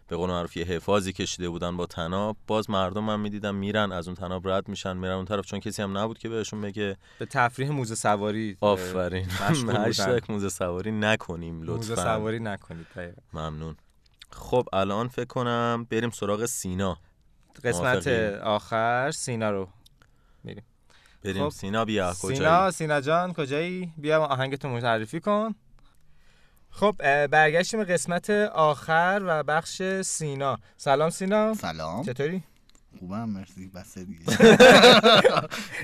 به 0.08 0.16
قول 0.16 0.30
معروف 0.30 0.56
یه 0.56 0.64
حفاظی 0.64 1.12
کشیده 1.12 1.48
بودن 1.48 1.76
با 1.76 1.86
تناب 1.86 2.36
باز 2.46 2.70
مردم 2.70 3.04
من 3.04 3.20
می‌دیدم 3.20 3.54
میرن 3.54 3.92
از 3.92 4.08
اون 4.08 4.16
تناب 4.16 4.48
رد 4.48 4.68
میشن 4.68 4.96
میرن 4.96 5.14
اون 5.14 5.24
طرف. 5.24 5.46
چون 5.46 5.60
کسی 5.60 5.82
هم 5.82 5.98
نبود 5.98 6.18
که 6.18 6.28
بهشون 6.28 6.60
بگه. 6.60 6.96
به 7.18 7.26
تفریح 7.26 7.70
موزه 7.70 7.94
سواری 7.94 8.56
آفرین. 8.60 9.26
هشتگ 9.86 10.22
موزه 10.28 10.48
سواری 10.48 10.92
نکنیم 10.92 11.54
موزه 11.54 11.92
لطفا 11.92 12.02
سواری 12.02 12.40
نکنید. 12.40 12.86
ممنون. 13.32 13.76
خب 14.30 14.68
الان 14.72 15.08
فکر 15.08 15.24
کنم 15.24 15.86
بریم 15.90 16.10
سراغ 16.10 16.44
سینا. 16.44 16.98
قسمت؟ 17.64 18.06
آخر 18.42 19.10
سینا 19.10 19.50
رو 19.50 19.68
بریم 21.24 21.44
خب، 21.44 21.48
سینا 21.48 21.84
بیا 21.84 22.14
کجایی؟ 22.22 22.36
سینا 22.36 22.70
سینا 22.70 23.00
جان 23.00 23.32
کجایی؟ 23.32 23.92
بیا 23.96 24.24
آهنگتو 24.24 24.68
معرفی 24.68 25.20
کن. 25.20 25.54
خب 26.76 27.26
برگشتیم 27.26 27.84
قسمت 27.84 28.30
آخر 28.54 29.22
و 29.24 29.42
بخش 29.42 29.82
سینا. 30.04 30.58
سلام 30.76 31.10
سینا. 31.10 31.54
سلام. 31.54 32.02
چطوری؟ 32.02 32.42
خوبم 32.98 33.28
مرسی 33.28 33.68
بسه 33.74 34.04
دیگه 34.04 34.24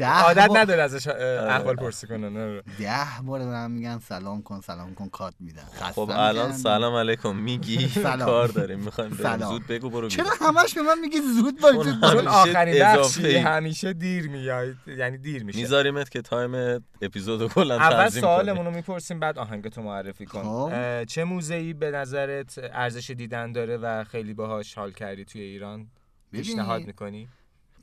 عادت 0.07 0.49
نداره 0.57 0.83
ازش 0.83 1.07
اه، 1.09 1.15
احوال 1.55 1.77
پرسی 1.77 2.07
کنه 2.07 2.29
نه. 2.29 2.63
ده 2.79 2.97
بار 3.25 3.41
دارم 3.41 3.71
میگن 3.71 3.99
سلام 3.99 4.43
کن 4.43 4.61
سلام 4.61 4.95
کن 4.95 5.09
کات 5.09 5.35
میدن 5.41 5.63
خب 5.95 6.11
الان. 6.15 6.53
سلام 6.53 6.95
علیکم 6.95 7.37
میگی 7.37 7.89
سلام. 8.03 8.19
کار 8.29 8.49
داریم 8.49 8.79
می‌خوایم. 8.79 9.11
زود 9.49 9.67
بگو 9.67 9.91
برو 9.91 10.09
چرا. 10.09 10.27
همش 10.41 10.75
به 10.75 10.83
من 10.83 10.99
میگی 11.01 11.21
زود 11.21 11.61
باش 11.61 11.75
چون 12.13 12.29
آخرین 12.29 12.85
بخشی 12.85 13.27
ای. 13.27 13.37
همیشه 13.37 13.93
دیر 13.93 14.29
میاد 14.29 14.75
یعنی 14.87 15.19
دیر 15.19 15.45
میشه 15.45 15.59
میذاریمت 15.59 16.11
که 16.11 16.23
تایم 16.23 16.85
اپیزودو 17.03 17.49
کلا 17.49 17.77
اول 17.77 18.09
سوالمون 18.09 18.67
رو 18.67 18.71
می‌پرسیم 18.73 19.21
بعد 19.21 19.39
آهنگتو 19.39 19.83
معرفی 19.83 20.27
کن 20.27 20.43
خب. 20.43 21.05
چه 21.05 21.25
موزه 21.25 21.75
به 21.75 21.91
نظرت 21.91 22.59
ارزش 22.73 23.11
دیدن 23.11 23.53
داره 23.53 23.77
و 23.77 24.05
خیلی 24.05 24.35
باهاش 24.35 24.75
حال 24.79 24.93
کردی 24.93 25.25
توی 25.25 25.41
ایران 25.41 25.87
پیشنهاد 26.31 26.83
می‌کنی؟ 26.87 27.29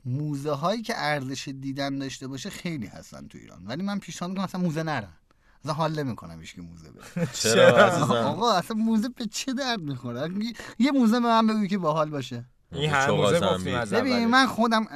موزه 0.04 0.52
هایی 0.52 0.82
که 0.82 0.94
ارزش 0.96 1.48
دیدن 1.60 1.98
داشته 1.98 2.28
باشه 2.28 2.50
خیلی 2.50 2.86
هستن 2.86 3.28
تو 3.28 3.38
ایران 3.38 3.66
ولی 3.66 3.82
من 3.82 3.98
پیشنهاد 3.98 4.30
می‌کنم 4.30 4.44
اصلا 4.44 4.60
موزه 4.60 4.82
نرن. 4.82 5.12
اصلا 5.60 5.72
حال 5.72 6.04
نمی‌کنم 6.04 6.40
هیچ 6.40 6.58
موزه 6.58 6.90
بره 6.90 7.26
چرا 7.42 7.86
عزیزم؟ 7.86 8.12
آقا 8.12 8.52
اصلا 8.52 8.76
موزه 8.76 9.08
به 9.08 9.26
چه 9.26 9.52
درد 9.52 9.80
می‌خوره؟ 9.80 10.30
یه 10.78 10.90
موزه 10.90 11.20
به 11.20 11.26
من 11.26 11.46
بگو 11.46 11.66
که 11.66 11.78
باحال 11.78 12.10
باشه. 12.10 12.44
این 12.72 12.90
چوغا 12.90 13.30
موزه. 13.30 13.40
گفتیم 13.40 13.74
از 13.74 13.90
ببین. 13.90 14.26
من 14.26 14.46
خودم 14.46 14.86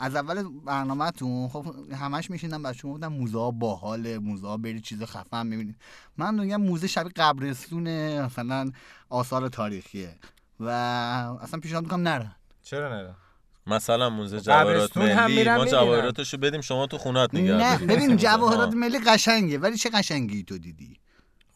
از 0.00 0.16
اول 0.16 0.48
برنامهتون 0.64 1.48
خب 1.48 1.74
همش 1.92 2.30
میشینم 2.30 2.62
بچه‌ها 2.62 2.94
گفتم 2.94 3.08
موزه 3.08 3.38
ها 3.38 3.50
باحاله 3.50 4.18
موزه 4.18 4.46
ها 4.46 4.56
برید 4.56 4.82
چیز 4.82 5.02
خفن 5.02 5.46
می‌بینید. 5.46 5.76
من 6.16 6.40
میگم 6.40 6.62
موزه 6.62 6.86
شبیه 6.86 7.12
قبرستون 7.16 8.18
مثلا 8.20 8.72
آثار 9.08 9.48
تاریخیه. 9.48 10.16
و 10.60 10.68
اصلا 11.42 11.60
پیشنهاد 11.60 11.84
می‌کنم 11.84 12.08
نرن. 12.08 12.34
چرا 12.70 13.02
نه 13.02 13.14
مثلا 13.66 14.10
موزه 14.10 14.40
جواهرات 14.40 14.76
قبرستون 14.76 15.02
هم 15.08 15.30
ملی 15.30 15.44
ما. 15.44 15.66
جواهراتشو 15.66 16.36
بدیم 16.36 16.60
شما 16.60 16.86
تو 16.86 16.98
خونات 16.98 17.34
نگه 17.34 17.52
نه. 17.52 17.78
ببین 17.78 18.16
جواهرات. 18.16 18.74
ملی 18.74 18.98
قشنگه 18.98 19.58
ولی 19.58 19.76
چه 19.76 19.90
قشنگی 19.90 20.42
تو 20.42 20.58
دیدی 20.58 20.96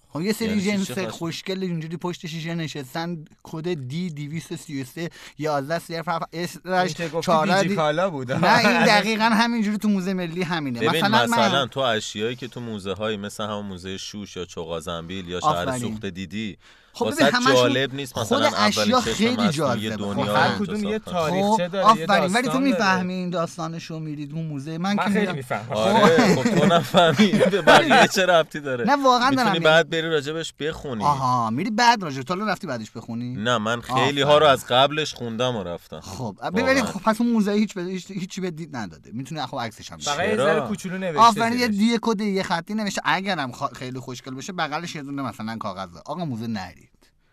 خب 0.08 0.20
یه 0.20 0.32
سری 0.32 0.48
یعنی 0.62 0.84
جنس؟ 0.84 0.98
خوشگل 0.98 1.62
اینجوری 1.62 1.96
پشت 1.96 2.26
شیشه 2.26 2.54
نشستن 2.54 3.24
کد 3.42 3.68
دی 3.88 4.10
233 4.10 5.10
11 5.38 5.78
صفر 5.78 6.20
این 6.32 6.88
که 6.88 7.08
گفتی 7.08 7.26
چهارده 7.26 7.56
دیجی 7.56 7.68
دی- 7.68 7.76
کالا 7.76 8.10
بود 8.10 8.32
نه 8.32 8.58
این 8.58 8.84
دقیقا 8.94 9.24
همینجوری 9.24 9.78
تو 9.78 9.88
موزه 9.88 10.12
ملی 10.12 10.42
همینه 10.42 10.80
ببین 10.80 11.06
مثلا, 11.06 11.24
مثلا, 11.24 11.60
من 11.60 11.68
تو 11.68 11.80
اشیایی 11.80 12.36
که 12.36 12.48
تو 12.48 12.60
موزه 12.60 12.92
هایی 12.92 13.16
مثل 13.16 13.44
همون 13.44 13.66
موزه 13.66 13.98
شوش 13.98 14.36
یا 14.36 14.44
چوغا 14.44 14.80
زنبیل 14.80 15.28
یا 15.28 15.40
شهر. 15.40 15.78
سوخته 15.78 16.10
دیدی 16.10 16.58
خب 16.94 17.10
ببین 17.10 17.26
همشون 17.26 17.54
جالب 17.54 17.94
نیست 17.94 18.12
خود 18.18 18.22
مثلا 18.42 18.56
اشیا 18.58 18.82
اولین 18.82 19.00
چشم 19.00 19.12
خیلی 19.12 19.48
جالبه. 19.48 19.96
دنیا 19.96 20.24
خب 20.24 20.30
رو 20.30 20.36
هر 20.36 20.58
کدوم 20.58 20.84
یه. 20.84 20.98
تاریخچه 20.98 21.64
خب 21.68 21.72
داره 21.72 21.98
یه 21.98 22.04
آفرین 22.04 22.32
ولی 22.32 22.48
تو. 22.48 22.58
می‌فهمی 22.60 23.14
این 23.14 23.30
داستانشو 23.30 23.98
میرید 23.98 24.32
اون 24.34 24.46
موزه 24.46 24.78
من, 24.78 24.94
من 24.94 25.04
که 25.04 25.10
خیلی 25.10 25.32
می‌فهمم 25.32 25.72
آره 25.72 26.34
خب 26.36 26.58
تو 26.60 26.66
نفهمی 26.66 27.26
به 27.50 27.62
بقیه 27.72 28.06
چه 28.14 28.26
ربطی 28.26 28.60
داره 28.60 28.84
نه 28.84 29.04
واقعا 29.04 29.30
دارم. 29.30 29.58
بعد 29.58 29.90
بری 29.90 30.10
راجبش 30.10 30.52
بخونی 30.60 31.04
آها 31.04 31.50
میری 31.50 31.70
بعد 31.70 32.02
راجع 32.02 32.22
تو 32.22 32.34
رفتی 32.34 32.66
بعدش 32.66 32.90
بخونی 32.90 33.34
نه 33.34 33.58
من 33.58 33.80
خیلی 33.80 34.22
ها 34.22 34.38
رو. 34.38 34.46
از 34.46 34.66
قبلش 34.66 35.14
خوندم 35.14 35.56
و 35.56 35.62
رفتم 35.62 36.00
خب 36.00 36.36
ببینید. 36.54 36.84
خب 36.84 37.00
پس 37.00 37.20
اون 37.20 37.30
موزه 37.32 37.52
هیچ 37.52 37.74
به 37.74 37.82
هیچ 37.82 38.10
هیچی 38.10 38.40
به 38.40 38.50
دید 38.50 38.76
نداده 38.76 39.10
می‌تونی 39.14 39.40
خب 39.40 39.56
عکسش 39.58 39.92
هم 39.92 39.98
فقط. 39.98 40.28
یه؟ 40.28 40.36
ذره 40.36 40.60
کوچولو 40.60 40.98
نوشته 40.98 41.20
آفرین 41.20 41.58
یه. 41.58 41.68
دی 41.68 41.98
کد 42.02 42.20
یه 42.20 42.42
خطی 42.42 42.74
نوشته 42.74 43.02
اگرم 43.04 43.52
خیلی 43.52 43.98
خوشگل 43.98 44.34
بشه 44.34 44.52
بغلش 44.52 44.94
یه 44.94 45.02
دونه 45.02 45.22
مثلا 45.22 45.56
کاغذ 45.56 45.96
آقا 46.06 46.24
موزه 46.24 46.46
چرا 46.46 46.81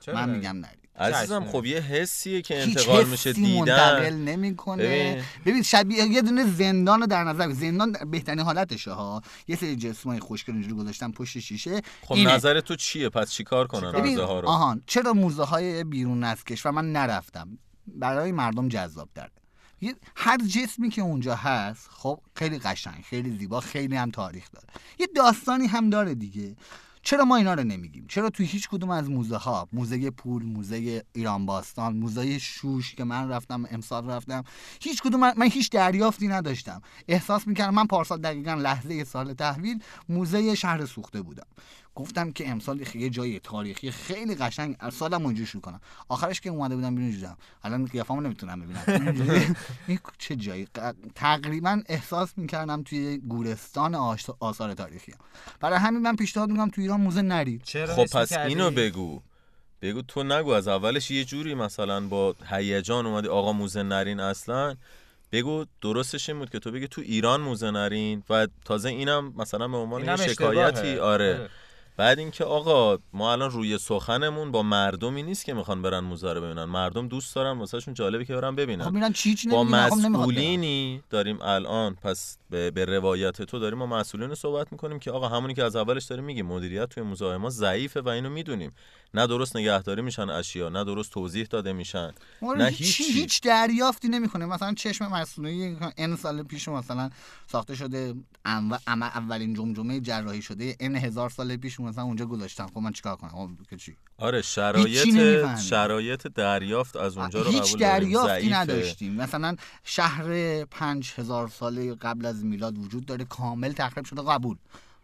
من؟ 0.08 0.30
میگم 0.30 0.58
نرید. 0.58 0.80
عزیزم. 0.96 1.46
خب 1.46 1.66
یه 1.66 1.80
حسیه 1.80 2.42
که 2.42 2.62
هیچ 2.64 2.78
انتقال 2.78 3.02
حسی 3.06 3.12
میشه 3.12 3.58
منتقل 3.60 4.04
دیدن. 4.10 4.16
نمی‌کنه. 4.18 4.84
ببین. 4.84 5.24
ببین 5.46 5.64
شبیه 5.64 6.06
یه 6.06 6.22
دونه 6.22 6.52
زندان 6.54 7.02
رو 7.02 7.08
در 7.08 7.24
نظر 7.24 7.48
بگیر. 7.48 7.60
زندان 7.60 7.96
بهترین 8.12 8.40
حالتشه 8.40 8.92
ها. 8.92 9.22
یه 9.48 9.56
سری 9.56 9.76
جسمای 9.76 10.20
خوشگل 10.20 10.54
اینجوری 10.54 10.76
گذاشتن 10.76 11.12
پشت 11.12 11.40
شیشه. 11.40 11.82
خب 12.02 12.14
اینه. 12.14 12.34
نظر 12.34 12.60
تو 12.62 12.76
چیه؟ 12.76 13.10
پس 13.10 13.32
چیکار 13.32 13.68
کنن 13.68 13.92
ببین 13.92 14.12
موزه 14.12 14.24
ها 14.24 14.40
رو 14.40 14.48
آهان 14.48 14.82
چرا 14.86 15.14
موزه 15.14 15.44
های 15.44 15.84
بیرون 15.84 16.24
از 16.24 16.44
کشور 16.44 16.72
من 16.72 16.92
نرفتم؟ 16.92 17.58
برای 17.88 18.32
مردم 18.32 18.68
جذاب 18.70 19.10
یه- 19.82 19.96
هر 20.16 20.38
جسمی 20.38 20.90
که 20.90 21.02
اونجا 21.02 21.36
هست 21.36 21.90
خب 21.92 22.22
خیلی 22.36 22.60
قشنگ 22.60 23.04
خیلی 23.10 23.38
زیبا 23.38 23.60
خیلی 23.60 23.96
هم 23.96 24.12
تاریخ 24.12 24.52
داره. 24.54 24.68
یه 25.00 25.08
داستانی 25.16 25.68
هم 25.68 25.90
داره 25.90 26.16
دیگه. 26.16 26.56
چرا 27.04 27.26
ما 27.26 27.36
اینا 27.36 27.54
رو 27.54 27.64
نمیگیم؟ 27.64 28.06
چرا 28.10 28.30
توی 28.30 28.46
هیچ 28.46 28.70
کدوم 28.70 28.90
از 28.90 29.10
موزه 29.10 29.38
ها 29.38 29.68
موزه 29.74 30.10
پول 30.10 30.44
موزه 30.44 31.04
ایران 31.14 31.46
باستان 31.46 31.98
موزه 31.98 32.40
شوش 32.40 32.96
که 32.96 33.04
من 33.04 33.30
رفتم 33.30 33.66
امسال 33.72 34.10
رفتم 34.10 34.44
هیچ 34.82 35.02
کدوم 35.02 35.20
من, 35.20 35.34
من 35.38 35.48
هیچ 35.48 35.70
دریافتی 35.70 36.28
نداشتم. 36.28 36.82
احساس 37.08 37.48
می‌کردم 37.48 37.74
من 37.74 37.88
پارسال 37.88 38.22
دقیقا 38.22 38.54
لحظه 38.54 39.04
سال 39.04 39.34
تحویل 39.34 39.84
موزه 40.10 40.56
شهر 40.56 40.86
سوخته 40.86 41.22
بودم. 41.22 41.48
گفتم 42.00 42.32
که 42.32 42.50
امسال 42.50 42.86
یه 42.96 43.10
جای 43.10 43.40
تاریخی 43.40 43.92
خیلی 43.92 44.36
قشنگ 44.36 44.76
سالم 44.92 45.26
اونجا 45.26 45.46
شروع 45.46 45.62
کنم. 45.62 45.82
آخرش 46.10 46.42
که 46.42 46.50
اومده 46.50 46.76
بودم 46.76 46.96
بیرون 46.96 47.12
دیدم 47.12 47.38
الان 47.64 47.86
قیافمو 47.86 48.22
نمی‌تونم 48.22 48.62
ببینم. 48.62 49.56
چه 50.18 50.36
جایی؟ 50.36 50.68
تقریبا 51.16 51.82
احساس 51.86 52.30
می‌کردم 52.38 52.84
توی 52.84 53.18
گورستان 53.18 53.96
آش- 53.96 54.30
آثار 54.40 54.74
تاریخی 54.74 55.12
هم. 55.12 55.18
برای 55.60 55.80
همین 55.80 56.02
من 56.02 56.16
پیشنهاد 56.16 56.50
می‌کنم 56.50 56.70
تو 56.70 56.82
ایران 56.82 57.02
موزه 57.02 57.22
نرید 57.22 57.64
چرا 57.64 57.96
خب 57.96 58.06
پس 58.06 58.30
کردی؟ 58.30 58.50
اینو 58.50 58.72
بگو. 58.72 59.22
بگو 59.82 60.02
تو 60.02 60.24
نگو 60.24 60.50
از 60.50 60.68
اولش 60.68 61.12
یه 61.12 61.26
جوری 61.26 61.56
مثلا 61.56 62.08
با 62.08 62.36
هیجان 62.50 63.06
اومدی 63.06 63.28
آقا 63.28 63.54
موزه 63.54 63.84
نرین 63.84 64.20
اصلا. 64.20 64.76
بگو 65.32 65.66
درستش 65.82 66.30
این 66.30 66.40
بود 66.40 66.50
که 66.50 66.60
تو 66.60 66.72
بگی 66.72 66.88
تو 66.88 67.02
ایران 67.02 67.42
موزه 67.42 67.72
نرین 67.72 68.24
و 68.30 68.48
تازه 68.66 68.90
اینم 68.90 69.34
مثلا 69.38 69.68
به 69.68 69.78
عنوان 69.78 70.06
یه 70.06 70.16
شکایتی 70.16 70.80
اشتباهه. 70.80 71.00
آره. 71.02 71.50
بعد 72.00 72.20
اینکه 72.20 72.44
آقا 72.44 72.98
ما 73.14 73.32
الان 73.32 73.52
روی 73.52 73.78
سخنمون 73.78 74.52
با 74.52 74.64
مردمی 74.64 75.24
نیست 75.24 75.46
که 75.46 75.54
می‌خوان 75.54 75.82
برن 75.82 76.00
موزه 76.00 76.34
رو 76.34 76.42
ببینن. 76.42 76.64
مردم 76.64 77.08
دوست 77.08 77.36
دارن 77.36 77.58
واسهشون 77.58 77.94
جالبه 77.94 78.26
که 78.26 78.36
برن 78.36 78.56
ببینن. 78.56 78.84
خب 78.84 78.92
میرن 78.92 79.14
چی 79.14 79.36
چی 79.36 79.50
با. 79.50 79.64
مسئولینی 79.64 81.04
داریم 81.10 81.42
الان 81.42 81.96
پس 81.96 82.38
به, 82.50 82.72
به 82.72 82.86
روایت 82.86 83.42
تو 83.42 83.60
داریم 83.60 83.80
با 83.80 83.86
مسئولین 83.86 84.36
صحبت 84.36 84.72
می‌کنیم 84.72 85.00
که 85.00 85.12
آقا 85.12 85.28
همونی 85.28 85.54
که 85.54 85.64
از 85.64 85.76
اولش 85.76 86.06
داریم 86.06 86.26
میگیم 86.26 86.46
مدیریت 86.46 86.90
توی 86.90 87.04
موزه 87.04 87.38
ما 87.38 87.50
ضعیفه 87.50 88.02
و 88.02 88.10
اینو 88.10 88.30
می‌دونیم. 88.30 88.72
نه 89.14 89.28
درست 89.28 89.56
نگهداری 89.56 90.02
میشن 90.02 90.30
اشیا 90.30 90.70
نه 90.70 90.84
درست 90.84 91.12
توضیح 91.12 91.48
داده 91.50 91.74
میشن. 91.74 92.12
ما 92.42 92.54
نه 92.54 92.66
هیچ. 92.66 93.02
هیچ 93.02 93.42
دریافتی 93.42 94.08
نمی‌کنه. 94.08 94.46
مثلا 94.46 94.74
چشم 94.74 95.08
مصنوعی 95.08 95.78
ان 95.98 96.16
سال 96.16 96.44
پیش 96.44 96.68
مثلا 96.68 97.10
ساخته 97.52 97.76
شده 97.76 98.16
اما 98.46 98.80
اولین 98.88 99.54
جمجمه 99.54 100.00
جراحی 100.00 100.42
شده 100.42 100.76
ان 100.80 100.96
هزار 100.96 101.30
سال 101.30 101.58
پیش 101.58 101.80
مثلا 101.80 102.04
اونجا 102.04 102.26
گذاشتن 102.26 102.68
خب 102.68 102.78
من 102.78 102.92
چیکار 102.92 103.16
کنم؟ 103.16 103.30
خب 103.30 103.70
که 103.70 103.78
چی؟ 103.78 103.96
آره 104.18 104.42
شرایط. 104.42 105.60
شرایط 105.60 106.28
دریافت 106.28 106.96
از 106.96 107.18
اونجا 107.18 107.42
رو 107.42 107.52
هیچ 107.52 107.78
دریافتی. 107.78 108.50
نداشتیم. 108.50 109.14
مثلا 109.14 109.56
شهر 109.84 110.66
پنج 110.66 111.14
هزار 111.18 111.48
ساله 111.48 111.96
قبل 111.96 112.26
از 112.26 112.46
میلاد 112.46 112.78
وجود 112.78 113.06
داره 113.06 113.26
کامل 113.26 113.72
تخریب 113.72 114.06
شده 114.06 114.22
قبول. 114.22 114.58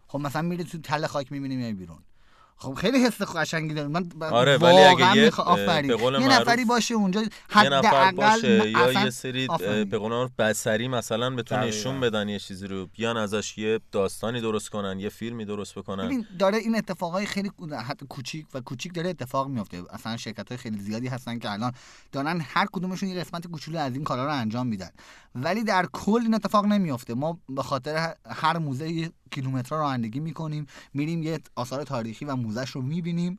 خب 0.08 0.20
مثلا 0.20 0.41
میری 0.41 0.64
تو 0.64 0.78
تله 0.78 1.08
خاک 1.08 1.32
می‌بینی 1.32 1.56
میای 1.56 1.74
بیرون. 1.74 1.97
خب 2.58 2.74
خیلی 2.74 3.03
حس 3.06 3.22
قشنگی 3.22 3.74
داره 3.74 3.88
من 3.88 4.03
ب- 4.03 4.24
آره، 4.24 4.58
ولی 4.58 4.78
اگه 4.78 4.89
واقعاً 4.91 5.16
یه-. 5.16 5.88
به 5.88 5.95
قول 5.95 6.14
یه 6.22 6.28
نفری 6.41 6.66
باشه 6.66 6.93
اونجا 6.95 7.22
یه 7.22 7.30
نفر 7.70 7.88
حداقل 7.88 8.12
باشه 8.12 8.70
یا 8.70 8.86
اصلا- 8.86 9.03
یه 9.03 9.10
سری. 9.10 9.47
به 9.86 9.97
قول 9.97 10.12
معروف 10.12 10.32
بصری 10.39 10.88
مثلا 10.88 11.30
بتونه. 11.36 11.66
نشون 11.66 11.99
بدن 11.99 12.30
یه 12.30 12.39
چیزی 12.39 12.68
رو 12.68 12.88
بیان 12.88 13.18
ازش 13.18 13.58
یه 13.58 13.80
داستانی 13.91 14.41
درست 14.41 14.70
کنن 14.70 14.99
یه 14.99 15.10
فیلمی 15.10 15.45
درست 15.45 15.76
بکنن 15.76 16.06
ببین 16.06 16.26
داره 16.39 16.58
این 16.58 16.76
اتفاقای 16.76 17.26
خیلی 17.26 17.51
حتی 17.88 18.06
کوچیک 18.10 18.45
و 18.53 18.62
کوچیک 18.62 18.93
داره 18.93 19.10
اتفاق 19.10 19.47
میفته 19.47 19.84
اصلا 19.89 20.18
شرکت 20.18 20.49
های 20.49 20.58
خیلی 20.58 20.80
زیادی 20.80 21.08
هستن 21.08 21.39
که 21.39 21.51
الان 21.51 21.72
دارن 22.12 22.41
هر 22.49 22.66
کدومشون 22.72 23.10
یه 23.10 23.20
قسمت 23.20 23.47
کوچولو 23.47 23.80
از 23.80 23.93
این 23.93 24.03
کارا 24.03 24.26
رو 24.26 24.32
انجام 24.34 24.68
میدن 24.68 24.89
ولی 25.36 25.64
در 25.64 25.86
کل 25.93 26.20
این 26.24 26.34
اتفاق 26.34 26.66
نمیفته 26.66 27.14
ما 27.14 27.39
به 27.49 27.64
خاطر 27.64 28.16
هر 28.30 28.58
موزه 28.58 29.10
کیلومترها 29.36 29.82
رانندگی 29.82 30.20
می‌کنیم 30.20 30.68
میریم 30.94 31.24
یه 31.24 31.40
آثار 31.56 31.84
تاریخی 31.84 32.26
و 32.26 32.36
موزش 32.36 32.70
رو 32.70 32.82
می‌بینیم 32.82 33.38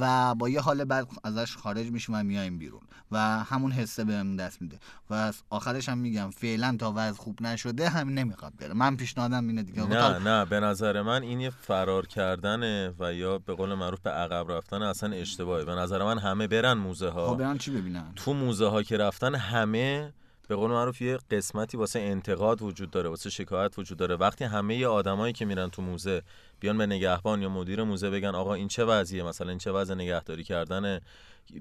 و 0.00 0.34
با 0.34 0.48
یه 0.48 0.60
حال 0.60 0.84
بعد 0.84 1.08
ازش 1.24 1.56
خارج 1.56 1.90
میشیم 1.90 2.14
و 2.14 2.22
میایم 2.22 2.58
بیرون 2.58 2.80
و 3.12 3.18
همون 3.44 3.72
حسه 3.72 4.04
بهمون 4.04 4.36
دست 4.36 4.62
میده 4.62 4.78
و 5.10 5.14
از 5.14 5.42
آخرش 5.50 5.88
هم 5.88 5.98
میگم 5.98 6.30
فعلا 6.30 6.76
تا 6.78 6.92
وضع 6.96 7.18
خوب 7.18 7.42
نشده 7.42 7.88
هم 7.88 8.08
نمی‌خواد 8.08 8.52
بره. 8.58 8.74
من 8.74 8.96
پیشنهادم 8.96 9.48
اینه 9.48 9.62
دیگه. 9.62 9.86
نه 9.86 10.18
نه 10.18 10.44
به 10.44 10.60
نظر 10.60 11.02
من 11.02 11.22
این 11.22 11.40
یه 11.40 11.50
فرار 11.50 12.06
کردنه 12.06 12.94
و 12.98 13.14
یا 13.14 13.38
به 13.38 13.54
قول 13.54 13.74
معروف 13.74 14.00
به 14.00 14.10
عقب 14.10 14.52
رفتن 14.52 14.82
اصلا 14.82 15.12
اشتباهه. 15.12 15.64
به 15.64 15.74
نظر 15.74 16.04
من 16.04 16.18
همه 16.18 16.46
برن 16.46 16.72
موزه 16.72 17.08
ها 17.08 17.28
خب 17.28 17.38
برن 17.38 17.58
چی 17.58 17.70
ببینن؟ 17.70 18.12
تو 18.16 18.34
موزه 18.34 18.66
ها 18.66 18.82
که 18.82 18.96
رفتن 18.96 19.34
همه 19.34 20.12
به 20.48 20.56
قول 20.56 20.70
معروف 20.70 21.02
یه 21.02 21.18
قسمتی 21.30 21.76
واسه 21.76 22.00
انتقاد 22.00 22.62
وجود 22.62 22.90
داره 22.90 23.08
واسه 23.08 23.30
شکایت 23.30 23.78
وجود 23.78 23.98
داره. 23.98 24.16
وقتی 24.16 24.44
همه 24.44 24.86
آدمایی 24.86 25.32
که 25.32 25.44
میرن 25.44 25.70
تو 25.70 25.82
موزه 25.82 26.22
بیان 26.60 26.78
به 26.78 26.86
نگهبان 26.86 27.42
یا 27.42 27.48
مدیر 27.48 27.82
موزه 27.82 28.10
بگن 28.10 28.34
آقا 28.34 28.54
این 28.54 28.68
چه 28.68 28.84
وضعیه؟ 28.84 29.22
مثلا 29.22 29.48
این 29.48 29.58
چه 29.58 29.72
وضع 29.72 29.94
نگهداری 29.94 30.44
کردن 30.44 31.00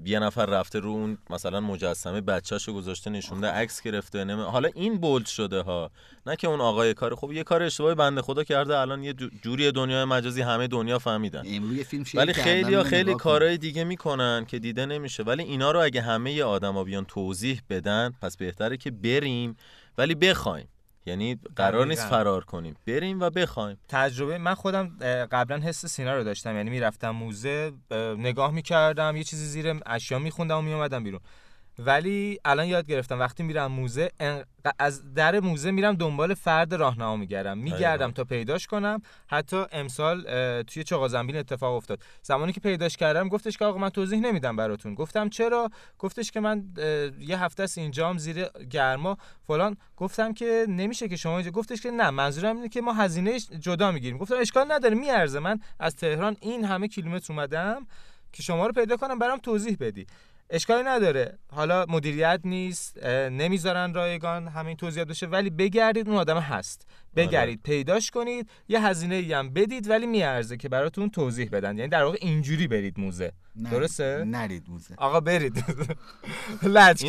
یه 0.06 0.20
نفر 0.20 0.46
رفته 0.46 0.80
رو 0.80 0.90
اون 0.90 1.18
مثلا 1.30 1.60
مجسمه 1.60 2.22
بچه‌شو 2.22 2.74
گذاشته 2.74 3.10
نشونده 3.10 3.48
عکس 3.48 3.82
گرفته 3.82 4.24
نمی... 4.24 4.42
حالا 4.42 4.70
این 4.76 4.98
بولد 4.98 5.26
شده 5.26 5.62
ها. 5.62 5.92
نه 6.26 6.36
که 6.36 6.48
اون 6.48 6.62
آقای 6.62 6.94
کار 6.94 7.16
خوب 7.16 7.34
یه 7.34 7.44
کار 7.44 7.64
اشتباهی 7.64 7.96
بنده 7.96 8.22
خدا 8.22 8.44
کرده 8.44 8.78
الان 8.80 9.04
یه 9.04 9.14
جو- 9.14 9.30
جوری 9.42 9.72
دنیای 9.72 10.06
مجازی 10.06 10.42
همه 10.42 10.68
دنیا 10.68 11.00
فهمیدن. 11.00 11.44
فیلم 12.04 12.04
ولی 12.14 12.34
خیلی 12.34 12.70
اینو 12.70 12.84
خیلی. 12.84 13.16
کارهای 13.16 13.58
دیگه 13.58 13.84
می‌کنن 13.84 14.46
که 14.48 14.60
دیده 14.60 14.86
نمیشه. 14.86 15.24
ولی 15.24 15.44
اینا 15.44 15.72
رو 15.72 15.80
اگه 15.84 16.02
همه 16.02 16.44
آدما 16.44 16.84
بیان 16.84 17.06
توضیح 17.06 17.62
بدن 17.70 18.14
پس 18.22 18.38
بهتره 18.38 18.78
که 18.78 18.92
بریم. 18.92 19.58
ولی 19.98 20.16
بخوایم. 20.16 20.68
یعنی 21.06 21.40
قرار 21.56 21.86
نیست. 21.86 22.08
فرار 22.08 22.44
کنیم. 22.44 22.76
بریم 22.88 23.22
و 23.22 23.30
بخوایم. 23.30 23.78
تجربه 23.90 24.38
من 24.38 24.54
خودم 24.54 24.98
قبلا 25.32 25.58
حس 25.58 25.86
سینا 25.86 26.16
رو 26.16 26.24
داشتم. 26.24 26.56
یعنی 26.56 26.70
می‌رفتم 26.70 27.10
موزه 27.10 27.72
اه، 27.92 27.98
نگاه 27.98 28.52
می‌کردم 28.52 29.16
یه 29.16 29.24
چیزی 29.24 29.46
زیر 29.46 29.80
اشیا 29.86 30.20
میخوندم 30.20 30.58
و 30.58 30.62
میومدم 30.62 31.04
بیرون. 31.04 31.20
ولی 31.80 32.40
الان 32.46 32.66
یاد 32.66 32.88
گرفتم 32.88 33.20
وقتی 33.20 33.44
میرم 33.44 33.72
موزه 33.72 34.12
از 34.80 35.14
در 35.14 35.40
موزه 35.40 35.72
میرم 35.72 35.96
دنبال 35.96 36.34
فرد 36.34 36.74
راهنما 36.74 37.16
میگردم. 37.16 37.58
میگردم 37.58 37.96
دقیقاً. 37.96 38.12
تا 38.12 38.24
پیداش 38.24 38.68
کنم. 38.68 39.02
حتی 39.28 39.66
امسال 39.72 40.24
توی 40.64 40.84
چغازنبیل 40.84 41.38
اتفاق 41.38 41.76
افتاد. 41.76 42.00
زمانی 42.22 42.54
که 42.54 42.60
پیداش 42.60 42.98
کردم 42.98 43.30
گفتش 43.30 43.58
که 43.58 43.66
آقا 43.66 43.78
من 43.78 43.90
توضیح 43.90 44.20
نمیدم 44.20 44.56
براتون. 44.56 44.96
گفتم 44.96 45.30
چرا؟ 45.30 45.70
گفتش 46.00 46.32
که 46.32 46.40
من 46.40 46.64
یه 47.20 47.44
هفته 47.44 47.64
است 47.64 47.78
اینجام 47.78 48.18
زیر 48.18 48.46
گرما. 48.70 49.18
فلان. 49.48 49.78
گفتم 49.98 50.34
که 50.34 50.66
نمیشه 50.70 51.08
که 51.08 51.16
شما 51.16 51.38
اینجا 51.38 51.52
گفتش 51.52 51.82
که 51.82 51.92
نه 51.92 52.10
منظورم 52.10 52.56
اینه 52.56 52.70
که 52.70 52.82
ما 52.82 52.94
هزینه 52.94 53.40
جدا 53.40 53.92
می‌گیریم. 53.92 54.18
گفتم 54.18 54.36
اشکال 54.40 54.72
نداره 54.72 54.96
میارزه. 54.96 55.40
من 55.40 55.60
از 55.80 55.96
تهران 55.96 56.38
این 56.42 56.66
همه 56.66 56.88
کیلومتر 56.88 57.34
اومدم 57.34 57.88
که 58.34 58.44
شما 58.44 58.68
رو 58.68 58.74
پیدا 58.74 58.98
کنم 58.98 59.20
برام 59.20 59.40
توضیح 59.40 59.78
بدی. 59.80 60.08
اشکالی 60.50 60.84
نداره. 60.84 61.38
حالا 61.52 61.86
مدیریت 61.90 62.40
نیست 62.44 63.06
نمی‌ذارن 63.08 63.94
رایگان 63.94 64.48
همین 64.48 64.78
توضیحات 64.78 65.08
بشه 65.08 65.26
ولی 65.26 65.50
بگردید 65.50 66.10
اون 66.10 66.18
آدم 66.18 66.38
هست. 66.38 66.88
بگردید 67.16 67.60
پیداش 67.64 68.12
کنید. 68.12 68.50
یه 68.68 68.86
هزینه 68.86 69.16
ای 69.16 69.34
هم 69.34 69.50
بدید 69.50 69.90
ولی 69.90 70.08
میارزه 70.08 70.58
که 70.58 70.70
براتون 70.70 71.10
توضیح 71.10 71.50
بدن. 71.50 71.78
یعنی 71.78 71.90
در 71.90 72.04
واقع 72.04 72.18
اینجوری 72.22 72.68
برید 72.68 73.00
موزه. 73.00 73.32
درسته؟ 73.72 74.24
نرید 74.28 74.64
موزه. 74.68 74.94
آقا 74.98 75.20
برید. 75.20 75.64
لج. 76.64 77.06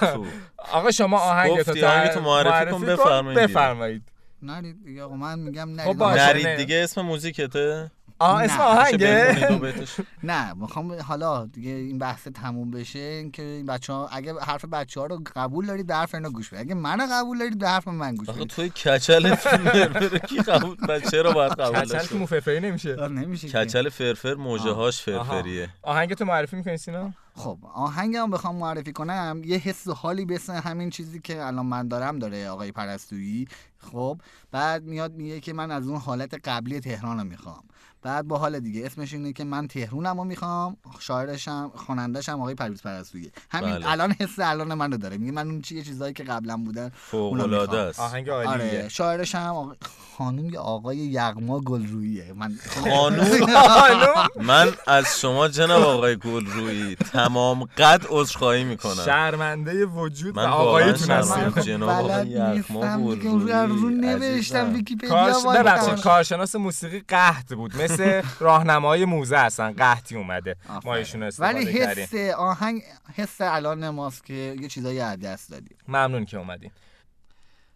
تو؟ 0.00 0.26
آقا 0.58 0.90
شما 0.90 1.18
آهنگ 1.18 1.50
آهنگتو 1.84 2.20
معرفی 2.20 2.70
کن، 2.70 2.80
بفرمایید. 2.80 3.40
بفرمایید. 3.40 4.12
نرید 4.42 4.84
دیگه 4.84 5.02
آقا 5.02 5.16
من 5.16 5.38
میگم 5.38 5.76
خب 5.76 6.02
نرید. 6.02 6.46
نرید. 6.46 6.58
دیگه 6.58 6.76
اسم 6.76 7.00
موزیکته؟ 7.00 7.90
آه. 8.18 8.42
اسم 8.42 8.60
آهنگه؟ 8.60 9.26
بخونی 9.30 9.58
دو 9.58 9.58
بیتش؟ 9.66 9.96
نه 10.22 10.52
می‌خوام 10.54 11.00
حالا 11.02 11.46
دیگه 11.46 11.70
این 11.70 11.98
بحث 11.98 12.28
تموم 12.28 12.70
بشه 12.70 12.98
اینکه 12.98 13.42
این 13.42 13.66
بچه 13.66 13.92
ها 13.92 14.08
اگه 14.08 14.40
حرف 14.40 14.64
بچه 14.64 15.00
ها 15.00 15.06
رو 15.06 15.22
قبول 15.36 15.66
دارید 15.66 15.86
به 15.86 15.94
حرف 15.94 16.14
اینا 16.14 16.30
گوش 16.30 16.48
بدید 16.48 16.60
اگه 16.66 16.74
منو 16.74 17.06
قبول 17.12 17.38
دارید 17.38 17.58
به 17.58 17.68
حرف 17.68 17.88
من 17.88 18.14
گوش 18.14 18.28
آخه 18.28 18.38
بدید 18.38 18.50
توی 18.50 18.68
کچل 18.68 19.34
فرفر 19.34 20.18
کی 20.18 20.38
قبول 20.38 20.76
بچه 20.76 21.22
رو 21.22 21.32
باید 21.32 21.52
قبول 21.52 21.80
کچل 21.84 22.06
که 22.06 22.14
موففری 22.14 22.60
نمیشه. 22.60 23.08
نمیشه. 23.08 23.48
کچل 23.48 23.88
فرفر 23.88 24.34
موجه 24.34 24.70
هاش. 24.70 25.02
فرفریه. 25.02 25.68
آهنگ 25.82 26.14
تو 26.14 26.24
معرفی 26.24 26.56
می‌کنی 26.56 26.76
سینا؟ 26.76 27.12
خب 27.34 27.58
آهنگم 27.74 28.30
بخوام 28.30 28.56
معرفی 28.56 28.92
کنم 28.92 29.42
یه 29.44 29.56
حس 29.56 29.86
و 29.86 29.92
حالی 29.94 30.24
مثل 30.24 30.52
همین 30.52 30.90
چیزی 30.90 31.20
که 31.20 31.44
الان 31.44 31.66
من 31.66 31.88
دارم 31.88 32.18
داره 32.18 32.48
آقای 32.48 32.72
پرستویی. 32.72 33.48
خب 33.78 34.20
بعد 34.50 34.84
میاد 34.84 35.12
میگه 35.14 35.40
که 35.40 35.52
من 35.52 35.70
از 35.70 35.88
اون 35.88 35.98
حالت 36.00 36.34
قبلی 36.48 36.80
تهران 36.80 37.18
رو 37.18 37.24
می‌خوام. 37.24 37.62
بعد 38.06 38.28
با 38.28 38.38
حال 38.38 38.60
دیگه 38.60 38.86
اسمش 38.86 39.12
اینه 39.12 39.32
که 39.32 39.44
من 39.44 39.68
تهرونم 39.68 40.18
رو 40.18 40.24
می‌خوام 40.24 40.76
شاعرشم 41.00 41.70
خواننده‌شم 41.74 42.40
آقای 42.40 42.54
پرویز 42.54 42.82
پرستویی 42.82 43.30
همین 43.50 43.70
بله. 43.74 43.90
الان 43.90 44.12
حس 44.20 44.38
الان 44.38 44.74
منو 44.74 44.96
داره 44.96 45.16
میگه 45.16 45.32
من 45.32 45.46
اون 45.50 45.62
چیه 45.62 45.82
چیزایی 45.82 46.12
که 46.12 46.24
قبلا 46.24 46.56
بودن 46.56 46.90
فوق 46.94 47.32
اونو 47.32 47.42
العاده. 47.44 47.78
است 47.78 48.00
آهنگ 48.00 48.28
آره 48.28 48.46
عالیه 48.48 48.88
شاعرشم 48.88 49.38
آقا... 49.38 49.72
خانم 50.18 50.48
یا 50.48 50.60
آقای 50.62 50.96
یغما 50.96 51.60
گلروییه 51.60 52.32
من 52.32 52.54
خانوم 52.84 54.28
من 54.42 54.72
از 54.86 55.20
شما 55.20 55.48
جناب 55.48 55.82
آقای 55.82 56.16
گلرویی 56.16 56.94
تمام 56.94 57.64
قد 57.64 58.02
عذرخواهی 58.10 58.64
می‌کنم 58.64 58.94
شرمنده 59.04 59.86
وجود 59.86 60.36
من 60.36 60.44
آقایتون 60.46 61.10
هستیم 61.10 61.36
شرمنده. 61.36 61.62
جناب 61.62 61.88
آقای 61.90 62.28
یغما 62.28 62.94
اون 62.94 63.20
رو- 63.20 63.30
رو 63.30 63.36
گلرویی، 63.46 63.96
نوشتم. 63.96 64.72
ویکی‌پدیا. 64.74 65.96
کارشناس 66.02 66.54
موسیقی 66.54 67.00
قحط 67.08 67.54
بود 67.54 67.82
مثل 67.82 67.95
راهنمای 68.40 69.04
موزه 69.04 69.38
هستن 69.38 69.72
قحطی 69.72 70.16
اومده 70.16 70.56
ما. 70.84 70.94
ایشون 70.94 71.22
استفاده 71.22 71.58
ولی 71.58 71.70
حس 71.70 72.14
آهنگ 72.36 72.82
حس 73.14 73.40
الان 73.40 73.88
ماست 73.88 74.24
که 74.24 74.56
یه 74.60 74.68
چیزایی 74.68 75.00
از 75.00 75.18
دست 75.18 75.50
دادیم. 75.50 75.76
ممنون 75.88 76.24
که 76.24 76.38
اومدین. 76.38 76.70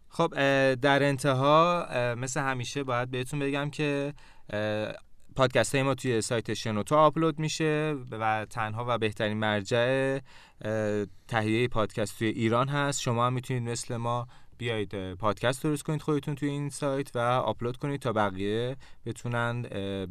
خب 0.09 0.35
در 0.75 1.03
انتها 1.03 1.87
مثل 2.15 2.41
همیشه 2.41 2.85
باید 2.85 3.11
بهتون 3.11 3.41
بگم 3.41 3.71
که 3.71 4.15
پادکست 5.37 5.75
های 5.75 5.85
ما 5.85 5.95
توی 5.95 6.21
سایت 6.21 6.55
شنوتو 6.55 6.97
آپلود 6.97 7.39
میشه 7.39 7.97
و 8.11 8.47
تنها 8.51 8.85
و 8.89 8.99
بهترین 8.99 9.37
مرجع 9.39 10.19
تهیه 11.29 11.69
پادکست 11.69 12.19
توی 12.19 12.29
ایران 12.29 12.69
هست. 12.69 13.01
شما 13.01 13.27
هم 13.27 13.33
می‌تونید 13.33 13.63
مثل 13.63 13.97
ما 13.97 14.29
بیایید 14.61 15.15
پادکست 15.15 15.63
درست 15.63 15.83
کنید 15.83 16.03
خودتون 16.03 16.35
توی 16.35 16.49
این 16.49 16.71
سایت 16.71 17.17
و 17.17 17.19
آپلود 17.19 17.77
کنید 17.77 18.01
تا 18.01 18.13
بقیه 18.13 18.77
بتونن 19.07 19.63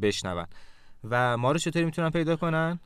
بشنون 0.02 0.46
و 1.10 1.36
ما 1.36 1.52
رو 1.52 1.58
چطوری 1.58 1.84
می‌تونن 1.84 2.10
پیدا 2.10 2.36
کنن؟ 2.36 2.80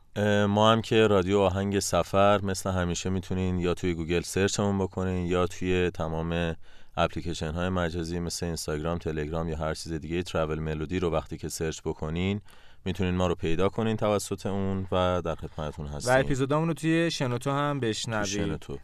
ما 0.49 0.71
هم 0.71 0.81
که 0.81 1.07
رادیو 1.07 1.39
آهنگ 1.39 1.79
سفر 1.79 2.41
مثل 2.41 2.71
همیشه 2.71 3.09
می‌تونین 3.09 3.59
یا 3.59 3.73
توی 3.73 3.93
گوگل 3.93 4.21
search 4.21 4.58
مون 4.58 4.77
بکنین 4.77 5.25
یا 5.25 5.47
توی 5.47 5.89
تمام 5.89 6.55
اپلیکیشن 6.97 7.51
های 7.51 7.69
مجازی 7.69 8.19
مثل 8.19 8.45
اینستاگرام، 8.45 8.97
تلگرام 8.97 9.49
یا 9.49 9.57
هر 9.57 9.73
چیز 9.73 9.93
دیگه 9.93 10.23
ترافل 10.23 10.59
ملودی 10.59 10.99
رو 10.99 11.09
وقتی 11.09 11.37
که 11.37 11.49
سرچ 11.49 11.81
بکنین 11.85 12.41
می‌تونین 12.85 13.15
ما 13.15 13.27
رو 13.27 13.35
پیدا 13.35 13.69
کنین 13.69 13.97
توسط 13.97 14.45
اون 14.45 14.87
و 14.91 15.21
در 15.21 15.35
خدمتتون 15.35 15.85
و 15.85 15.89
هستیم. 15.89 16.13
اپیزودامون 16.17 16.67
رو 16.67 16.73
توی 16.73 17.11
شنوتو 17.11 17.51
هم 17.51 17.79
بشنوید. 17.79 18.25
شنوتو. 18.25 18.77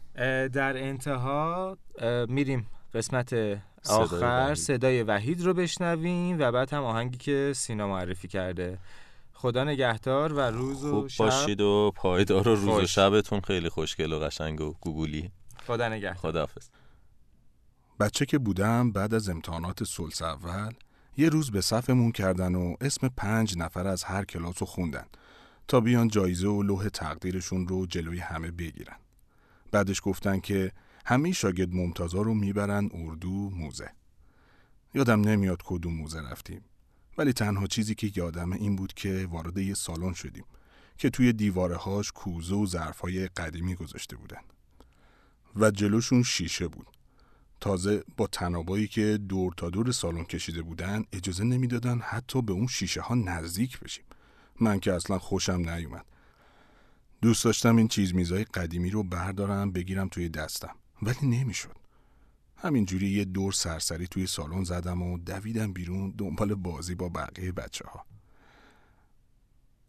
در 0.48 0.78
انتها 0.78 1.78
میریم 2.28 2.68
قسمت 2.94 3.30
صدای 3.30 4.04
آخر 4.04 4.44
وحید. 4.46 4.54
صدای 4.54 5.04
وحید 5.04 5.42
رو 5.42 5.54
بشنویم 5.54 6.40
و 6.40 6.52
بعد 6.52 6.74
هم 6.74 6.84
آهنگی 6.84 7.18
که 7.18 7.54
سینا 7.56 7.88
معرفی 7.88 8.28
کرده. 8.28 8.80
خدا 9.34 9.64
نگهدار 9.64 10.34
و 10.34 10.40
روز 10.40 10.84
و 10.84 10.92
خوب 10.92 11.08
شب. 11.08 11.24
باشید 11.24 11.62
و 11.62 11.92
پایدار 11.96 12.48
و 12.48 12.56
روز 12.56 12.68
و 12.68 12.72
خوش. 12.72 12.96
شبتون. 12.96 13.42
خیلی 13.42 13.70
خوشگل 13.70 14.14
و 14.14 14.20
قشنگ 14.20 14.62
و 14.62 14.74
گوگولی. 14.82 15.32
خدا 15.68 15.90
نگهدار. 15.90 16.14
خداحافظ. 16.14 16.70
بچه 18.00 18.26
که 18.26 18.38
بودم 18.38 18.92
بعد 18.92 19.14
از 19.14 19.30
امتحانات 19.30 19.84
سلس 19.84 20.22
اول 20.22 20.72
یه 21.18 21.30
روز 21.30 21.52
به 21.52 21.62
صفمون 21.62 22.12
کردن 22.12 22.56
و 22.56 22.76
اسم 22.82 23.08
پنج 23.08 23.58
نفر 23.58 23.88
از 23.88 24.04
هر 24.04 24.26
کلاس 24.26 24.56
رو 24.60 24.68
خوندن 24.68 25.06
تا 25.68 25.80
بیان 25.80 26.08
جایزه 26.08 26.48
و 26.48 26.64
لوح 26.64 26.90
تقدیرشون 26.90 27.68
رو 27.68 27.86
جلوی 27.86 28.20
همه 28.20 28.52
بگیرن. 28.52 28.96
بعدش 29.72 30.02
گفتن 30.04 30.40
که 30.40 30.72
همه 31.06 31.32
شاگرد 31.32 31.74
ممتازا 31.74 32.22
رو 32.22 32.34
می‌برن 32.34 32.90
اردو 32.94 33.50
موزه. 33.50 33.90
یادم 34.94 35.22
نمیاد 35.22 35.62
کدوم 35.66 35.94
موزه 35.94 36.22
رفتیم. 36.22 36.62
ولی 37.18 37.34
تنها 37.34 37.68
چیزی 37.68 37.96
که 37.96 38.12
یادمه 38.16 38.56
این 38.56 38.76
بود 38.76 38.94
که 38.94 39.28
وارد 39.32 39.58
یه 39.58 39.74
سالن 39.74 40.14
شدیم 40.14 40.46
که 40.98 41.10
توی 41.10 41.34
دیوارهاش 41.34 42.12
کوزه 42.12 42.56
و 42.56 42.66
ظرفای 42.66 43.28
قدیمی 43.28 43.76
گذاشته 43.76 44.16
بودن. 44.16 44.42
و 45.56 45.72
جلوشون 45.72 46.24
شیشه 46.24 46.68
بود. 46.68 46.88
تازه 47.62 48.04
با 48.18 48.28
تنابایی 48.28 48.88
که 48.88 49.18
دور 49.18 49.54
تا 49.58 49.70
دور 49.70 49.92
سالن 49.92 50.24
کشیده 50.24 50.62
بودن 50.62 51.04
اجازه 51.14 51.44
نمی‌دادن 51.44 52.00
حتی 52.00 52.42
به 52.42 52.54
اون 52.54 52.68
شیشه 52.68 53.02
ها 53.02 53.16
نزدیک 53.16 53.80
بشیم. 53.80 54.06
من 54.60 54.80
که 54.80 54.94
اصلا 54.94 55.20
خوشم 55.20 55.70
نیومد. 55.70 56.06
دوست 57.22 57.44
داشتم 57.46 57.76
این 57.76 57.88
چیز 57.88 58.14
میزای 58.14 58.44
قدیمی 58.44 58.90
رو 58.90 59.04
بردارم 59.04 59.72
بگیرم 59.72 60.08
توی 60.08 60.30
دستم. 60.30 60.76
ولی 61.02 61.28
نمی‌شد. 61.28 61.76
همینجوری 62.58 63.10
یه 63.10 63.26
دور 63.26 63.52
سرسری 63.52 64.08
توی 64.08 64.28
سالن 64.28 64.64
زدم 64.64 65.02
و 65.02 65.18
دویدم 65.18 65.74
بیرون 65.74 66.14
دنبال 66.18 66.56
بازی 66.56 66.96
با 66.96 67.10
بقیه 67.10 67.52
بچه 67.52 67.86
ها. 67.88 68.06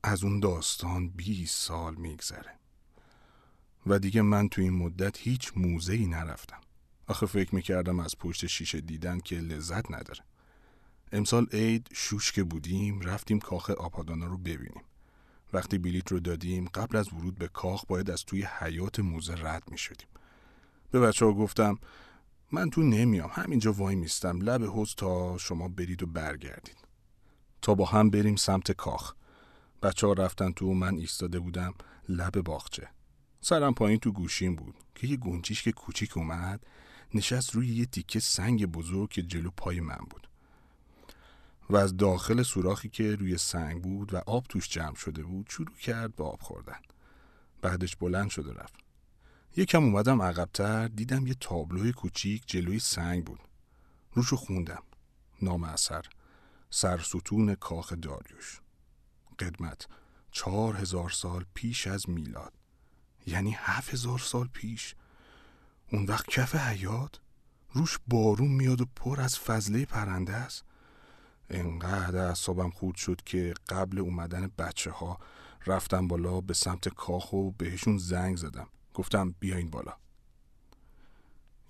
از 0.03 0.25
اون 0.25 0.41
داستان 0.41 1.09
20 1.09 1.59
سال 1.67 1.95
میگذره. 1.95 2.59
و 3.87 3.99
دیگه 3.99 4.23
من 4.23 4.49
تو 4.49 4.63
این 4.63 4.73
مدت 4.73 5.19
هیچ 5.19 5.53
موزه 5.57 5.93
ای 5.93 6.07
نرفتم. 6.07 6.62
آخه 7.07 7.27
فکر 7.27 7.55
می‌کردم 7.55 8.01
از 8.01 8.19
پشت 8.19 8.47
شیشه 8.47 8.81
دیدن 8.81 9.21
که 9.21 9.37
لذت 9.37 9.91
نداره. 9.91 10.21
امسال 11.13 11.47
عید 11.53 11.89
شوش 11.93 12.33
که 12.33 12.45
بودیم 12.45 13.01
رفتیم 13.01 13.39
کاخ 13.39 13.71
آپادانا 13.71 14.27
رو 14.27 14.39
ببینیم. 14.39 14.83
وقتی 15.53 15.79
بلیت 15.79 16.13
رو 16.13 16.21
دادیم 16.21 16.65
قبل 16.65 16.97
از 16.97 17.13
ورود 17.13 17.39
به 17.39 17.49
کاخ 17.49 17.85
باید 17.89 18.11
از 18.11 18.25
توی 18.25 18.43
حیات 18.59 19.01
موزه 19.01 19.35
رد 19.35 19.63
می 19.71 19.79
شدیم 19.79 20.09
به 20.91 21.01
بچه 21.01 21.25
ها 21.25 21.33
گفتم 21.33 21.79
من 22.53 22.71
تو 22.71 22.83
نمیام 22.83 23.31
همینجا 23.33 23.73
وای 23.73 23.95
میستم 23.95 24.41
لب 24.41 24.65
حوز 24.65 24.95
تا 24.95 25.39
شما 25.39 25.69
برید 25.69 26.03
و 26.03 26.07
برگردید. 26.07 26.77
تا 27.63 27.75
با 27.75 27.85
هم 27.85 28.11
بریم 28.11 28.37
سمت 28.37 28.73
کاخ. 28.73 29.15
بچه 29.83 30.07
ها 30.07 30.13
رفتن 30.13 30.53
تو 30.53 30.75
من 30.75 30.95
ایستاده 30.95 31.41
بودم 31.41 31.75
لب 32.09 32.41
باغچه. 32.41 32.89
سرم 33.41 33.75
پایین 33.75 33.99
تو 33.99 34.13
گوشیم 34.13 34.57
بود. 34.57 34.75
که 34.95 35.07
یه 35.07 35.17
گنجیش 35.17 35.63
که 35.63 35.73
کوچیک 35.73 36.17
اومد 36.17 36.67
نشست 37.15 37.55
روی 37.55 37.69
یه 37.69 37.87
تیکه 37.87 38.21
سنگ 38.21 38.67
بزرگ 38.67 39.11
که 39.11 39.23
جلو 39.23 39.51
پای 39.51 39.81
من 39.81 40.01
بود. 40.11 40.29
و 41.71 41.77
از 41.77 41.97
داخل 41.97 42.43
سوراخی 42.43 42.89
که 42.89 43.17
روی 43.17 43.39
سنگ 43.39 43.83
بود 43.83 44.15
و 44.15 44.17
آب 44.27 44.47
توش 44.49 44.69
جمع 44.69 44.95
شده 44.95 45.23
بود 45.23 45.47
شروع 45.51 45.77
کرد 45.77 46.17
به 46.17 46.25
آب 46.25 46.41
خوردن. 46.41 46.81
بعدش 47.63 47.97
بلند 47.97 48.31
شد 48.31 48.47
و 48.47 48.53
رفت. 48.53 48.75
یکم 49.57 49.85
اومدم 49.85 50.23
عقبتر 50.23 50.89
دیدم 50.89 51.27
یه 51.27 51.35
تابلوی 51.35 51.93
کوچیک 51.93 52.43
جلوی 52.47 52.79
سنگ 52.79 53.25
بود. 53.25 53.41
روشو 54.13 54.37
خوندم. 54.37 54.83
نام 55.43 55.65
اثر 55.65 56.05
سرستون 56.71 57.55
کاخ 57.55 57.93
داریوش. 57.93 58.61
قدمت 59.39 59.87
چهار 60.31 60.77
هزار 60.77 61.11
سال 61.11 61.45
پیش 61.55 61.87
از 61.87 62.11
میلاد. 62.11 62.53
یعنی 63.27 63.57
هفت 63.59 63.95
هزار 63.95 64.19
سال 64.19 64.49
پیش. 64.49 64.95
اون 65.93 66.05
وقت 66.05 66.27
کف 66.27 66.55
حیات 66.55 67.21
روش 67.73 67.99
بارون 68.07 68.49
میاد 68.49 68.81
و 68.81 68.87
پر 68.97 69.21
از 69.21 69.39
فضله 69.39 69.85
پرنده 69.85 70.33
است. 70.33 70.65
انقدر 71.51 72.19
اعصابم 72.19 72.71
خود 72.71 72.95
شد 72.95 73.21
که 73.25 73.55
قبل 73.69 73.99
اومدن 73.99 74.51
بچه 74.59 74.91
ها 74.91 75.19
رفتم 75.67 76.09
بالا 76.09 76.41
به 76.41 76.55
سمت 76.55 76.89
کاخ 76.89 77.33
و 77.33 77.51
بهشون 77.51 77.99
زنگ 77.99 78.37
زدم. 78.37 78.69
گفتم 78.95 79.35
بیاین 79.41 79.71
بالا. 79.71 79.93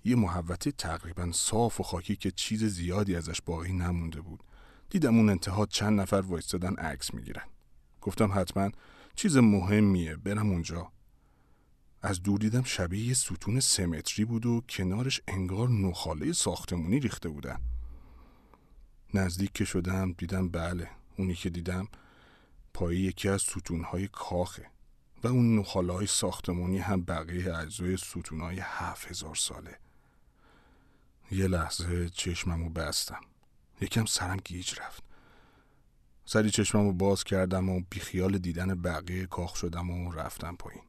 یه 0.03 0.15
محوطه 0.15 0.71
تقریبا 0.71 1.31
صاف 1.31 1.79
و 1.79 1.83
خاکی 1.83 2.15
که 2.15 2.31
چیز 2.31 2.63
زیادی 2.63 3.15
ازش 3.15 3.41
باقی 3.41 3.73
نمونده 3.73 4.21
بود. 4.21 4.43
دیدم 4.89 5.17
اون 5.17 5.29
انتها 5.29 5.65
چند 5.65 6.01
نفر 6.01 6.23
وایستادن 6.27 6.75
عکس 6.75 7.13
می‌گیرن. 7.13 7.45
گفتم 8.01 8.31
حتما 8.39 8.69
چیز 9.15 9.37
مهمیه 9.37 10.15
برم 10.15 10.49
اونجا. 10.49 10.91
از 12.05 12.23
دور 12.23 12.39
دیدم 12.39 12.63
شبیه 12.63 13.07
یه 13.07 13.13
ستون 13.13 13.59
سمتری 13.59 14.25
بود 14.25 14.45
و 14.45 14.61
کنارش 14.69 15.21
انگار 15.27 15.69
نخاله 15.69 16.33
ساختمونی 16.33 16.99
ریخته 16.99 17.29
بودن. 17.29 17.59
نزدیک 19.13 19.51
که 19.53 19.65
شدم 19.65 20.11
دیدم 20.11 20.49
بله 20.49 20.89
اونی 21.17 21.35
که 21.35 21.49
دیدم 21.49 21.87
پای 22.73 22.97
یکی 22.97 23.29
از 23.29 23.41
ستونهای 23.41 24.07
کاخه 24.07 24.65
و 25.23 25.27
اون 25.27 25.59
نخاله 25.59 25.93
های 25.93 26.07
ساختمونی 26.07 26.77
هم 26.77 27.01
بقیه 27.01 27.57
اجزای 27.57 27.97
ستونهای 27.97 28.59
هفت 28.59 29.07
هزار 29.07 29.35
ساله. 29.35 29.79
یه 31.31 31.47
لحظه 31.47 32.09
چشممو 32.09 32.69
بستم. 32.69 33.21
یکم 33.81 34.05
سرم 34.05 34.37
گیج 34.37 34.79
رفت. 34.79 35.03
سری 36.25 36.49
چشممو 36.49 36.93
باز 36.93 37.23
کردم 37.23 37.69
و 37.69 37.81
بیخیال 37.89 38.37
دیدن 38.37 38.81
بقیه 38.81 39.25
کاخ 39.25 39.55
شدم 39.55 39.89
و 39.89 40.11
رفتم 40.11 40.55
پایین. 40.55 40.83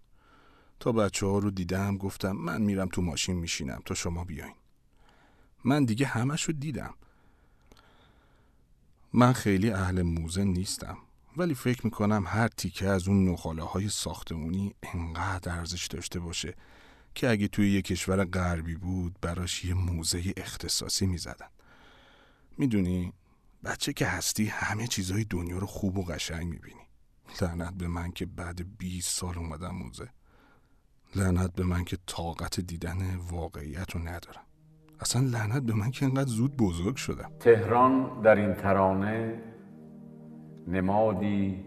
تا 0.85 0.93
بچه 0.93 1.27
ها 1.27 1.39
رو 1.39 1.51
دیدم 1.51 1.97
گفتم 1.97 2.33
من 2.33 2.63
میرم 2.63 2.89
تو 2.89 3.03
ماشین 3.03 3.37
میشینم 3.37 3.83
تا 3.85 3.95
شما 3.95 4.25
بیاین. 4.25 4.55
من 5.65 5.85
دیگه 5.85 6.07
همش 6.07 6.43
رو 6.43 6.53
دیدم. 6.53 6.95
من 9.13 9.33
خیلی 9.33 9.71
اهل 9.71 10.03
موزه 10.03 10.45
نیستم 10.45 10.99
ولی 11.37 11.55
فکر 11.55 11.81
می‌کنم 11.85 12.25
هر 12.27 12.49
تیکه 12.49 12.89
از 12.89 13.09
اون 13.09 13.29
نخاله 13.29 13.63
های 13.63 13.89
ساختمونی 13.89 14.75
انقدر 14.83 15.59
ارزش 15.59 15.87
داشته 15.87 16.21
باشه 16.21 16.55
که 17.15 17.31
اگه 17.31 17.49
توی 17.49 17.73
یه 17.73 17.83
کشور 17.83 18.25
غربی 18.25 18.75
بود 18.75 19.17
براش 19.21 19.65
یه 19.65 19.75
موزه 19.75 20.35
اختصاصی 20.37 21.07
می‌زدن. 21.07 21.49
می‌دونی؟ 22.59 23.13
بچه 23.65 23.93
که 23.93 24.07
هستی 24.07 24.47
همه 24.47 24.87
چیزای 24.87 25.25
دنیا 25.25 25.59
رو 25.59 25.67
خوب 25.67 25.99
و 25.99 26.05
قشنگ 26.05 26.47
می‌بینی. 26.47 26.87
لعنت 27.41 27.75
به 27.75 27.89
من 27.89 28.13
که 28.13 28.27
بعد 28.27 28.79
20 28.79 29.19
سال 29.19 29.39
اومدم 29.39 29.75
موزه. 29.75 30.11
لعنت 31.17 31.53
به 31.53 31.65
من 31.65 31.85
که 31.85 31.99
طاقت 32.07 32.61
دیدن 32.61 33.17
واقعیت 33.31 33.91
رو 33.91 34.01
ندارم. 34.01 34.43
اصلا 35.01 35.23
لعنت 35.23 35.63
به 35.63 35.75
من 35.75 35.91
که 35.91 36.05
انقدر 36.05 36.31
زود 36.31 36.57
بزرگ 36.57 36.97
شدم. 36.97 37.31
تهران 37.41 38.23
در 38.23 38.37
این 38.37 38.55
ترانه 38.55 39.43
نمادی 40.69 41.65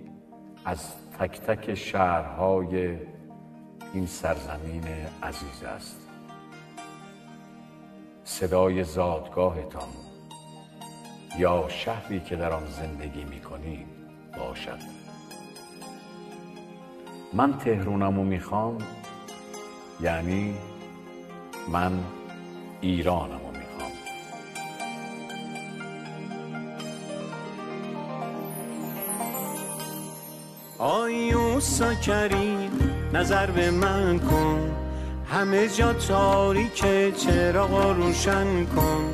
از 0.66 0.92
تک 1.20 1.42
تک 1.42 1.76
شهرهای 1.76 2.98
این 3.94 4.06
سرزمین 4.06 4.84
عزیز 5.24 5.64
است. 5.64 6.10
صدای 8.24 8.84
زادگاهتان 8.84 9.90
یا 11.40 11.66
شهری 11.70 12.20
که 12.20 12.36
در 12.36 12.52
آن 12.52 12.68
زندگی 12.68 13.24
می 13.24 13.40
کنید 13.40 13.88
باشد. 14.38 14.80
من 17.34 17.58
تهرونمو 17.58 18.24
می‌خوام 18.24 18.78
یعنی 20.02 20.56
من 21.72 21.92
ایرانمو 22.82 23.52
می‌خوام. 23.52 23.92
آیوسا 30.80 31.94
کریم 31.94 32.72
نظر 33.14 33.52
به 33.52 33.72
من 33.72 34.20
کن. 34.20 34.72
همه 35.32 35.68
جا 35.68 35.94
تاریکه 35.94 37.12
چراغ 37.18 37.96
روشن 37.96 38.66
کن. 38.66 39.14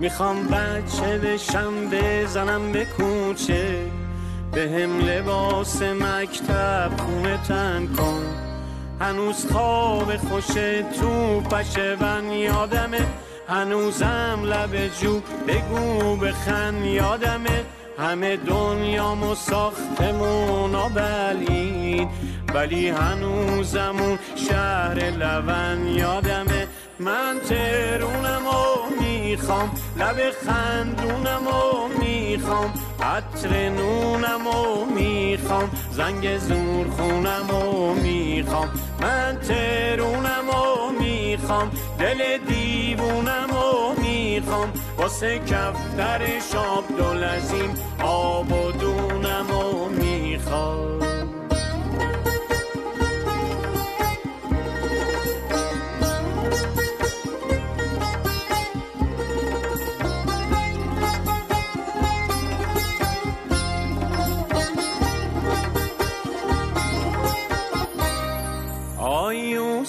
می‌خوام 0.00 0.46
بچه 0.46 1.18
بشم 1.18 1.72
بزنم 1.90 2.72
به 2.72 2.84
کوچه. 2.84 3.82
به 4.52 4.62
هم 4.62 4.98
لباس 4.98 5.82
مکتب 5.82 6.90
خونه 6.98 7.36
تن 7.48 7.86
کن. 7.96 8.47
هنوز 9.00 9.46
خواب 9.52 10.16
خوش 10.16 10.46
تو 11.00 11.40
پشون 11.40 12.30
یادمه 12.30 13.06
هنوزم 13.48 14.40
لب 14.44 14.88
جو 15.00 15.20
بگو 15.48 16.16
بخن 16.16 16.84
یادمه. 16.84 17.64
همه 17.98 18.36
دنیامو 18.36 19.34
ساختمون 19.34 20.72
بلید 20.94 22.08
ولی 22.54 22.88
هنوزمون 22.88 24.18
شهر 24.36 25.10
لون 25.10 25.86
یادمه. 25.86 26.66
من 27.00 27.40
ترونم 27.48 28.46
و 28.46 28.97
می‌خوام. 29.28 29.70
لب 29.96 30.16
خندونم 30.46 31.46
و 31.46 31.88
می‌خوام 32.00 32.72
عطر 33.02 33.68
نونم 33.68 34.46
و 34.46 34.84
می‌خوام. 34.84 35.70
زنگ 35.90 36.38
زور 36.38 36.86
خونم 36.96 37.50
و 37.50 37.94
می‌خوام 37.94 38.68
من 39.00 39.38
ترونم 39.48 40.48
و 40.48 40.90
می‌خوام. 41.00 41.70
دل 41.98 42.38
دیوونم 42.48 43.50
و 43.50 44.00
می‌خوام 44.00 44.72
واسه 44.98 45.38
کفتر 45.38 46.20
شاب 46.52 46.84
دلزیم 46.98 47.74
آب 48.02 48.52
و 48.52 48.72
دونم 48.72 49.50
و 49.50 49.88
می‌خوام. 49.88 51.07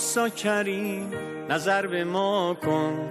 آیوسا 0.09 0.29
کریم 0.29 1.13
نظر 1.49 1.87
به 1.87 2.03
ما 2.03 2.57
کن. 2.65 3.09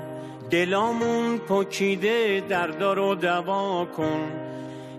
دلامون 0.50 1.38
پکیده 1.38 2.42
دردا 2.48 2.92
رو 2.92 3.14
دوا 3.14 3.84
کن. 3.96 4.30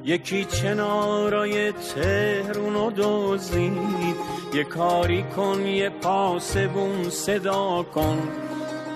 یکی 0.03 0.45
چنارای 0.45 1.71
تهرون 1.71 2.73
رو 2.73 2.91
دوزید 2.91 4.15
یه 4.53 4.63
کاری 4.63 5.23
کن 5.23 5.65
یه 5.65 5.89
پاسبون 5.89 7.09
صدا 7.09 7.83
کن. 7.83 8.27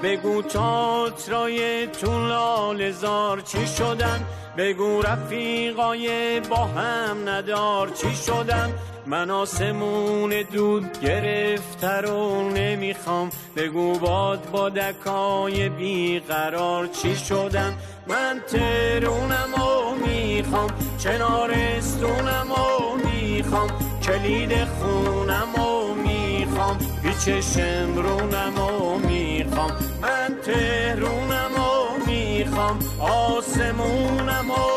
بگو 0.03 0.41
تاترای 0.41 1.87
تو 1.87 2.27
لالزار 2.27 3.41
چی 3.41 3.67
شدن؟ 3.67 4.25
بگو 4.57 5.01
رفیقای 5.01 6.39
با 6.39 6.65
هم 6.65 7.29
ندار 7.29 7.89
چی 7.89 8.15
شدن؟ 8.15 8.73
من 9.05 9.29
آسمون 9.29 10.29
دود 10.53 10.99
گرفته 11.01 11.91
رو 11.91 12.49
نمی‌خوام. 12.49 13.29
بگو 13.55 13.99
باد 13.99 14.51
با 14.51 14.69
دکای 14.69 15.69
بیقرار 15.69 16.87
چی 16.87 17.15
شدن 17.15 17.73
من 18.07 18.41
ترونم 18.47 19.53
و 19.53 19.95
می‌خوام 20.07 20.69
چنارستونم 20.97 22.47
و 22.51 22.95
می‌خوام 23.05 23.67
کلید 24.03 24.65
خونم 24.65 25.55
و 25.55 25.93
می‌خوام 25.93 26.77
پیچ 27.03 27.29
شمرونم 27.29 28.59
و 28.59 28.97
می‌خوام. 28.97 29.71
من 30.01 30.37
تهرونم 30.45 31.51
و 31.57 32.07
می‌خوام 32.07 32.79
آسمونم 32.99 34.51
و 34.51 34.72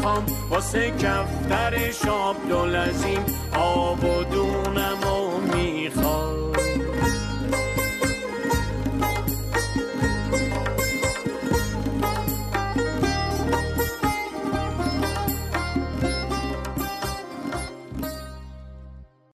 می‌خوام. 0.00 0.26
واسه 0.50 0.90
کفتر 0.90 1.90
شاب 2.04 2.36
دلزیم 2.50 3.24
آب 3.54 4.04
و 4.04 4.24
دونم 4.24 4.98
و 5.04 5.19